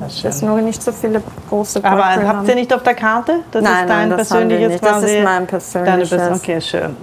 Das 0.00 0.24
ist 0.24 0.42
nur 0.42 0.60
nicht 0.60 0.82
so 0.82 0.92
viele 0.92 1.20
große 1.48 1.80
Brocken 1.80 1.98
Aber 1.98 2.28
habt 2.28 2.48
ihr 2.48 2.54
nicht 2.54 2.72
auf 2.72 2.82
der 2.84 2.94
Karte? 2.94 3.40
Das 3.50 3.62
nein, 3.62 3.72
ist 3.72 3.88
dein 3.88 4.08
nein, 4.08 4.10
das 4.10 4.28
persönliches 4.28 4.68
nicht. 4.68 4.84
Das 4.84 5.02
ist 5.02 5.24
mein 5.24 5.46
persönliches. 5.46 6.10
Deine 6.10 6.34
okay, 6.34 6.60
schön. 6.60 6.96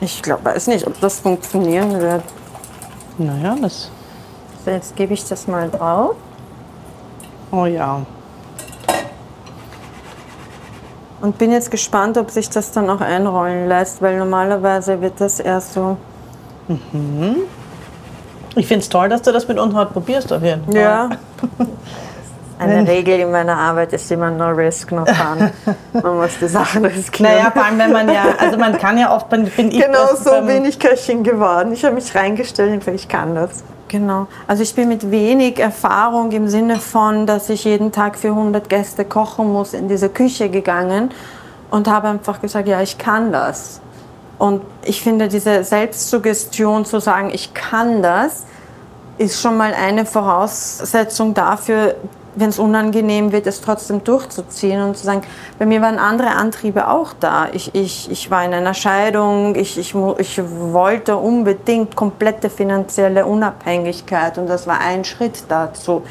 Ich 0.00 0.22
glaube, 0.22 0.44
weiß 0.44 0.68
nicht, 0.68 0.86
ob 0.86 0.98
das 1.00 1.20
funktionieren 1.20 2.00
wird. 2.00 2.22
Naja, 3.18 3.56
das. 3.60 3.90
So, 4.64 4.70
jetzt 4.70 4.94
gebe 4.96 5.12
ich 5.14 5.28
das 5.28 5.48
mal 5.48 5.68
drauf. 5.70 6.14
Oh 7.52 7.66
ja. 7.66 8.00
Und 11.20 11.38
bin 11.38 11.52
jetzt 11.52 11.70
gespannt, 11.70 12.18
ob 12.18 12.30
sich 12.30 12.50
das 12.50 12.72
dann 12.72 12.90
auch 12.90 13.00
einrollen 13.00 13.68
lässt, 13.68 14.02
weil 14.02 14.18
normalerweise 14.18 15.00
wird 15.00 15.20
das 15.20 15.38
erst 15.38 15.74
so. 15.74 15.96
Mhm. 16.66 17.36
Ich 18.56 18.66
finde 18.66 18.82
es 18.82 18.88
toll, 18.88 19.08
dass 19.08 19.22
du 19.22 19.32
das 19.32 19.46
mit 19.46 19.58
uns 19.58 19.74
heute 19.74 19.92
probierst, 19.92 20.32
auf 20.32 20.42
jeden 20.42 20.64
Fall. 20.64 20.74
Ja. 20.74 21.10
Eine 22.58 22.86
Regel 22.86 23.20
in 23.20 23.30
meiner 23.30 23.56
Arbeit 23.56 23.92
ist 23.92 24.10
immer 24.12 24.30
no 24.30 24.50
risk, 24.50 24.92
no 24.92 25.04
fun. 25.04 25.50
Man 25.92 26.16
muss 26.16 26.38
die 26.40 26.46
Sachen 26.46 26.84
riskieren. 26.84 27.32
Naja, 27.32 27.50
vor 27.50 27.64
allem 27.64 27.78
wenn 27.78 27.92
man 27.92 28.08
ja, 28.08 28.24
also 28.38 28.56
man 28.56 28.78
kann 28.78 28.98
ja 28.98 29.14
oft, 29.14 29.28
bin 29.28 29.46
ich 29.46 29.52
Genau 29.52 30.14
so 30.14 30.40
bin 30.42 30.64
ich 30.64 30.78
Köchin 30.78 31.24
geworden. 31.24 31.72
Ich 31.72 31.84
habe 31.84 31.96
mich 31.96 32.14
reingestellt 32.14 32.86
und 32.86 32.94
ich 32.94 33.08
kann 33.08 33.34
das. 33.34 33.64
Genau. 33.92 34.26
Also 34.46 34.62
ich 34.62 34.74
bin 34.74 34.88
mit 34.88 35.10
wenig 35.10 35.58
Erfahrung 35.58 36.32
im 36.32 36.48
Sinne 36.48 36.78
von, 36.78 37.26
dass 37.26 37.50
ich 37.50 37.64
jeden 37.64 37.92
Tag 37.92 38.16
für 38.16 38.28
100 38.28 38.70
Gäste 38.70 39.04
kochen 39.04 39.52
muss, 39.52 39.74
in 39.74 39.86
diese 39.86 40.08
Küche 40.08 40.48
gegangen 40.48 41.10
und 41.70 41.88
habe 41.88 42.08
einfach 42.08 42.40
gesagt, 42.40 42.68
ja, 42.68 42.80
ich 42.80 42.96
kann 42.96 43.32
das. 43.32 43.82
Und 44.38 44.62
ich 44.82 45.02
finde, 45.02 45.28
diese 45.28 45.62
Selbstsuggestion 45.62 46.86
zu 46.86 47.00
sagen, 47.00 47.28
ich 47.34 47.52
kann 47.52 48.00
das, 48.00 48.46
ist 49.18 49.42
schon 49.42 49.58
mal 49.58 49.74
eine 49.74 50.06
Voraussetzung 50.06 51.34
dafür, 51.34 51.94
wenn 52.34 52.48
es 52.48 52.58
unangenehm 52.58 53.32
wird, 53.32 53.46
es 53.46 53.60
trotzdem 53.60 54.04
durchzuziehen 54.04 54.82
und 54.82 54.96
zu 54.96 55.04
sagen, 55.04 55.22
bei 55.58 55.66
mir 55.66 55.82
waren 55.82 55.98
andere 55.98 56.30
Antriebe 56.30 56.88
auch 56.88 57.12
da. 57.18 57.48
Ich, 57.52 57.74
ich, 57.74 58.10
ich 58.10 58.30
war 58.30 58.44
in 58.44 58.54
einer 58.54 58.74
Scheidung, 58.74 59.54
ich, 59.54 59.78
ich, 59.78 59.94
ich 60.18 60.42
wollte 60.72 61.16
unbedingt 61.16 61.94
komplette 61.94 62.48
finanzielle 62.48 63.26
Unabhängigkeit 63.26 64.38
und 64.38 64.46
das 64.48 64.66
war 64.66 64.80
ein 64.80 65.04
Schritt 65.04 65.44
dazu. 65.48 66.02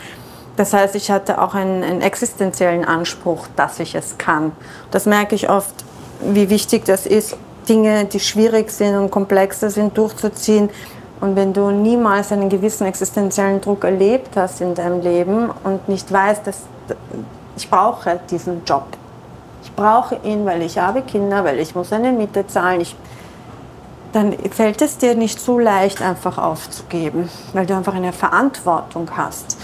Das 0.58 0.74
heißt, 0.74 0.96
ich 0.96 1.10
hatte 1.10 1.42
auch 1.42 1.56
einen, 1.56 1.84
einen 1.84 2.02
existenziellen 2.02 2.86
Anspruch, 2.86 3.48
dass 3.56 3.80
ich 3.80 3.96
es 3.96 4.18
kann. 4.18 4.52
Das 4.92 5.06
merke 5.06 5.34
ich 5.34 5.50
oft, 5.50 5.74
wie 6.22 6.50
wichtig 6.50 6.86
das 6.86 7.06
ist, 7.06 7.36
Dinge, 7.68 8.06
die 8.06 8.20
schwierig 8.20 8.70
sind 8.70 8.96
und 8.96 9.12
komplexer 9.12 9.70
sind, 9.70 9.98
durchzuziehen 9.98 10.70
und 11.22 11.36
wenn 11.36 11.54
du 11.54 11.70
niemals 11.70 12.32
einen 12.32 12.50
gewissen 12.50 12.88
existenziellen 12.88 13.62
Druck 13.62 13.84
erlebt 13.84 14.36
hast 14.36 14.60
in 14.60 14.74
deinem 14.74 15.02
Leben 15.02 15.52
und 15.64 15.88
nicht 15.88 16.12
weißt, 16.12 16.46
dass 16.48 16.64
ich 17.56 17.70
brauche 17.70 18.20
diesen 18.30 18.66
Job. 18.66 18.86
Ich 19.64 19.72
brauche 19.74 20.16
ihn, 20.24 20.46
weil 20.46 20.64
ich 20.64 20.80
habe 20.80 21.04
Kinder, 21.04 21.44
weil 21.44 21.60
ich 21.60 21.76
muss 21.76 21.94
eine 21.94 22.12
Miete 22.12 22.48
zahlen. 22.48 22.82
Ich, 22.82 22.96
dann 24.14 24.34
fällt 24.50 24.82
es 24.82 24.98
dir 24.98 25.14
nicht 25.14 25.40
so 25.40 25.60
leicht, 25.60 26.02
einfach 26.02 26.40
aufzugeben, 26.40 27.30
weil 27.54 27.68
du 27.68 27.76
einfach 27.76 27.94
eine 27.94 28.14
Verantwortung 28.14 29.08
hast. 29.16 29.58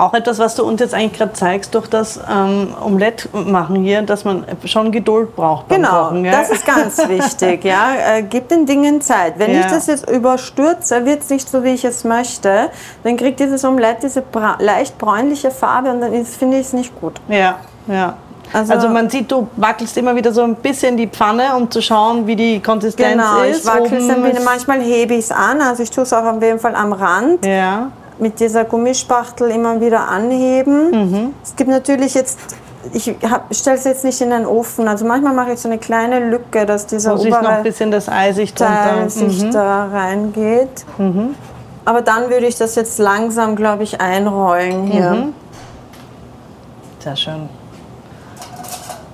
Auch 0.00 0.14
etwas, 0.14 0.38
was 0.38 0.54
du 0.54 0.64
uns 0.64 0.80
jetzt 0.80 0.94
eigentlich 0.94 1.18
gerade 1.18 1.34
zeigst, 1.34 1.74
durch 1.74 1.86
das 1.86 2.18
ähm, 2.26 2.74
Omelette 2.82 3.28
machen 3.36 3.76
hier, 3.84 4.00
dass 4.00 4.24
man 4.24 4.46
schon 4.64 4.92
Geduld 4.92 5.36
braucht 5.36 5.68
beim 5.68 5.82
genau, 5.82 6.04
Kochen. 6.04 6.24
Genau, 6.24 6.36
das 6.38 6.48
ist 6.48 6.64
ganz 6.64 6.96
wichtig. 7.08 7.64
Ja? 7.66 8.16
Äh, 8.16 8.22
gib 8.22 8.48
den 8.48 8.64
Dingen 8.64 9.02
Zeit. 9.02 9.34
Wenn 9.36 9.52
ja. 9.52 9.60
ich 9.60 9.66
das 9.66 9.88
jetzt 9.88 10.08
überstürze, 10.08 11.04
wird 11.04 11.20
es 11.20 11.28
nicht 11.28 11.46
so, 11.46 11.64
wie 11.64 11.74
ich 11.74 11.84
es 11.84 12.04
möchte, 12.04 12.70
dann 13.04 13.18
kriegt 13.18 13.40
dieses 13.40 13.62
Omelette 13.62 14.06
diese 14.06 14.22
leicht 14.60 14.96
bräunliche 14.96 15.50
Farbe 15.50 15.90
und 15.90 16.00
dann 16.00 16.24
finde 16.24 16.58
ich 16.58 16.68
es 16.68 16.72
nicht 16.72 16.98
gut. 16.98 17.20
Ja, 17.28 17.56
ja. 17.86 18.16
Also, 18.54 18.72
also, 18.72 18.88
man 18.88 19.10
sieht, 19.10 19.30
du 19.30 19.48
wackelst 19.56 19.96
immer 19.98 20.16
wieder 20.16 20.32
so 20.32 20.42
ein 20.42 20.56
bisschen 20.56 20.96
die 20.96 21.06
Pfanne, 21.08 21.54
um 21.56 21.70
zu 21.70 21.82
schauen, 21.82 22.26
wie 22.26 22.36
die 22.36 22.60
Konsistenz 22.60 23.12
genau, 23.12 23.42
ist. 23.42 23.64
Genau, 23.64 23.84
ich 23.84 23.84
wackel 23.84 23.98
es 23.98 24.08
ein 24.08 24.22
bisschen. 24.22 24.44
Manchmal 24.44 24.80
hebe 24.80 25.14
ich 25.14 25.26
es 25.26 25.30
an, 25.30 25.60
also 25.60 25.82
ich 25.82 25.90
tue 25.90 26.04
es 26.04 26.12
auch 26.12 26.24
auf 26.24 26.42
jeden 26.42 26.58
Fall 26.58 26.74
am 26.74 26.94
Rand. 26.94 27.44
Ja. 27.44 27.92
Mit 28.20 28.38
dieser 28.38 28.64
Gummispachtel 28.64 29.50
immer 29.50 29.80
wieder 29.80 30.08
anheben. 30.08 30.90
Mhm. 30.90 31.34
Es 31.42 31.56
gibt 31.56 31.70
natürlich 31.70 32.14
jetzt 32.14 32.38
ich 32.92 33.14
stelle 33.50 33.76
es 33.76 33.84
jetzt 33.84 34.04
nicht 34.04 34.20
in 34.20 34.30
den 34.30 34.46
Ofen. 34.46 34.88
Also 34.88 35.04
manchmal 35.04 35.34
mache 35.34 35.52
ich 35.52 35.60
so 35.60 35.68
eine 35.68 35.78
kleine 35.78 36.30
Lücke, 36.30 36.64
dass 36.64 36.86
dieser 36.86 37.18
Wo 37.18 37.22
obere 37.22 37.42
noch 37.42 37.50
ein 37.50 37.62
bisschen 37.62 37.90
das 37.90 38.08
Eisig 38.08 38.54
Teil 38.54 38.94
drunter. 38.94 39.10
sich 39.10 39.44
mhm. 39.44 39.50
da 39.50 39.84
reingeht. 39.86 40.86
Mhm. 40.96 41.34
Aber 41.84 42.02
dann 42.02 42.30
würde 42.30 42.46
ich 42.46 42.56
das 42.56 42.74
jetzt 42.76 42.98
langsam, 42.98 43.56
glaube 43.56 43.82
ich, 43.82 44.00
einrollen 44.00 44.86
hier. 44.86 45.10
Mhm. 45.10 45.34
Sehr 47.00 47.16
schön. 47.16 47.48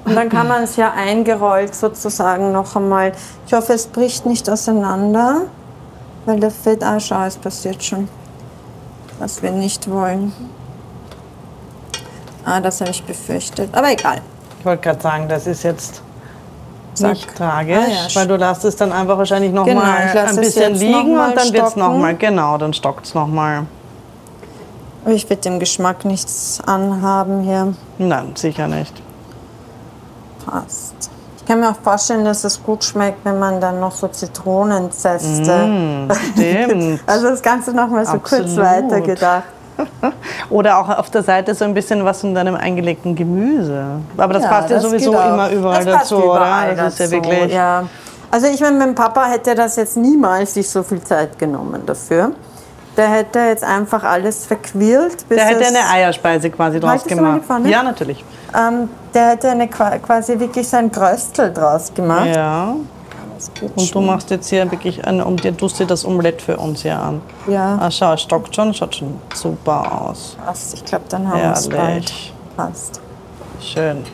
Und 0.04 0.14
dann 0.14 0.28
kann 0.28 0.46
man 0.46 0.62
es 0.62 0.76
ja 0.76 0.92
eingerollt 0.92 1.74
sozusagen 1.74 2.52
noch 2.52 2.76
einmal. 2.76 3.12
Ich 3.46 3.52
hoffe, 3.52 3.72
es 3.72 3.88
bricht 3.88 4.24
nicht 4.26 4.48
auseinander, 4.48 5.42
weil 6.26 6.38
der 6.38 6.52
Fett, 6.52 6.84
schau, 6.98 7.24
es 7.24 7.36
passiert 7.36 7.82
schon, 7.82 8.08
was 9.18 9.42
wir 9.42 9.50
nicht 9.50 9.90
wollen. 9.90 10.32
Ah, 12.44 12.60
das 12.60 12.80
habe 12.80 12.90
ich 12.90 13.02
befürchtet, 13.02 13.70
aber 13.72 13.90
egal. 13.90 14.20
Ich 14.60 14.64
wollte 14.64 14.82
gerade 14.82 15.00
sagen, 15.00 15.28
das 15.28 15.46
ist 15.46 15.62
jetzt 15.62 16.02
Zack. 16.94 17.10
nicht 17.10 17.36
tragisch, 17.36 17.76
ah, 17.76 18.08
ja. 18.08 18.14
weil 18.14 18.28
du 18.28 18.36
lässt 18.36 18.64
es 18.64 18.76
dann 18.76 18.92
einfach 18.92 19.18
wahrscheinlich 19.18 19.52
noch 19.52 19.64
genau, 19.64 19.80
mal 19.80 19.96
ein 19.96 20.36
bisschen 20.36 20.74
liegen 20.74 21.18
und 21.18 21.36
dann 21.36 21.52
wird 21.52 21.66
es 21.66 21.76
noch 21.76 21.96
mal, 21.96 22.16
genau, 22.16 22.56
dann 22.58 22.72
stockt 22.72 23.06
es 23.06 23.14
noch 23.14 23.26
mal. 23.26 23.66
Ich 25.06 25.28
will 25.28 25.36
dem 25.36 25.60
Geschmack 25.60 26.04
nichts 26.04 26.60
anhaben 26.66 27.42
hier. 27.42 27.74
Nein, 27.98 28.32
sicher 28.34 28.66
nicht. 28.66 28.92
Passt. 30.44 31.10
Ich 31.46 31.52
kann 31.52 31.60
mir 31.60 31.70
auch 31.70 31.76
vorstellen, 31.80 32.24
dass 32.24 32.42
es 32.42 32.60
gut 32.60 32.82
schmeckt, 32.82 33.24
wenn 33.24 33.38
man 33.38 33.60
dann 33.60 33.78
noch 33.78 33.92
so 33.92 34.08
Zitronenzeste. 34.08 35.56
Mm, 35.68 36.10
stimmt. 36.34 37.00
also 37.06 37.28
das 37.28 37.40
Ganze 37.40 37.72
noch 37.72 37.86
mal 37.86 38.04
so 38.04 38.14
Absolut. 38.14 38.46
kurz 38.46 38.56
weitergedacht. 38.56 39.44
Oder 40.50 40.76
auch 40.76 40.88
auf 40.88 41.08
der 41.10 41.22
Seite 41.22 41.54
so 41.54 41.64
ein 41.64 41.72
bisschen 41.72 42.04
was 42.04 42.22
von 42.22 42.34
deinem 42.34 42.56
eingelegten 42.56 43.14
Gemüse. 43.14 44.00
Aber 44.16 44.32
das 44.32 44.42
ja, 44.42 44.48
passt 44.48 44.70
ja 44.70 44.80
sowieso 44.80 45.12
immer 45.12 45.48
überall 45.52 45.84
das 45.84 46.00
dazu, 46.00 46.16
überall 46.16 46.72
oder? 46.72 46.82
Das 46.82 46.96
dazu, 46.96 47.04
ist 47.04 47.12
ja 47.12 47.16
wirklich. 47.16 47.52
Ja. 47.54 47.84
Also 48.28 48.48
ich 48.48 48.60
meine, 48.60 48.78
mein 48.78 48.96
Papa 48.96 49.26
hätte 49.26 49.54
das 49.54 49.76
jetzt 49.76 49.96
niemals 49.96 50.54
sich 50.54 50.68
so 50.68 50.82
viel 50.82 51.00
Zeit 51.04 51.38
genommen 51.38 51.82
dafür. 51.86 52.32
Der 52.96 53.08
hätte 53.08 53.40
jetzt 53.40 53.64
einfach 53.64 54.02
alles 54.02 54.46
verquirlt. 54.46 55.26
der 55.30 55.44
hätte 55.44 55.66
eine 55.66 55.88
Eierspeise 55.90 56.50
quasi 56.50 56.80
draus 56.80 57.04
gemacht. 57.04 57.42
Ja, 57.64 57.82
natürlich. 57.82 58.24
Ähm, 58.56 58.88
der 59.12 59.30
hätte 59.30 59.50
eine, 59.50 59.68
quasi 59.68 60.38
wirklich 60.38 60.66
sein 60.66 60.90
Gröstel 60.90 61.52
draus 61.52 61.92
gemacht. 61.92 62.34
Ja. 62.34 62.74
Und 63.76 63.94
du 63.94 64.00
machst 64.00 64.30
jetzt 64.30 64.48
hier 64.48 64.70
wirklich 64.70 65.06
ein, 65.06 65.20
um 65.20 65.36
dir 65.36 65.54
tust 65.54 65.78
dir 65.78 65.86
das 65.86 66.06
Omelett 66.06 66.40
für 66.40 66.56
uns 66.56 66.82
hier 66.82 66.98
an. 66.98 67.20
Ja. 67.46 67.78
Ah, 67.78 67.90
schau, 67.90 68.14
es 68.14 68.22
stockt 68.22 68.54
schon, 68.54 68.72
schaut 68.72 68.96
schon 68.96 69.20
super 69.34 70.00
aus. 70.00 70.36
Passt, 70.42 70.74
ich 70.74 70.84
glaube, 70.84 71.04
dann 71.10 71.28
haben 71.28 71.42
wir 71.42 71.52
es 71.52 71.68
bald. 71.68 72.12
Passt. 72.56 73.00
Schön. 73.60 74.04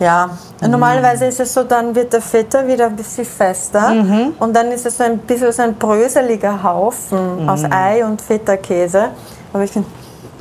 Ja, 0.00 0.30
mhm. 0.60 0.70
normalerweise 0.70 1.26
ist 1.26 1.40
es 1.40 1.54
so, 1.54 1.62
dann 1.62 1.94
wird 1.94 2.12
der 2.12 2.20
Feta 2.20 2.66
wieder 2.66 2.86
ein 2.86 2.96
bisschen 2.96 3.24
fester 3.24 3.90
mhm. 3.90 4.34
und 4.40 4.54
dann 4.54 4.72
ist 4.72 4.86
es 4.86 4.96
so 4.96 5.04
ein 5.04 5.18
bisschen 5.18 5.52
so 5.52 5.62
ein 5.62 5.74
bröseliger 5.74 6.62
Haufen 6.62 7.42
mhm. 7.42 7.48
aus 7.48 7.62
Ei 7.70 8.04
und 8.04 8.20
Feta-Käse. 8.20 9.10
Aber 9.52 9.62
ich 9.62 9.70
finde, 9.70 9.88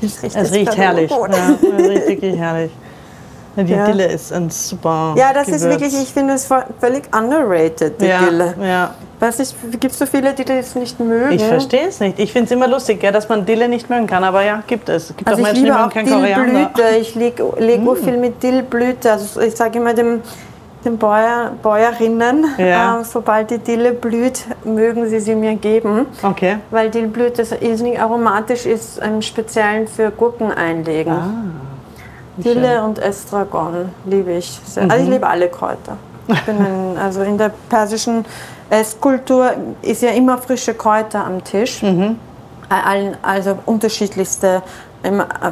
es 0.01 0.23
riecht, 0.23 0.35
es 0.35 0.51
riecht 0.51 0.75
herrlich. 0.75 1.11
Ja, 1.11 1.61
wirklich 1.61 2.35
herrlich. 2.35 2.71
Die 3.55 3.71
ja. 3.71 3.85
Dille 3.85 4.05
ist 4.05 4.33
ein 4.33 4.49
super. 4.49 5.13
Ja, 5.17 5.31
das 5.31 5.45
Gewürz. 5.45 5.61
ist 5.61 5.69
wirklich, 5.69 5.93
ich 5.93 6.11
finde 6.11 6.33
es 6.33 6.47
völlig 6.79 7.03
underrated, 7.15 8.01
die 8.01 8.05
ja, 8.05 8.19
Dille. 8.23 8.55
Ja. 8.61 8.95
Weiß 9.19 9.39
nicht, 9.39 9.55
gibt 9.79 9.93
es 9.93 9.99
so 9.99 10.05
viele, 10.05 10.33
die 10.33 10.43
das 10.43 10.75
nicht 10.75 10.99
mögen? 10.99 11.31
Ich 11.31 11.43
verstehe 11.43 11.87
es 11.87 11.99
nicht. 11.99 12.19
Ich 12.19 12.33
finde 12.33 12.47
es 12.47 12.51
immer 12.51 12.67
lustig, 12.67 13.01
ja, 13.03 13.11
dass 13.11 13.29
man 13.29 13.45
Dille 13.45 13.69
nicht 13.69 13.89
mögen 13.89 14.07
kann, 14.07 14.23
aber 14.23 14.43
ja, 14.43 14.63
gibt 14.65 14.89
es. 14.89 15.11
Es 15.11 15.15
gibt 15.15 15.29
also 15.29 15.41
auch 15.41 15.47
Menschen, 15.47 15.65
die 15.65 15.71
mögen 15.71 15.89
kein 15.89 16.09
Koriander. 16.09 16.71
Ich 16.99 17.15
lege 17.15 17.43
leg 17.57 17.81
mm. 17.81 17.95
viel 18.03 18.17
mit 18.17 18.41
Dillblüte. 18.41 19.11
Also 19.11 19.39
ich 19.39 19.55
sage 19.55 19.79
immer 19.79 19.93
dem, 19.93 20.21
den 20.83 20.97
Bäuer, 20.97 21.51
Bäuerinnen, 21.61 22.45
ja. 22.57 22.99
äh, 22.99 23.03
sobald 23.05 23.51
die 23.51 23.59
Dille 23.59 23.93
blüht, 23.93 24.45
mögen 24.65 25.07
sie 25.07 25.19
sie 25.19 25.35
mir 25.35 25.55
geben. 25.55 26.07
Okay. 26.21 26.57
Weil 26.71 26.89
Dillblüte 26.89 27.43
irrsinnig 27.61 28.01
aromatisch 28.01 28.65
ist, 28.65 28.97
im 28.97 29.21
Speziellen 29.21 29.87
für 29.87 30.11
Gurken 30.11 30.51
einlegen. 30.51 31.13
Ah. 31.13 31.72
Dille 32.37 32.83
und 32.83 32.99
Estragon 32.99 33.89
liebe 34.05 34.33
ich 34.33 34.59
sehr. 34.65 34.83
Mhm. 34.83 34.91
Also 34.91 35.03
ich 35.03 35.09
liebe 35.09 35.27
alle 35.27 35.49
Kräuter. 35.49 35.97
Ein, 36.27 36.97
also 37.01 37.21
in 37.21 37.37
der 37.37 37.51
persischen 37.69 38.25
Esskultur 38.69 39.51
ist 39.81 40.01
ja 40.01 40.09
immer 40.09 40.37
frische 40.37 40.73
Kräuter 40.73 41.25
am 41.25 41.43
Tisch. 41.43 41.81
Mhm. 41.83 42.17
Also 43.21 43.57
unterschiedlichste. 43.65 44.63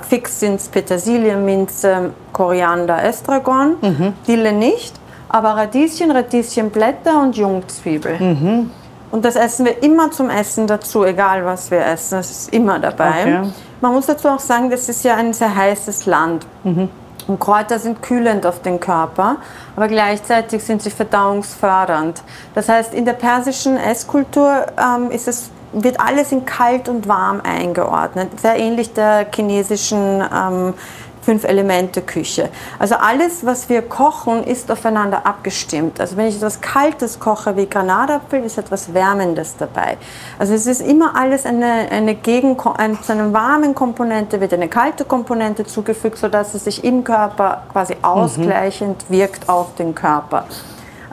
Fix 0.08 0.40
sind 0.40 0.56
es 0.56 0.70
Petersilie, 0.70 1.36
Minze, 1.36 2.12
Koriander, 2.32 3.04
Estragon. 3.04 3.76
Mhm. 3.82 4.14
Dille 4.26 4.54
nicht, 4.54 4.94
aber 5.28 5.50
Radieschen, 5.50 6.10
Radieschenblätter 6.10 7.22
und 7.22 7.36
Jungzwiebel. 7.36 8.18
Mhm. 8.18 8.72
Und 9.12 9.26
das 9.26 9.36
essen 9.36 9.66
wir 9.66 9.84
immer 9.84 10.10
zum 10.12 10.30
Essen 10.30 10.68
dazu, 10.68 11.04
egal 11.04 11.46
was 11.46 11.70
wir 11.70 11.86
essen. 11.86 12.16
Das 12.16 12.32
ist 12.32 12.54
immer 12.54 12.80
dabei. 12.80 13.22
Okay. 13.22 13.50
Man 13.82 13.94
muss 13.94 14.06
dazu 14.06 14.30
auch 14.30 14.40
sagen, 14.40 14.70
das 14.70 14.88
ist 14.88 15.04
ja 15.04 15.16
ein 15.16 15.34
sehr 15.34 15.54
heißes 15.54 16.06
Land. 16.06 16.46
Mhm. 16.64 16.90
Und 17.28 17.40
Kräuter 17.40 17.78
sind 17.78 18.02
kühlend 18.02 18.46
auf 18.46 18.62
den 18.62 18.80
Körper, 18.80 19.38
aber 19.76 19.88
gleichzeitig 19.88 20.64
sind 20.64 20.82
sie 20.82 20.90
verdauungsfördernd. 20.90 22.24
Das 22.56 22.68
heißt, 22.68 22.94
in 22.94 23.06
der 23.06 23.14
persischen 23.14 23.78
Esskultur 23.78 24.66
ähm, 24.78 25.12
ist 25.12 25.28
es, 25.28 25.50
wird 25.72 26.00
alles 26.00 26.32
in 26.32 26.46
kalt 26.46 26.90
und 26.90 27.08
warm 27.08 27.42
eingeordnet, 27.44 28.40
sehr 28.40 28.58
ähnlich 28.58 28.94
der 28.94 29.28
chinesischen 29.34 30.22
ähm, 30.22 30.74
Fünf-Elemente-Küche. 31.22 32.50
Also 32.80 32.96
alles, 32.96 33.46
was 33.46 33.70
wir 33.70 33.84
kochen, 33.84 34.44
ist 34.44 34.72
aufeinander 34.72 35.26
abgestimmt. 35.26 36.00
Also 36.00 36.18
wenn 36.18 36.28
ich 36.28 36.38
etwas 36.38 36.62
Kaltes 36.62 37.20
koche 37.20 37.56
wie 37.56 37.68
Granatapfel, 37.68 38.44
ist 38.44 38.58
etwas 38.58 38.94
Wärmendes 38.94 39.56
dabei. 39.58 39.98
Also 40.40 40.54
es 40.54 40.66
ist 40.66 40.82
immer 40.82 41.16
alles 41.16 41.46
eine, 41.46 41.88
eine 41.92 42.16
Gegen, 42.16 42.58
ein, 42.78 43.02
zu 43.02 43.12
einer 43.12 43.32
warmen 43.34 43.76
Komponente 43.76 44.42
wird 44.42 44.54
eine 44.54 44.68
kalte 44.68 45.06
Komponente 45.06 45.66
zugefügt, 45.66 46.18
sodass 46.18 46.54
es 46.54 46.64
sich 46.66 46.84
im 46.84 47.04
Körper 47.04 47.64
quasi 47.72 47.96
mhm. 47.96 48.04
ausgleichend 48.04 49.10
mhm. 49.10 49.14
wirkt 49.14 49.48
auf 49.48 49.76
den 49.76 49.94
Körper. 49.94 50.46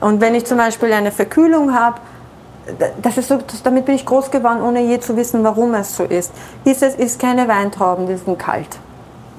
Und 0.00 0.20
wenn 0.20 0.34
ich 0.34 0.46
zum 0.46 0.58
Beispiel 0.58 0.92
eine 0.92 1.12
Verkühlung 1.12 1.74
habe, 1.74 2.00
das 3.02 3.16
ist 3.16 3.28
so, 3.28 3.38
damit 3.64 3.86
bin 3.86 3.94
ich 3.94 4.04
groß 4.04 4.30
geworden, 4.30 4.62
ohne 4.62 4.82
je 4.82 5.00
zu 5.00 5.16
wissen, 5.16 5.42
warum 5.42 5.74
es 5.74 5.96
so 5.96 6.04
ist. 6.04 6.32
Hieß 6.64 6.82
es, 6.82 6.94
ist 6.94 7.18
keine 7.18 7.48
Weintrauben, 7.48 8.06
die 8.06 8.16
sind 8.16 8.38
kalt. 8.38 8.78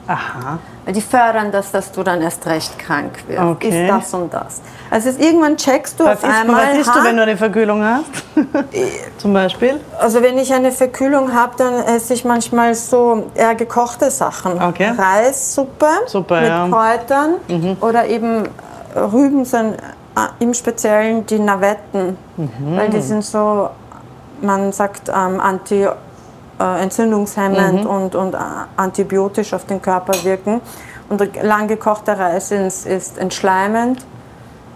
Aha. 0.10 0.58
Die 0.88 1.02
fördern 1.02 1.52
das, 1.52 1.72
dass 1.72 1.92
du 1.92 2.02
dann 2.02 2.20
erst 2.24 2.48
recht 2.48 2.80
krank 2.80 3.12
wirst. 3.28 3.44
Okay. 3.44 3.84
Ist 3.84 3.92
das 3.92 4.14
und 4.16 4.34
das. 4.34 4.60
Also 4.90 5.10
irgendwann 5.10 5.56
checkst 5.56 6.00
du 6.00 6.06
was 6.06 6.24
auf 6.24 6.30
einmal. 6.30 6.70
Was 6.72 6.80
isst 6.80 6.96
du, 6.96 7.04
wenn 7.04 7.16
du 7.16 7.22
eine 7.22 7.38
Verkühlung 7.38 7.84
hast? 7.84 8.06
Zum 9.20 9.34
Beispiel? 9.34 9.80
Also 10.00 10.24
wenn 10.24 10.40
ich 10.40 10.52
eine 10.52 10.72
Verkühlung 10.72 11.32
habe, 11.32 11.54
dann 11.58 11.76
esse 11.76 12.16
ich 12.16 12.26
manchmal 12.26 12.74
so 12.74 13.30
eher 13.36 13.54
gekochte 13.54 14.10
Sachen. 14.10 14.60
Okay. 14.60 14.92
Reissuppe 14.98 15.90
Super, 16.08 16.42
mit 16.42 16.50
ja. 16.50 16.68
Kräutern 16.68 17.36
mhm. 17.48 17.78
oder 17.80 18.08
eben 18.08 18.50
Rüben 18.96 19.46
sind 19.46 19.76
äh, 19.76 20.44
im 20.44 20.56
Speziellen 20.56 21.24
die 21.28 21.38
Navetten, 21.38 22.18
mhm. 22.36 22.50
weil 22.76 22.90
die 22.90 23.02
sind 23.02 23.24
so, 23.24 23.70
man 24.42 24.72
sagt 24.72 25.10
ähm, 25.10 25.40
anti 25.40 25.88
äh, 26.60 26.82
entzündungshemmend 26.84 27.84
mhm. 27.84 27.90
und, 27.90 28.16
und 28.16 28.34
äh, 28.34 28.38
antibiotisch 28.76 29.54
auf 29.54 29.66
den 29.66 29.82
Körper 29.82 30.14
wirken. 30.24 30.62
Und 31.10 31.22
lang 31.42 31.68
gekochter 31.68 32.20
Reis 32.20 32.52
ist, 32.52 32.86
ist 32.86 33.18
entschleimend. 33.18 34.06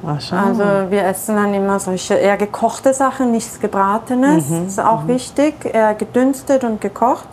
Ach, 0.06 0.32
also 0.34 0.64
wir 0.90 1.06
essen 1.06 1.36
dann 1.36 1.54
immer 1.54 1.80
solche 1.80 2.16
eher 2.16 2.36
gekochte 2.36 2.94
Sachen, 2.94 3.32
nichts 3.32 3.60
Gebratenes. 3.60 4.50
Mhm. 4.50 4.64
Das 4.64 4.74
ist 4.74 4.80
auch 4.80 5.04
mhm. 5.04 5.10
wichtig, 5.10 5.54
eher 5.66 5.94
gedünstet 5.94 6.64
und 6.64 6.82
gekocht. 6.82 7.28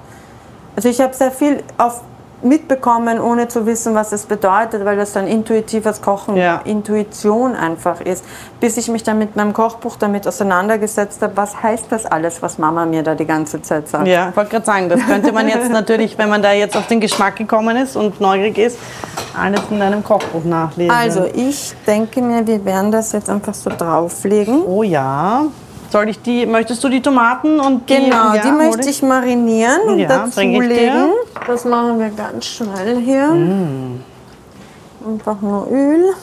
Also 0.76 0.88
ich 0.88 1.00
habe 1.00 1.14
sehr 1.14 1.32
viel 1.32 1.62
auf 1.78 2.02
mitbekommen, 2.42 3.20
ohne 3.20 3.48
zu 3.48 3.66
wissen, 3.66 3.94
was 3.94 4.12
es 4.12 4.26
bedeutet, 4.26 4.85
weil 4.85 4.96
das 4.96 5.12
dann 5.12 5.26
intuitives 5.26 6.00
Kochen, 6.00 6.37
ja. 6.37 6.61
Intuition 6.64 7.55
einfach 7.55 8.00
ist. 8.00 8.24
Bis 8.61 8.76
ich 8.76 8.88
mich 8.88 9.03
dann 9.03 9.18
mit 9.18 9.37
meinem 9.37 9.53
Kochbuch 9.53 9.96
damit 9.96 10.26
auseinandergesetzt 10.26 11.22
habe, 11.22 11.37
was 11.37 11.62
heißt 11.62 11.87
das 11.90 12.07
alles, 12.07 12.42
was 12.42 12.59
Mama 12.59 12.87
mir 12.87 13.03
da 13.03 13.14
die 13.14 13.26
ganze 13.26 13.62
Zeit 13.62 13.88
sagt. 13.88 14.07
Ja, 14.07 14.31
ich 14.31 14.37
wollte 14.37 14.50
gerade 14.50 14.66
sagen, 14.66 14.88
das 14.88 15.00
könnte 15.07 15.33
man 15.33 15.48
jetzt 15.48 15.70
natürlich, 15.70 16.16
wenn 16.18 16.29
man 16.29 16.42
da 16.42 16.53
jetzt 16.53 16.76
auf 16.76 16.87
den 16.87 17.00
Geschmack 17.00 17.37
gekommen 17.37 17.76
ist 17.76 17.96
und 17.96 18.20
neugierig 18.20 18.59
ist, 18.59 18.79
alles 19.38 19.61
in 19.70 19.79
deinem 19.79 20.03
Kochbuch 20.03 20.44
nachlesen. 20.44 20.90
Also 20.90 21.26
ich 21.33 21.74
denke 21.87 22.20
mir, 22.22 22.46
wir 22.46 22.64
werden 22.64 22.90
das 22.90 23.12
jetzt 23.12 23.31
einfach 23.31 23.55
so 23.55 23.70
drauflegen. 23.70 24.62
Oh 24.66 24.83
ja. 24.83 25.46
Soll 25.90 26.09
ich 26.09 26.22
die, 26.22 26.46
möchtest 26.46 26.85
du 26.85 26.88
die 26.88 27.03
Tomaten 27.03 27.59
und 27.59 27.90
die, 27.90 27.96
Genau, 27.96 28.33
ja, 28.35 28.42
die 28.42 28.53
möchte 28.53 28.88
ich 28.88 29.03
marinieren 29.03 29.81
und 29.88 29.98
ja, 29.98 30.07
dazulegen. 30.07 31.11
Das 31.49 31.64
machen 31.64 31.99
wir 31.99 32.11
ganz 32.11 32.47
schnell 32.47 33.01
hier. 33.01 33.26
Mm. 33.26 34.01
Einfach 35.05 35.41
nur 35.41 35.66
Öl. 35.68 36.14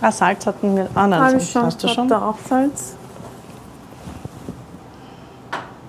Ah, 0.00 0.10
Salz 0.10 0.44
hatten 0.46 0.76
wir. 0.76 0.88
Ah, 0.96 1.06
nein, 1.06 1.30
Salz 1.30 1.42
ich 1.44 1.50
schon. 1.52 1.62
hast 1.62 1.82
du 1.82 1.88
Hab 1.88 1.94
schon. 1.94 2.08
da 2.08 2.22
auch 2.28 2.38
Salz. 2.48 2.96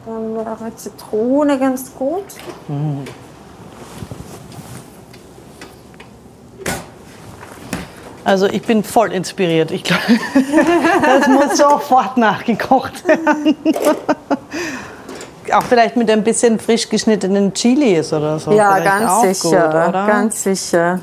Dann 0.05 0.35
wäre 0.35 0.75
Zitrone 0.75 1.57
ganz 1.57 1.91
gut. 1.95 2.23
Also 8.25 8.47
ich 8.47 8.63
bin 8.63 8.83
voll 8.83 9.13
inspiriert. 9.13 9.69
Ich 9.69 9.83
glaube, 9.83 10.01
das 11.01 11.27
muss 11.27 11.57
sofort 11.57 12.17
nachgekocht 12.17 13.07
werden. 13.07 13.55
Auch 15.53 15.63
vielleicht 15.63 15.95
mit 15.95 16.09
ein 16.09 16.23
bisschen 16.23 16.59
frisch 16.59 16.89
geschnittenen 16.89 17.53
Chilis 17.53 18.11
oder 18.11 18.39
so. 18.39 18.51
Ja, 18.51 18.79
ganz 18.79 19.39
sicher. 19.39 19.85
Gut? 19.85 19.93
Ganz 19.93 20.43
sicher. 20.43 20.99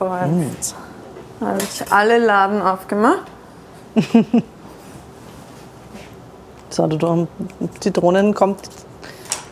So, 0.00 0.06
jetzt 0.06 0.74
habe 1.40 1.58
ich 1.62 1.92
alle 1.92 2.18
Laden 2.18 2.60
aufgemacht. 2.60 3.22
So, 6.70 6.86
du, 6.86 6.98
du 6.98 7.26
Zitronen 7.80 8.34
kommt. 8.34 8.60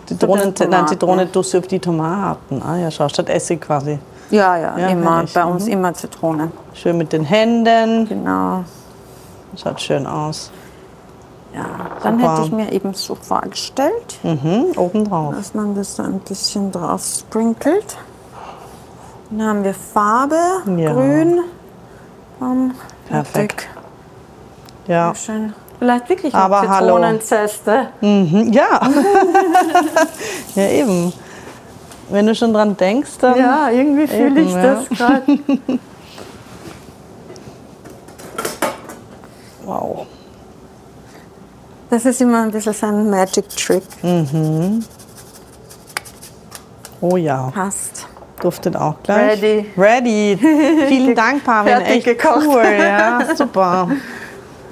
Zitronen, 0.06 0.54
den 0.54 0.70
nein, 0.70 0.70
Tomaten. 0.70 0.88
Zitrone 0.88 1.32
tust 1.32 1.54
du 1.54 1.58
auf 1.58 1.66
die 1.66 1.78
Tomaten. 1.80 2.62
Ah 2.62 2.76
ja, 2.78 2.90
schau, 2.90 3.08
statt 3.08 3.28
Essig 3.28 3.60
quasi. 3.60 3.98
Ja, 4.30 4.56
ja, 4.56 4.78
Ja, 4.78 4.88
immer. 4.88 5.16
herrlich. 5.16 5.34
Bei 5.34 5.44
uns 5.44 5.66
Mhm. 5.66 5.72
immer 5.72 5.94
Zitrone. 5.94 6.50
Schön 6.74 6.98
mit 6.98 7.12
den 7.12 7.24
Händen. 7.24 8.08
Genau. 8.08 8.64
Schaut 9.56 9.80
schön 9.80 10.06
aus. 10.06 10.50
Ja, 11.54 11.64
dann 12.02 12.18
Super. 12.18 12.32
hätte 12.32 12.42
ich 12.46 12.52
mir 12.52 12.72
eben 12.72 12.92
so 12.92 13.14
vorgestellt, 13.14 14.18
Mhm, 14.22 14.66
obendrauf. 14.76 15.34
dass 15.36 15.54
man 15.54 15.74
das 15.74 15.96
so 15.96 16.02
ein 16.02 16.18
bisschen 16.20 16.70
drauf 16.70 17.02
sprinkelt. 17.20 17.96
Dann 19.30 19.42
haben 19.48 19.64
wir 19.64 19.72
Farbe, 19.74 20.36
Ja. 20.76 20.92
grün. 20.92 21.40
Um, 22.40 22.74
Perfekt. 23.08 23.68
Ja. 24.86 25.14
Schön. 25.14 25.54
Vielleicht 25.86 26.08
wirklich 26.08 26.32
noch 26.32 26.40
Aber 26.40 26.68
hallo. 26.68 26.96
Zitronenzeste. 26.96 27.88
Mhm, 28.00 28.52
ja. 28.52 28.80
ja, 30.56 30.68
eben. 30.68 31.12
Wenn 32.10 32.26
du 32.26 32.34
schon 32.34 32.52
dran 32.52 32.76
denkst, 32.76 33.10
dann. 33.20 33.38
Ja, 33.38 33.70
irgendwie 33.70 34.08
fühle 34.08 34.40
ich 34.40 34.50
Eben, 34.50 34.62
das 34.62 34.88
gerade. 34.88 35.22
Wow. 39.64 40.06
Das 41.90 42.04
ist 42.04 42.20
immer 42.20 42.42
ein 42.42 42.52
bisschen 42.52 42.72
so 42.72 42.86
ein 42.86 43.10
Magic 43.10 43.48
Trick. 43.48 43.82
Oh 47.00 47.16
ja. 47.16 47.50
Passt. 47.52 48.06
Duftet 48.40 48.76
auch 48.76 48.94
gleich. 49.02 49.42
Ready. 49.42 49.66
Ready. 49.76 50.38
Vielen 50.88 51.14
Dank, 51.16 51.42
Pavel. 51.44 51.72
Fertig 51.72 52.06
Echt 52.06 52.18
gekocht. 52.18 52.46
cool. 52.46 52.64
Ja, 52.78 53.34
super. 53.34 53.88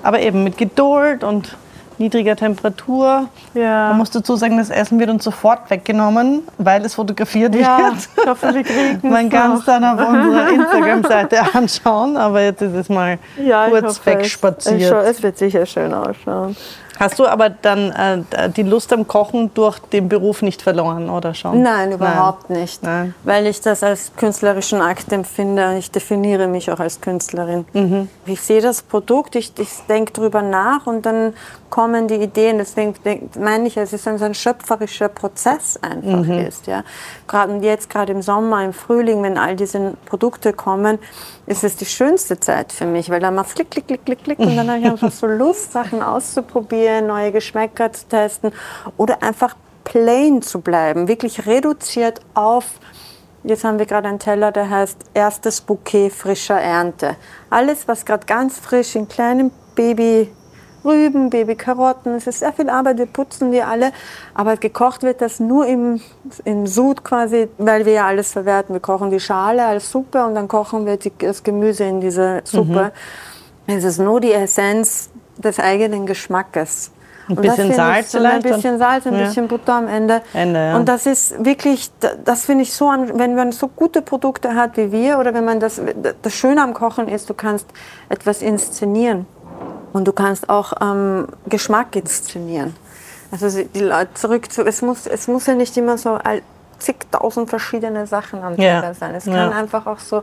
Aber 0.04 0.20
eben 0.20 0.44
mit 0.44 0.56
Geduld 0.56 1.24
und 1.24 1.56
niedriger 1.98 2.36
Temperatur. 2.36 3.28
Ja. 3.54 3.88
Man 3.88 3.98
muss 3.98 4.10
dazu 4.10 4.36
sagen, 4.36 4.58
das 4.58 4.70
Essen 4.70 4.98
wird 4.98 5.10
uns 5.10 5.24
sofort 5.24 5.70
weggenommen, 5.70 6.42
weil 6.58 6.84
es 6.84 6.94
fotografiert 6.94 7.54
Ja, 7.54 7.78
wird. 7.78 8.08
ich 8.16 8.26
hoffe, 8.26 8.54
wir 8.54 8.62
kriegen 8.64 9.10
Man 9.10 9.30
kann 9.30 9.56
es 9.56 9.64
dann 9.64 9.84
auf 9.84 10.08
unserer 10.08 10.48
Instagram-Seite 10.50 11.38
anschauen, 11.54 12.16
aber 12.16 12.42
jetzt 12.42 12.62
ist 12.62 12.74
es 12.74 12.88
mal 12.88 13.18
ja, 13.42 13.68
kurz 13.68 14.04
wegspaziert. 14.04 14.92
Es, 14.92 15.16
es 15.16 15.22
wird 15.22 15.38
sicher 15.38 15.66
schön 15.66 15.94
ausschauen. 15.94 16.56
Hast 16.98 17.18
du 17.18 17.26
aber 17.26 17.50
dann 17.50 17.90
äh, 17.92 18.50
die 18.50 18.62
Lust 18.62 18.92
am 18.92 19.06
Kochen 19.06 19.52
durch 19.54 19.78
den 19.78 20.08
Beruf 20.08 20.42
nicht 20.42 20.62
verloren, 20.62 21.10
oder 21.10 21.34
schon? 21.34 21.62
Nein, 21.62 21.92
überhaupt 21.92 22.50
nicht. 22.50 22.82
Nein. 22.82 23.14
Weil 23.24 23.46
ich 23.46 23.60
das 23.60 23.82
als 23.82 24.12
künstlerischen 24.16 24.80
Akt 24.80 25.12
empfinde. 25.12 25.76
Ich 25.78 25.90
definiere 25.90 26.46
mich 26.46 26.70
auch 26.70 26.80
als 26.80 27.00
Künstlerin. 27.00 27.64
Mhm. 27.72 28.08
Ich 28.26 28.40
sehe 28.40 28.60
das 28.60 28.82
Produkt, 28.82 29.34
ich, 29.34 29.52
ich 29.58 29.70
denke 29.88 30.12
drüber 30.12 30.42
nach 30.42 30.86
und 30.86 31.04
dann 31.06 31.34
kommen 31.74 32.06
die 32.06 32.14
Ideen. 32.14 32.58
Deswegen 32.58 32.94
meine 33.36 33.66
ich, 33.66 33.76
es 33.76 33.92
ist 33.92 34.06
ein, 34.06 34.16
so 34.16 34.24
ein 34.24 34.34
schöpferischer 34.34 35.08
Prozess 35.08 35.76
einfach 35.82 36.22
Mhm. 36.24 36.38
ist. 36.38 36.68
Ja. 36.68 36.84
Gerade 37.26 37.56
jetzt, 37.66 37.90
gerade 37.90 38.12
im 38.12 38.22
Sommer, 38.22 38.64
im 38.64 38.72
Frühling, 38.72 39.24
wenn 39.24 39.36
all 39.36 39.56
diese 39.56 39.94
Produkte 40.06 40.52
kommen, 40.52 41.00
ist 41.46 41.64
es 41.64 41.74
die 41.74 41.84
schönste 41.84 42.38
Zeit 42.38 42.72
für 42.72 42.86
mich, 42.86 43.10
weil 43.10 43.18
dann 43.18 43.34
macht 43.34 43.56
klick, 43.56 43.72
klick, 43.72 43.88
klick, 43.88 44.04
klick, 44.04 44.22
klick 44.22 44.38
und 44.38 44.56
dann 44.56 44.68
habe 44.70 44.78
ich 44.78 44.86
einfach 44.86 45.10
so 45.10 45.26
Lust, 45.42 45.72
Sachen 45.72 46.00
auszuprobieren, 46.00 47.08
neue 47.08 47.32
Geschmäcker 47.32 47.92
zu 47.92 48.06
testen 48.06 48.52
oder 48.96 49.20
einfach 49.24 49.56
plain 49.82 50.42
zu 50.42 50.60
bleiben, 50.60 51.08
wirklich 51.08 51.44
reduziert 51.44 52.20
auf 52.34 52.66
Jetzt 53.46 53.62
haben 53.62 53.78
wir 53.78 53.84
gerade 53.84 54.08
einen 54.08 54.20
Teller, 54.20 54.52
der 54.52 54.70
heißt 54.70 54.96
erstes 55.12 55.60
Bouquet 55.60 56.08
frischer 56.08 56.58
Ernte. 56.58 57.16
Alles, 57.50 57.86
was 57.86 58.06
gerade 58.06 58.24
ganz 58.24 58.58
frisch 58.58 58.96
in 58.96 59.06
kleinen 59.06 59.50
Baby 59.74 60.30
Rüben, 60.84 61.30
Babykarotten, 61.30 62.14
es 62.14 62.26
ist 62.26 62.40
sehr 62.40 62.52
viel 62.52 62.68
Arbeit, 62.68 62.98
wir 62.98 63.06
putzen 63.06 63.52
die 63.52 63.62
alle, 63.62 63.92
aber 64.34 64.56
gekocht 64.56 65.02
wird 65.02 65.20
das 65.20 65.40
nur 65.40 65.66
im, 65.66 66.00
im 66.44 66.66
Sud 66.66 67.04
quasi, 67.04 67.48
weil 67.58 67.86
wir 67.86 67.92
ja 67.94 68.06
alles 68.06 68.32
verwerten. 68.32 68.74
Wir 68.74 68.80
kochen 68.80 69.10
die 69.10 69.20
Schale 69.20 69.64
als 69.64 69.90
Suppe 69.90 70.24
und 70.24 70.34
dann 70.34 70.48
kochen 70.48 70.86
wir 70.86 70.96
die, 70.96 71.12
das 71.18 71.42
Gemüse 71.42 71.84
in 71.84 72.00
diese 72.00 72.40
Suppe. 72.44 72.92
Es 73.66 73.84
ist 73.84 73.98
nur 73.98 74.20
die 74.20 74.32
Essenz 74.32 75.10
des 75.38 75.58
eigenen 75.58 76.06
Geschmackes. 76.06 76.90
Ein 77.26 77.36
bisschen 77.36 77.72
Salz 77.72 78.12
so 78.12 78.18
Ein 78.18 78.24
vielleicht 78.24 78.44
und- 78.44 78.52
bisschen 78.52 78.78
Salz, 78.78 79.06
ein 79.06 79.14
Ja. 79.14 79.24
bisschen 79.24 79.48
Butter 79.48 79.72
am 79.76 79.88
Ende. 79.88 80.20
Ende, 80.34 80.58
ja. 80.60 80.76
Und 80.76 80.86
das 80.90 81.06
ist 81.06 81.42
wirklich, 81.42 81.90
da- 81.98 82.10
das 82.22 82.44
finde 82.44 82.64
ich 82.64 82.74
so, 82.74 82.84
wenn 83.14 83.34
man 83.34 83.50
so 83.50 83.68
gute 83.68 84.02
Produkte 84.02 84.54
hat 84.54 84.76
wie 84.76 84.92
wir 84.92 85.18
oder 85.18 85.32
wenn 85.32 85.46
man 85.46 85.58
das, 85.58 85.80
das 86.20 86.34
Schöne 86.34 86.62
am 86.62 86.74
Kochen 86.74 87.08
ist, 87.08 87.30
du 87.30 87.32
kannst 87.34 87.66
etwas 88.10 88.42
inszenieren 88.42 89.24
und 89.94 90.06
du 90.06 90.12
kannst 90.12 90.50
auch 90.50 90.74
ähm, 90.82 91.26
Geschmack 91.46 91.96
inszenieren. 91.96 92.76
Also 93.30 93.48
sie- 93.48 93.64
die 93.66 93.80
Leute 93.80 94.12
zurück 94.14 94.52
zu, 94.52 94.62
es 94.66 94.82
muss, 94.82 95.06
es 95.06 95.26
muss 95.28 95.46
ja 95.46 95.54
nicht 95.54 95.74
immer 95.78 95.96
so 95.96 96.18
zigtausend 96.78 97.48
verschiedene 97.48 98.06
Sachen 98.06 98.42
am 98.42 98.56
Ja. 98.56 98.80
Teller 98.80 98.94
sein. 98.94 99.14
Es 99.14 99.24
Ja. 99.24 99.32
kann 99.32 99.52
einfach 99.52 99.86
auch 99.86 99.98
so 100.00 100.22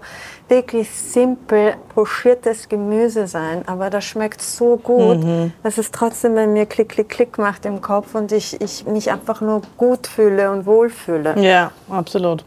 wirklich 0.50 0.90
simpel 0.92 1.74
pochiertes 1.96 2.70
Gemüse 2.70 3.26
sein, 3.26 3.64
aber 3.66 3.90
das 3.90 4.04
schmeckt 4.04 4.42
so 4.42 4.78
gut, 4.78 5.24
Mhm. 5.24 5.54
dass 5.64 5.78
es 5.78 5.90
trotzdem 5.92 6.36
bei 6.36 6.46
mir 6.46 6.66
klick, 6.68 6.90
klick, 6.90 7.10
klick 7.10 7.38
macht 7.38 7.66
im 7.66 7.82
Kopf 7.82 8.14
und 8.16 8.32
ich, 8.32 8.62
ich 8.62 8.86
mich 8.86 9.12
einfach 9.12 9.42
nur 9.42 9.62
gut 9.78 10.06
fühle 10.08 10.52
und 10.52 10.66
wohlfühle. 10.66 11.36
Ja, 11.40 11.72
absolut. 11.90 12.44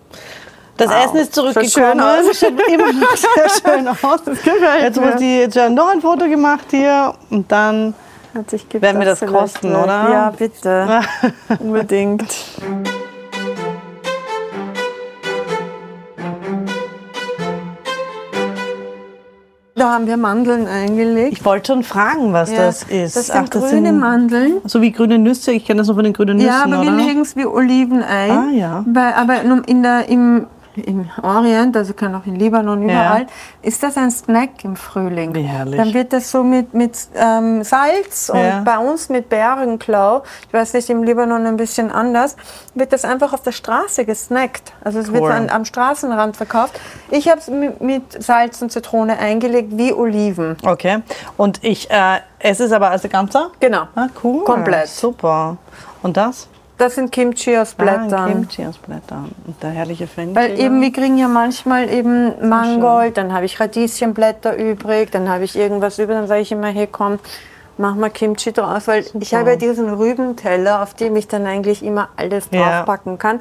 Das 0.76 0.88
Wow. 0.88 1.04
Essen 1.04 1.16
ist 1.18 1.34
zurückgekommen. 1.34 2.00
aus. 2.00 2.38
Schaut 2.38 2.52
immer 2.68 2.92
noch 2.92 3.16
sehr 3.16 3.48
schön 3.74 3.88
aus. 3.88 4.20
jetzt 4.82 5.00
wird 5.00 5.20
die, 5.20 5.38
jetzt 5.38 5.56
haben 5.58 5.74
noch 5.74 5.88
ein 5.92 6.00
Foto 6.00 6.26
gemacht 6.28 6.66
hier 6.70 7.14
und 7.30 7.50
dann 7.50 7.94
Werden 8.32 8.98
wir 8.98 9.06
das 9.06 9.20
vielleicht 9.20 9.32
kosten, 9.34 9.74
oder? 9.74 9.86
Ja, 10.10 10.32
bitte. 10.36 11.00
Unbedingt. 11.60 12.24
Da 19.76 19.92
haben 19.92 20.06
wir 20.06 20.16
Mandeln 20.16 20.68
eingelegt. 20.68 21.32
Ich 21.32 21.44
wollte 21.44 21.72
schon 21.72 21.82
fragen, 21.82 22.32
was 22.32 22.50
Ja, 22.52 22.58
das 22.58 22.84
ist. 22.84 23.16
Das 23.16 23.26
sind 23.26 23.36
Ach, 23.36 23.50
grüne 23.50 23.92
Mandeln. 23.92 24.60
So 24.66 24.80
wie 24.80 24.92
grüne 24.92 25.18
Nüsse. 25.18 25.50
Ich 25.50 25.64
kenne 25.64 25.78
das 25.78 25.88
noch 25.88 25.96
von 25.96 26.04
den 26.04 26.12
grünen 26.12 26.36
Nüssen, 26.36 26.48
Ja, 26.48 26.62
aber 26.62 26.82
wir 26.82 26.92
oder? 26.92 27.04
legen 27.04 27.20
es 27.22 27.34
wie 27.34 27.44
Oliven 27.44 28.02
ein. 28.02 28.30
Ah, 28.30 28.50
ja. 28.52 28.84
Bei, 28.86 29.16
aber 29.16 29.42
nur 29.42 29.66
in 29.68 29.82
der, 29.82 30.08
im, 30.08 30.46
im 30.76 31.08
Orient, 31.22 31.76
also 31.76 31.94
kann 31.94 32.14
auch 32.14 32.26
in 32.26 32.36
Libanon, 32.36 32.82
überall, 32.82 33.26
ist 33.62 33.82
das 33.82 33.96
ein 33.96 34.10
Snack 34.10 34.64
im 34.64 34.76
Frühling. 34.76 35.34
Wie 35.34 35.42
herrlich. 35.42 35.76
Dann 35.76 35.94
wird 35.94 36.12
das 36.12 36.30
so 36.30 36.42
mit, 36.42 36.74
mit 36.74 36.96
ähm, 37.14 37.62
Salz 37.64 38.30
und 38.32 38.38
Ja. 38.40 38.60
bei 38.64 38.78
uns 38.78 39.08
mit 39.08 39.28
Bärenklau, 39.28 40.22
ich 40.48 40.52
weiß 40.52 40.74
nicht, 40.74 40.90
im 40.90 41.02
Libanon 41.02 41.46
ein 41.46 41.56
bisschen 41.56 41.90
anders, 41.90 42.36
wird 42.74 42.92
das 42.92 43.04
einfach 43.04 43.32
auf 43.32 43.42
der 43.42 43.52
Straße 43.52 44.04
gesnackt. 44.04 44.72
Also 44.82 44.98
es 44.98 45.12
wird 45.12 45.22
Cool. 45.22 45.30
so 45.30 45.36
an, 45.36 45.50
am 45.50 45.64
Straßenrand 45.64 46.36
verkauft. 46.36 46.78
Ich 47.10 47.28
habe 47.28 47.40
es 47.40 47.48
mit, 47.48 47.80
mit 47.80 48.22
Salz 48.22 48.60
und 48.62 48.70
Zitrone 48.70 49.18
eingelegt, 49.18 49.70
wie 49.76 49.92
Oliven. 49.92 50.56
Okay. 50.64 51.02
Und 51.36 51.62
ich 51.62 51.90
äh, 51.90 52.18
esse 52.38 52.64
es 52.64 52.72
aber 52.72 52.90
als 52.90 53.02
Ganzer? 53.08 53.50
Genau. 53.60 53.82
Ah, 53.94 54.08
cool. 54.22 54.44
Komplett. 54.44 54.88
Super. 54.88 55.56
Und 56.02 56.16
das? 56.16 56.48
Das 56.84 56.96
sind 56.96 57.10
Kimchi 57.12 57.56
aus 57.56 57.72
Blättern. 57.72 58.12
Ah, 58.12 58.28
Kimchi 58.28 58.66
aus 58.66 58.76
Blättern. 58.76 59.30
Und 59.46 59.62
der 59.62 59.70
herrliche 59.70 60.06
Fenchel. 60.06 60.36
Weil 60.36 60.60
eben, 60.60 60.82
wir 60.82 60.92
kriegen 60.92 61.16
ja 61.16 61.28
manchmal 61.28 61.88
eben 61.88 62.46
Mangold, 62.46 63.16
dann 63.16 63.32
habe 63.32 63.46
ich 63.46 63.58
Radieschenblätter 63.58 64.54
übrig, 64.58 65.10
dann 65.10 65.30
habe 65.30 65.44
ich 65.44 65.56
irgendwas 65.56 65.98
über, 65.98 66.12
dann 66.12 66.26
sage 66.26 66.42
ich 66.42 66.52
immer, 66.52 66.66
hey 66.66 66.86
komm, 66.86 67.18
mach 67.78 67.94
mal 67.94 68.10
Kimchi 68.10 68.52
draus, 68.52 68.86
weil 68.86 69.02
ich 69.18 69.32
habe 69.32 69.50
ja 69.52 69.56
diesen 69.56 69.88
Rübenteller, 69.94 70.82
auf 70.82 70.92
dem 70.92 71.16
ich 71.16 71.26
dann 71.26 71.46
eigentlich 71.46 71.82
immer 71.82 72.10
alles 72.16 72.48
Ja. 72.50 72.82
draufpacken 72.82 73.16
kann. 73.16 73.40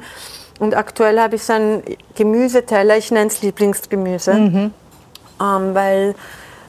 Und 0.58 0.74
aktuell 0.74 1.20
habe 1.20 1.34
ich 1.36 1.42
so 1.44 1.52
einen 1.52 1.82
Gemüseteller, 2.14 2.96
ich 2.96 3.10
nenne 3.10 3.26
es 3.26 3.42
Lieblingsgemüse, 3.42 4.32
Mhm. 4.32 4.70
ähm, 5.38 5.74
weil 5.74 6.14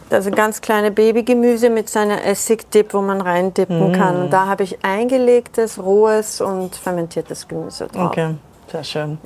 also 0.09 0.31
ganz 0.31 0.61
kleine 0.61 0.91
Babygemüse 0.91 1.69
mit 1.69 1.89
seiner 1.89 2.23
Essigdip, 2.25 2.93
wo 2.93 3.01
man 3.01 3.21
reindippen 3.21 3.91
kann. 3.93 4.23
Und 4.23 4.29
da 4.31 4.45
habe 4.47 4.63
ich 4.63 4.77
eingelegtes, 4.83 5.81
rohes 5.81 6.41
und 6.41 6.75
fermentiertes 6.75 7.47
Gemüse 7.47 7.87
drauf. 7.87 8.11
Okay. 8.11 8.35
Sehr 8.71 8.83
schön. 8.83 9.17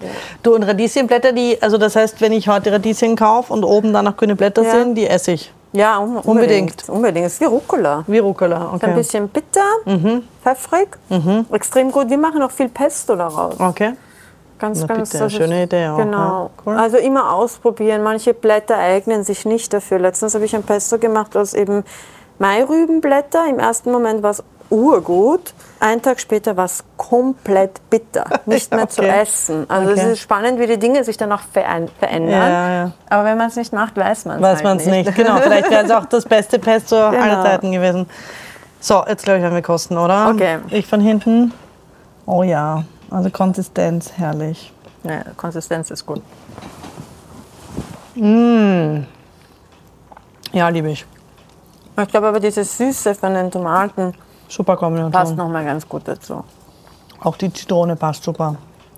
Du 0.44 0.54
und 0.54 0.64
Radieschenblätter, 0.64 1.32
die, 1.32 1.58
also 1.62 1.78
das 1.78 1.96
heißt, 1.96 2.20
wenn 2.22 2.34
ich 2.34 2.48
heute 2.50 2.72
Radieschen 2.74 3.16
kaufe 3.16 3.54
und 3.54 3.64
oben 3.64 3.94
dann 3.94 4.06
noch 4.06 4.18
grüne 4.18 4.36
Blätter 4.36 4.64
Ja. 4.64 4.72
sind, 4.72 4.96
die 4.96 5.08
esse 5.08 5.32
ich. 5.32 5.54
Ja, 5.72 6.00
un 6.00 6.18
unbedingt. 6.18 6.28
Unbedingt. 6.28 6.90
Unbedingt. 6.90 7.26
Es 7.28 7.34
ist 7.34 7.42
wie 7.42 7.46
Rucola. 7.46 8.04
Wie 8.08 8.18
Rucola, 8.18 8.56
Ist 8.58 8.84
Ein 8.84 8.90
okay. 8.90 8.94
bisschen 8.96 9.30
bitter, 9.30 9.62
pfeffrig, 10.44 10.90
extrem 11.52 11.92
gut. 11.92 12.10
Wir 12.10 12.18
machen 12.18 12.42
auch 12.42 12.52
viel 12.52 12.70
Pesto 12.70 13.16
daraus. 13.16 13.56
Okay. 13.60 13.94
Ganz, 14.60 14.82
Na 14.82 14.88
ganz 14.88 15.10
bitte, 15.12 15.24
das 15.24 15.32
ist- 15.34 15.38
schöne 15.39 15.64
Idee 15.64 15.88
auch, 15.88 15.97
Genau. 15.97 16.18
ja. 16.18 16.49
Cool. 16.66 16.78
Also 16.78 16.97
immer 16.97 17.34
ausprobieren. 17.34 18.03
Manche 18.03 18.34
Blätter 18.34 18.78
eignen 18.78 19.24
sich 19.24 19.45
nicht 19.45 19.72
dafür. 19.74 19.99
Letztens 19.99 20.36
habe 20.36 20.45
ich 20.45 20.55
ein 20.55 20.64
Pesto 20.64 20.97
gemacht 20.99 21.36
aus 21.38 21.53
eben 21.53 21.84
Mairübenblätter. 22.39 23.47
Im 23.49 23.60
ersten 23.60 23.91
Moment 23.91 24.24
war 24.24 24.32
es 24.32 24.43
urgut. 24.70 25.53
Einen 25.80 26.01
Tag 26.01 26.20
später 26.20 26.55
war 26.57 26.66
es 26.66 26.84
komplett 26.97 27.80
bitter, 27.89 28.26
nicht 28.45 28.74
mehr 28.74 28.88
zu 28.89 29.01
Okay. 29.01 29.22
essen. 29.22 29.66
Also 29.70 29.91
Okay. 29.91 29.99
es 30.01 30.05
ist 30.14 30.20
spannend, 30.20 30.60
wie 30.60 30.68
die 30.68 30.78
Dinge 30.78 31.03
sich 31.03 31.18
dann 31.18 31.32
auch 31.32 31.41
verändern. 31.53 32.30
Ja, 32.30 32.70
ja. 32.70 32.91
Aber 33.10 33.24
wenn 33.26 33.38
man 33.38 33.47
es 33.47 33.55
nicht 33.55 33.74
macht, 33.74 33.95
weiß 33.97 34.26
man 34.26 34.38
es 34.38 34.41
Weiß 34.43 34.55
halt 34.55 34.64
man 34.66 34.78
es 34.78 34.86
nicht. 34.86 35.16
Genau, 35.16 35.38
vielleicht 35.38 35.70
wäre 35.72 35.86
es 35.86 35.91
auch 35.91 36.05
das 36.05 36.26
beste 36.26 36.60
Pesto 36.60 36.97
aller 36.97 37.18
Genau. 37.18 37.43
Zeiten 37.43 37.72
gewesen. 37.72 38.07
So, 38.82 39.03
jetzt 39.07 39.24
glaube 39.24 39.38
ich, 39.39 39.43
werden 39.43 39.55
wir 39.55 39.62
kosten, 39.62 39.97
oder? 39.97 40.30
Okay. 40.34 40.60
Ich 40.70 40.86
von 40.88 41.01
hinten. 41.01 41.53
Oh 42.26 42.43
ja, 42.43 42.84
also 43.10 43.30
Konsistenz, 43.30 44.12
herrlich. 44.18 44.72
Ja, 45.03 45.24
Konsistenz 45.38 45.91
ist 45.91 46.05
gut. 46.05 46.22
Ja, 50.51 50.70
liebe 50.70 50.91
ich. 50.91 51.05
Ich 52.01 52.07
glaube 52.07 52.28
aber 52.28 52.39
diese 52.39 52.64
Süße 52.64 53.16
von 53.16 53.34
den 53.34 53.51
Tomaten 53.51 54.14
Super 54.47 54.76
Kombination. 54.78 55.12
passt 55.12 55.36
noch 55.36 55.47
mal 55.49 55.64
ganz 55.64 55.88
gut 55.88 56.03
dazu. 56.05 56.43
Auch 57.22 57.38
die 57.38 57.51
Zitrone 57.53 57.95
passt 57.95 58.24
super. 58.24 58.55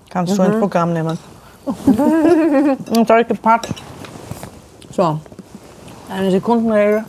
Kannst 0.09 0.33
Mhm. 0.33 0.37
du 0.37 0.43
ins 0.43 0.59
Programm 0.59 0.93
nehmen. 0.93 1.17
Und 1.65 3.07
soll 3.07 3.21
ich 3.21 3.27
gepackt. 3.27 3.69
So, 4.91 5.19
eine 6.09 6.31
Sekundenregel. 6.31 7.03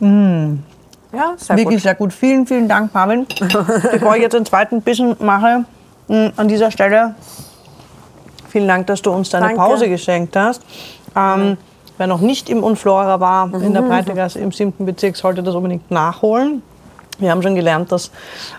Ja, 1.14 1.34
sehr 1.36 1.56
Wirklich 1.56 1.76
gut. 1.76 1.82
sehr 1.82 1.94
gut. 1.94 2.12
Vielen, 2.12 2.46
vielen 2.46 2.68
Dank, 2.68 2.92
Marvin. 2.94 3.26
Bevor 3.92 4.16
ich 4.16 4.22
jetzt 4.22 4.34
den 4.34 4.44
zweiten 4.44 4.82
Bissen 4.82 5.16
mache, 5.20 5.64
mh, 6.08 6.32
an 6.36 6.48
dieser 6.48 6.70
Stelle 6.70 7.14
vielen 8.54 8.68
Dank, 8.68 8.86
dass 8.86 9.02
du 9.02 9.10
uns 9.10 9.30
deine 9.30 9.46
Danke. 9.46 9.60
Pause 9.60 9.88
geschenkt 9.88 10.36
hast. 10.36 10.62
Ähm, 11.16 11.56
wer 11.98 12.06
noch 12.06 12.20
nicht 12.20 12.48
im 12.48 12.62
Unflora 12.62 13.18
war, 13.18 13.52
in 13.52 13.74
der 13.74 13.82
Breitegasse 13.82 14.38
im 14.38 14.52
7. 14.52 14.86
Bezirk, 14.86 15.16
sollte 15.16 15.42
das 15.42 15.56
unbedingt 15.56 15.90
nachholen. 15.90 16.62
Wir 17.18 17.32
haben 17.32 17.42
schon 17.42 17.56
gelernt, 17.56 17.90
dass 17.90 18.12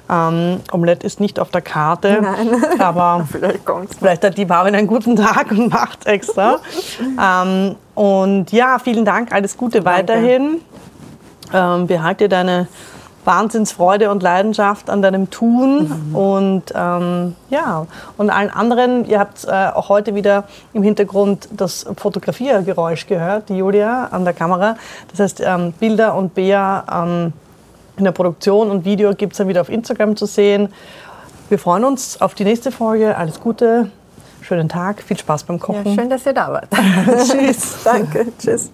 ähm, 0.09 0.59
Omelette 0.73 1.07
ist 1.07 1.21
nicht 1.21 1.39
auf 1.39 1.49
der 1.49 1.61
Karte, 1.61 2.21
aber 2.79 3.25
Vielleicht 3.29 3.63
kommt's. 3.65 3.95
Vielleicht 3.97 4.23
hat 4.25 4.37
die 4.37 4.45
Marvin 4.45 4.75
einen 4.75 4.87
guten 4.87 5.15
Tag 5.15 5.51
und 5.51 5.69
macht 5.71 6.05
extra. 6.07 6.59
ähm, 7.21 7.75
und 7.95 8.51
ja, 8.51 8.79
vielen 8.79 9.05
Dank, 9.05 9.31
alles 9.31 9.55
Gute 9.55 9.85
weiterhin. 9.85 10.59
Ähm, 11.53 11.87
behalte 11.87 12.27
deine 12.29 12.67
Wahnsinnsfreude 13.25 14.11
und 14.11 14.21
Leidenschaft 14.21 14.89
an 14.89 15.01
deinem 15.01 15.29
Tun 15.31 16.11
und 16.13 16.63
ähm, 16.75 17.35
ja, 17.49 17.87
und 18.17 18.29
allen 18.29 18.51
anderen, 18.51 19.05
ihr 19.05 19.19
habt 19.19 19.45
äh, 19.45 19.49
auch 19.73 19.89
heute 19.89 20.13
wieder 20.13 20.43
im 20.73 20.83
Hintergrund 20.83 21.49
das 21.51 21.85
Fotografiergeräusch 21.97 23.07
gehört, 23.07 23.49
die 23.49 23.57
Julia 23.57 24.09
an 24.11 24.25
der 24.25 24.33
Kamera. 24.33 24.77
Das 25.09 25.19
heißt, 25.19 25.41
ähm, 25.43 25.73
Bilder 25.73 26.13
und 26.15 26.35
Bea 26.35 26.83
ähm, 26.91 27.33
in 27.97 28.03
der 28.03 28.11
Produktion 28.11 28.69
und 28.69 28.85
Video 28.85 29.13
gibt 29.15 29.33
es 29.33 29.37
dann 29.37 29.47
wieder 29.47 29.61
auf 29.61 29.69
Instagram 29.69 30.15
zu 30.15 30.27
sehen. 30.27 30.71
Wir 31.49 31.57
freuen 31.59 31.83
uns 31.83 32.21
auf 32.21 32.35
die 32.35 32.43
nächste 32.43 32.71
Folge. 32.71 33.17
Alles 33.17 33.39
Gute, 33.39 33.89
schönen 34.41 34.69
Tag, 34.69 35.01
viel 35.01 35.17
Spaß 35.17 35.45
beim 35.45 35.57
Ja, 35.57 35.63
Kochen. 35.63 35.95
schön, 35.95 36.09
dass 36.09 36.25
ihr 36.25 36.33
da 36.33 36.51
wart. 36.51 36.67
Tschüss. 37.27 37.77
Danke. 37.83 38.27
Tschüss. 38.37 38.71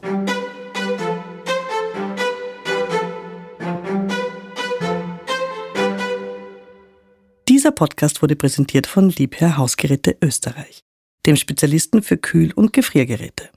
Dieser 7.72 7.88
Podcast 7.88 8.22
wurde 8.22 8.36
präsentiert 8.36 8.86
von 8.86 9.09
Liebherr 9.11 9.55
Hausgeräte 9.55 10.17
Österreich, 10.22 10.84
dem 11.26 11.38
Spezialisten 11.38 12.03
für 12.03 12.17
Kühl- 12.17 12.51
und 12.51 12.74
Gefriergeräte. 12.74 13.49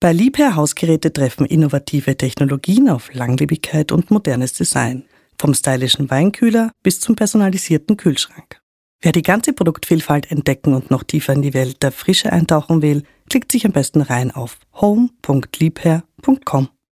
Bei 0.00 0.12
Liebherr 0.12 0.56
Hausgeräte 0.56 1.12
treffen 1.12 1.46
innovative 1.46 2.16
Technologien 2.16 2.88
auf 2.88 3.14
Langlebigkeit 3.14 3.92
und 3.92 4.10
modernes 4.10 4.54
Design, 4.54 5.04
vom 5.40 5.54
stylischen 5.54 6.10
Weinkühler 6.10 6.72
bis 6.82 6.98
zum 6.98 7.14
personalisierten 7.14 7.96
Kühlschrank. 7.96 8.60
Wer 9.00 9.12
die 9.12 9.22
ganze 9.22 9.52
Produktvielfalt 9.52 10.32
entdecken 10.32 10.74
und 10.74 10.90
noch 10.90 11.04
tiefer 11.04 11.32
in 11.32 11.42
die 11.42 11.54
Welt 11.54 11.84
der 11.84 11.92
Frische 11.92 12.32
eintauchen 12.32 12.82
will, 12.82 13.04
klickt 13.30 13.52
sich 13.52 13.64
am 13.64 13.70
besten 13.70 14.00
rein 14.00 14.32
auf 14.32 14.58
home.liebherr.com. 14.74 16.68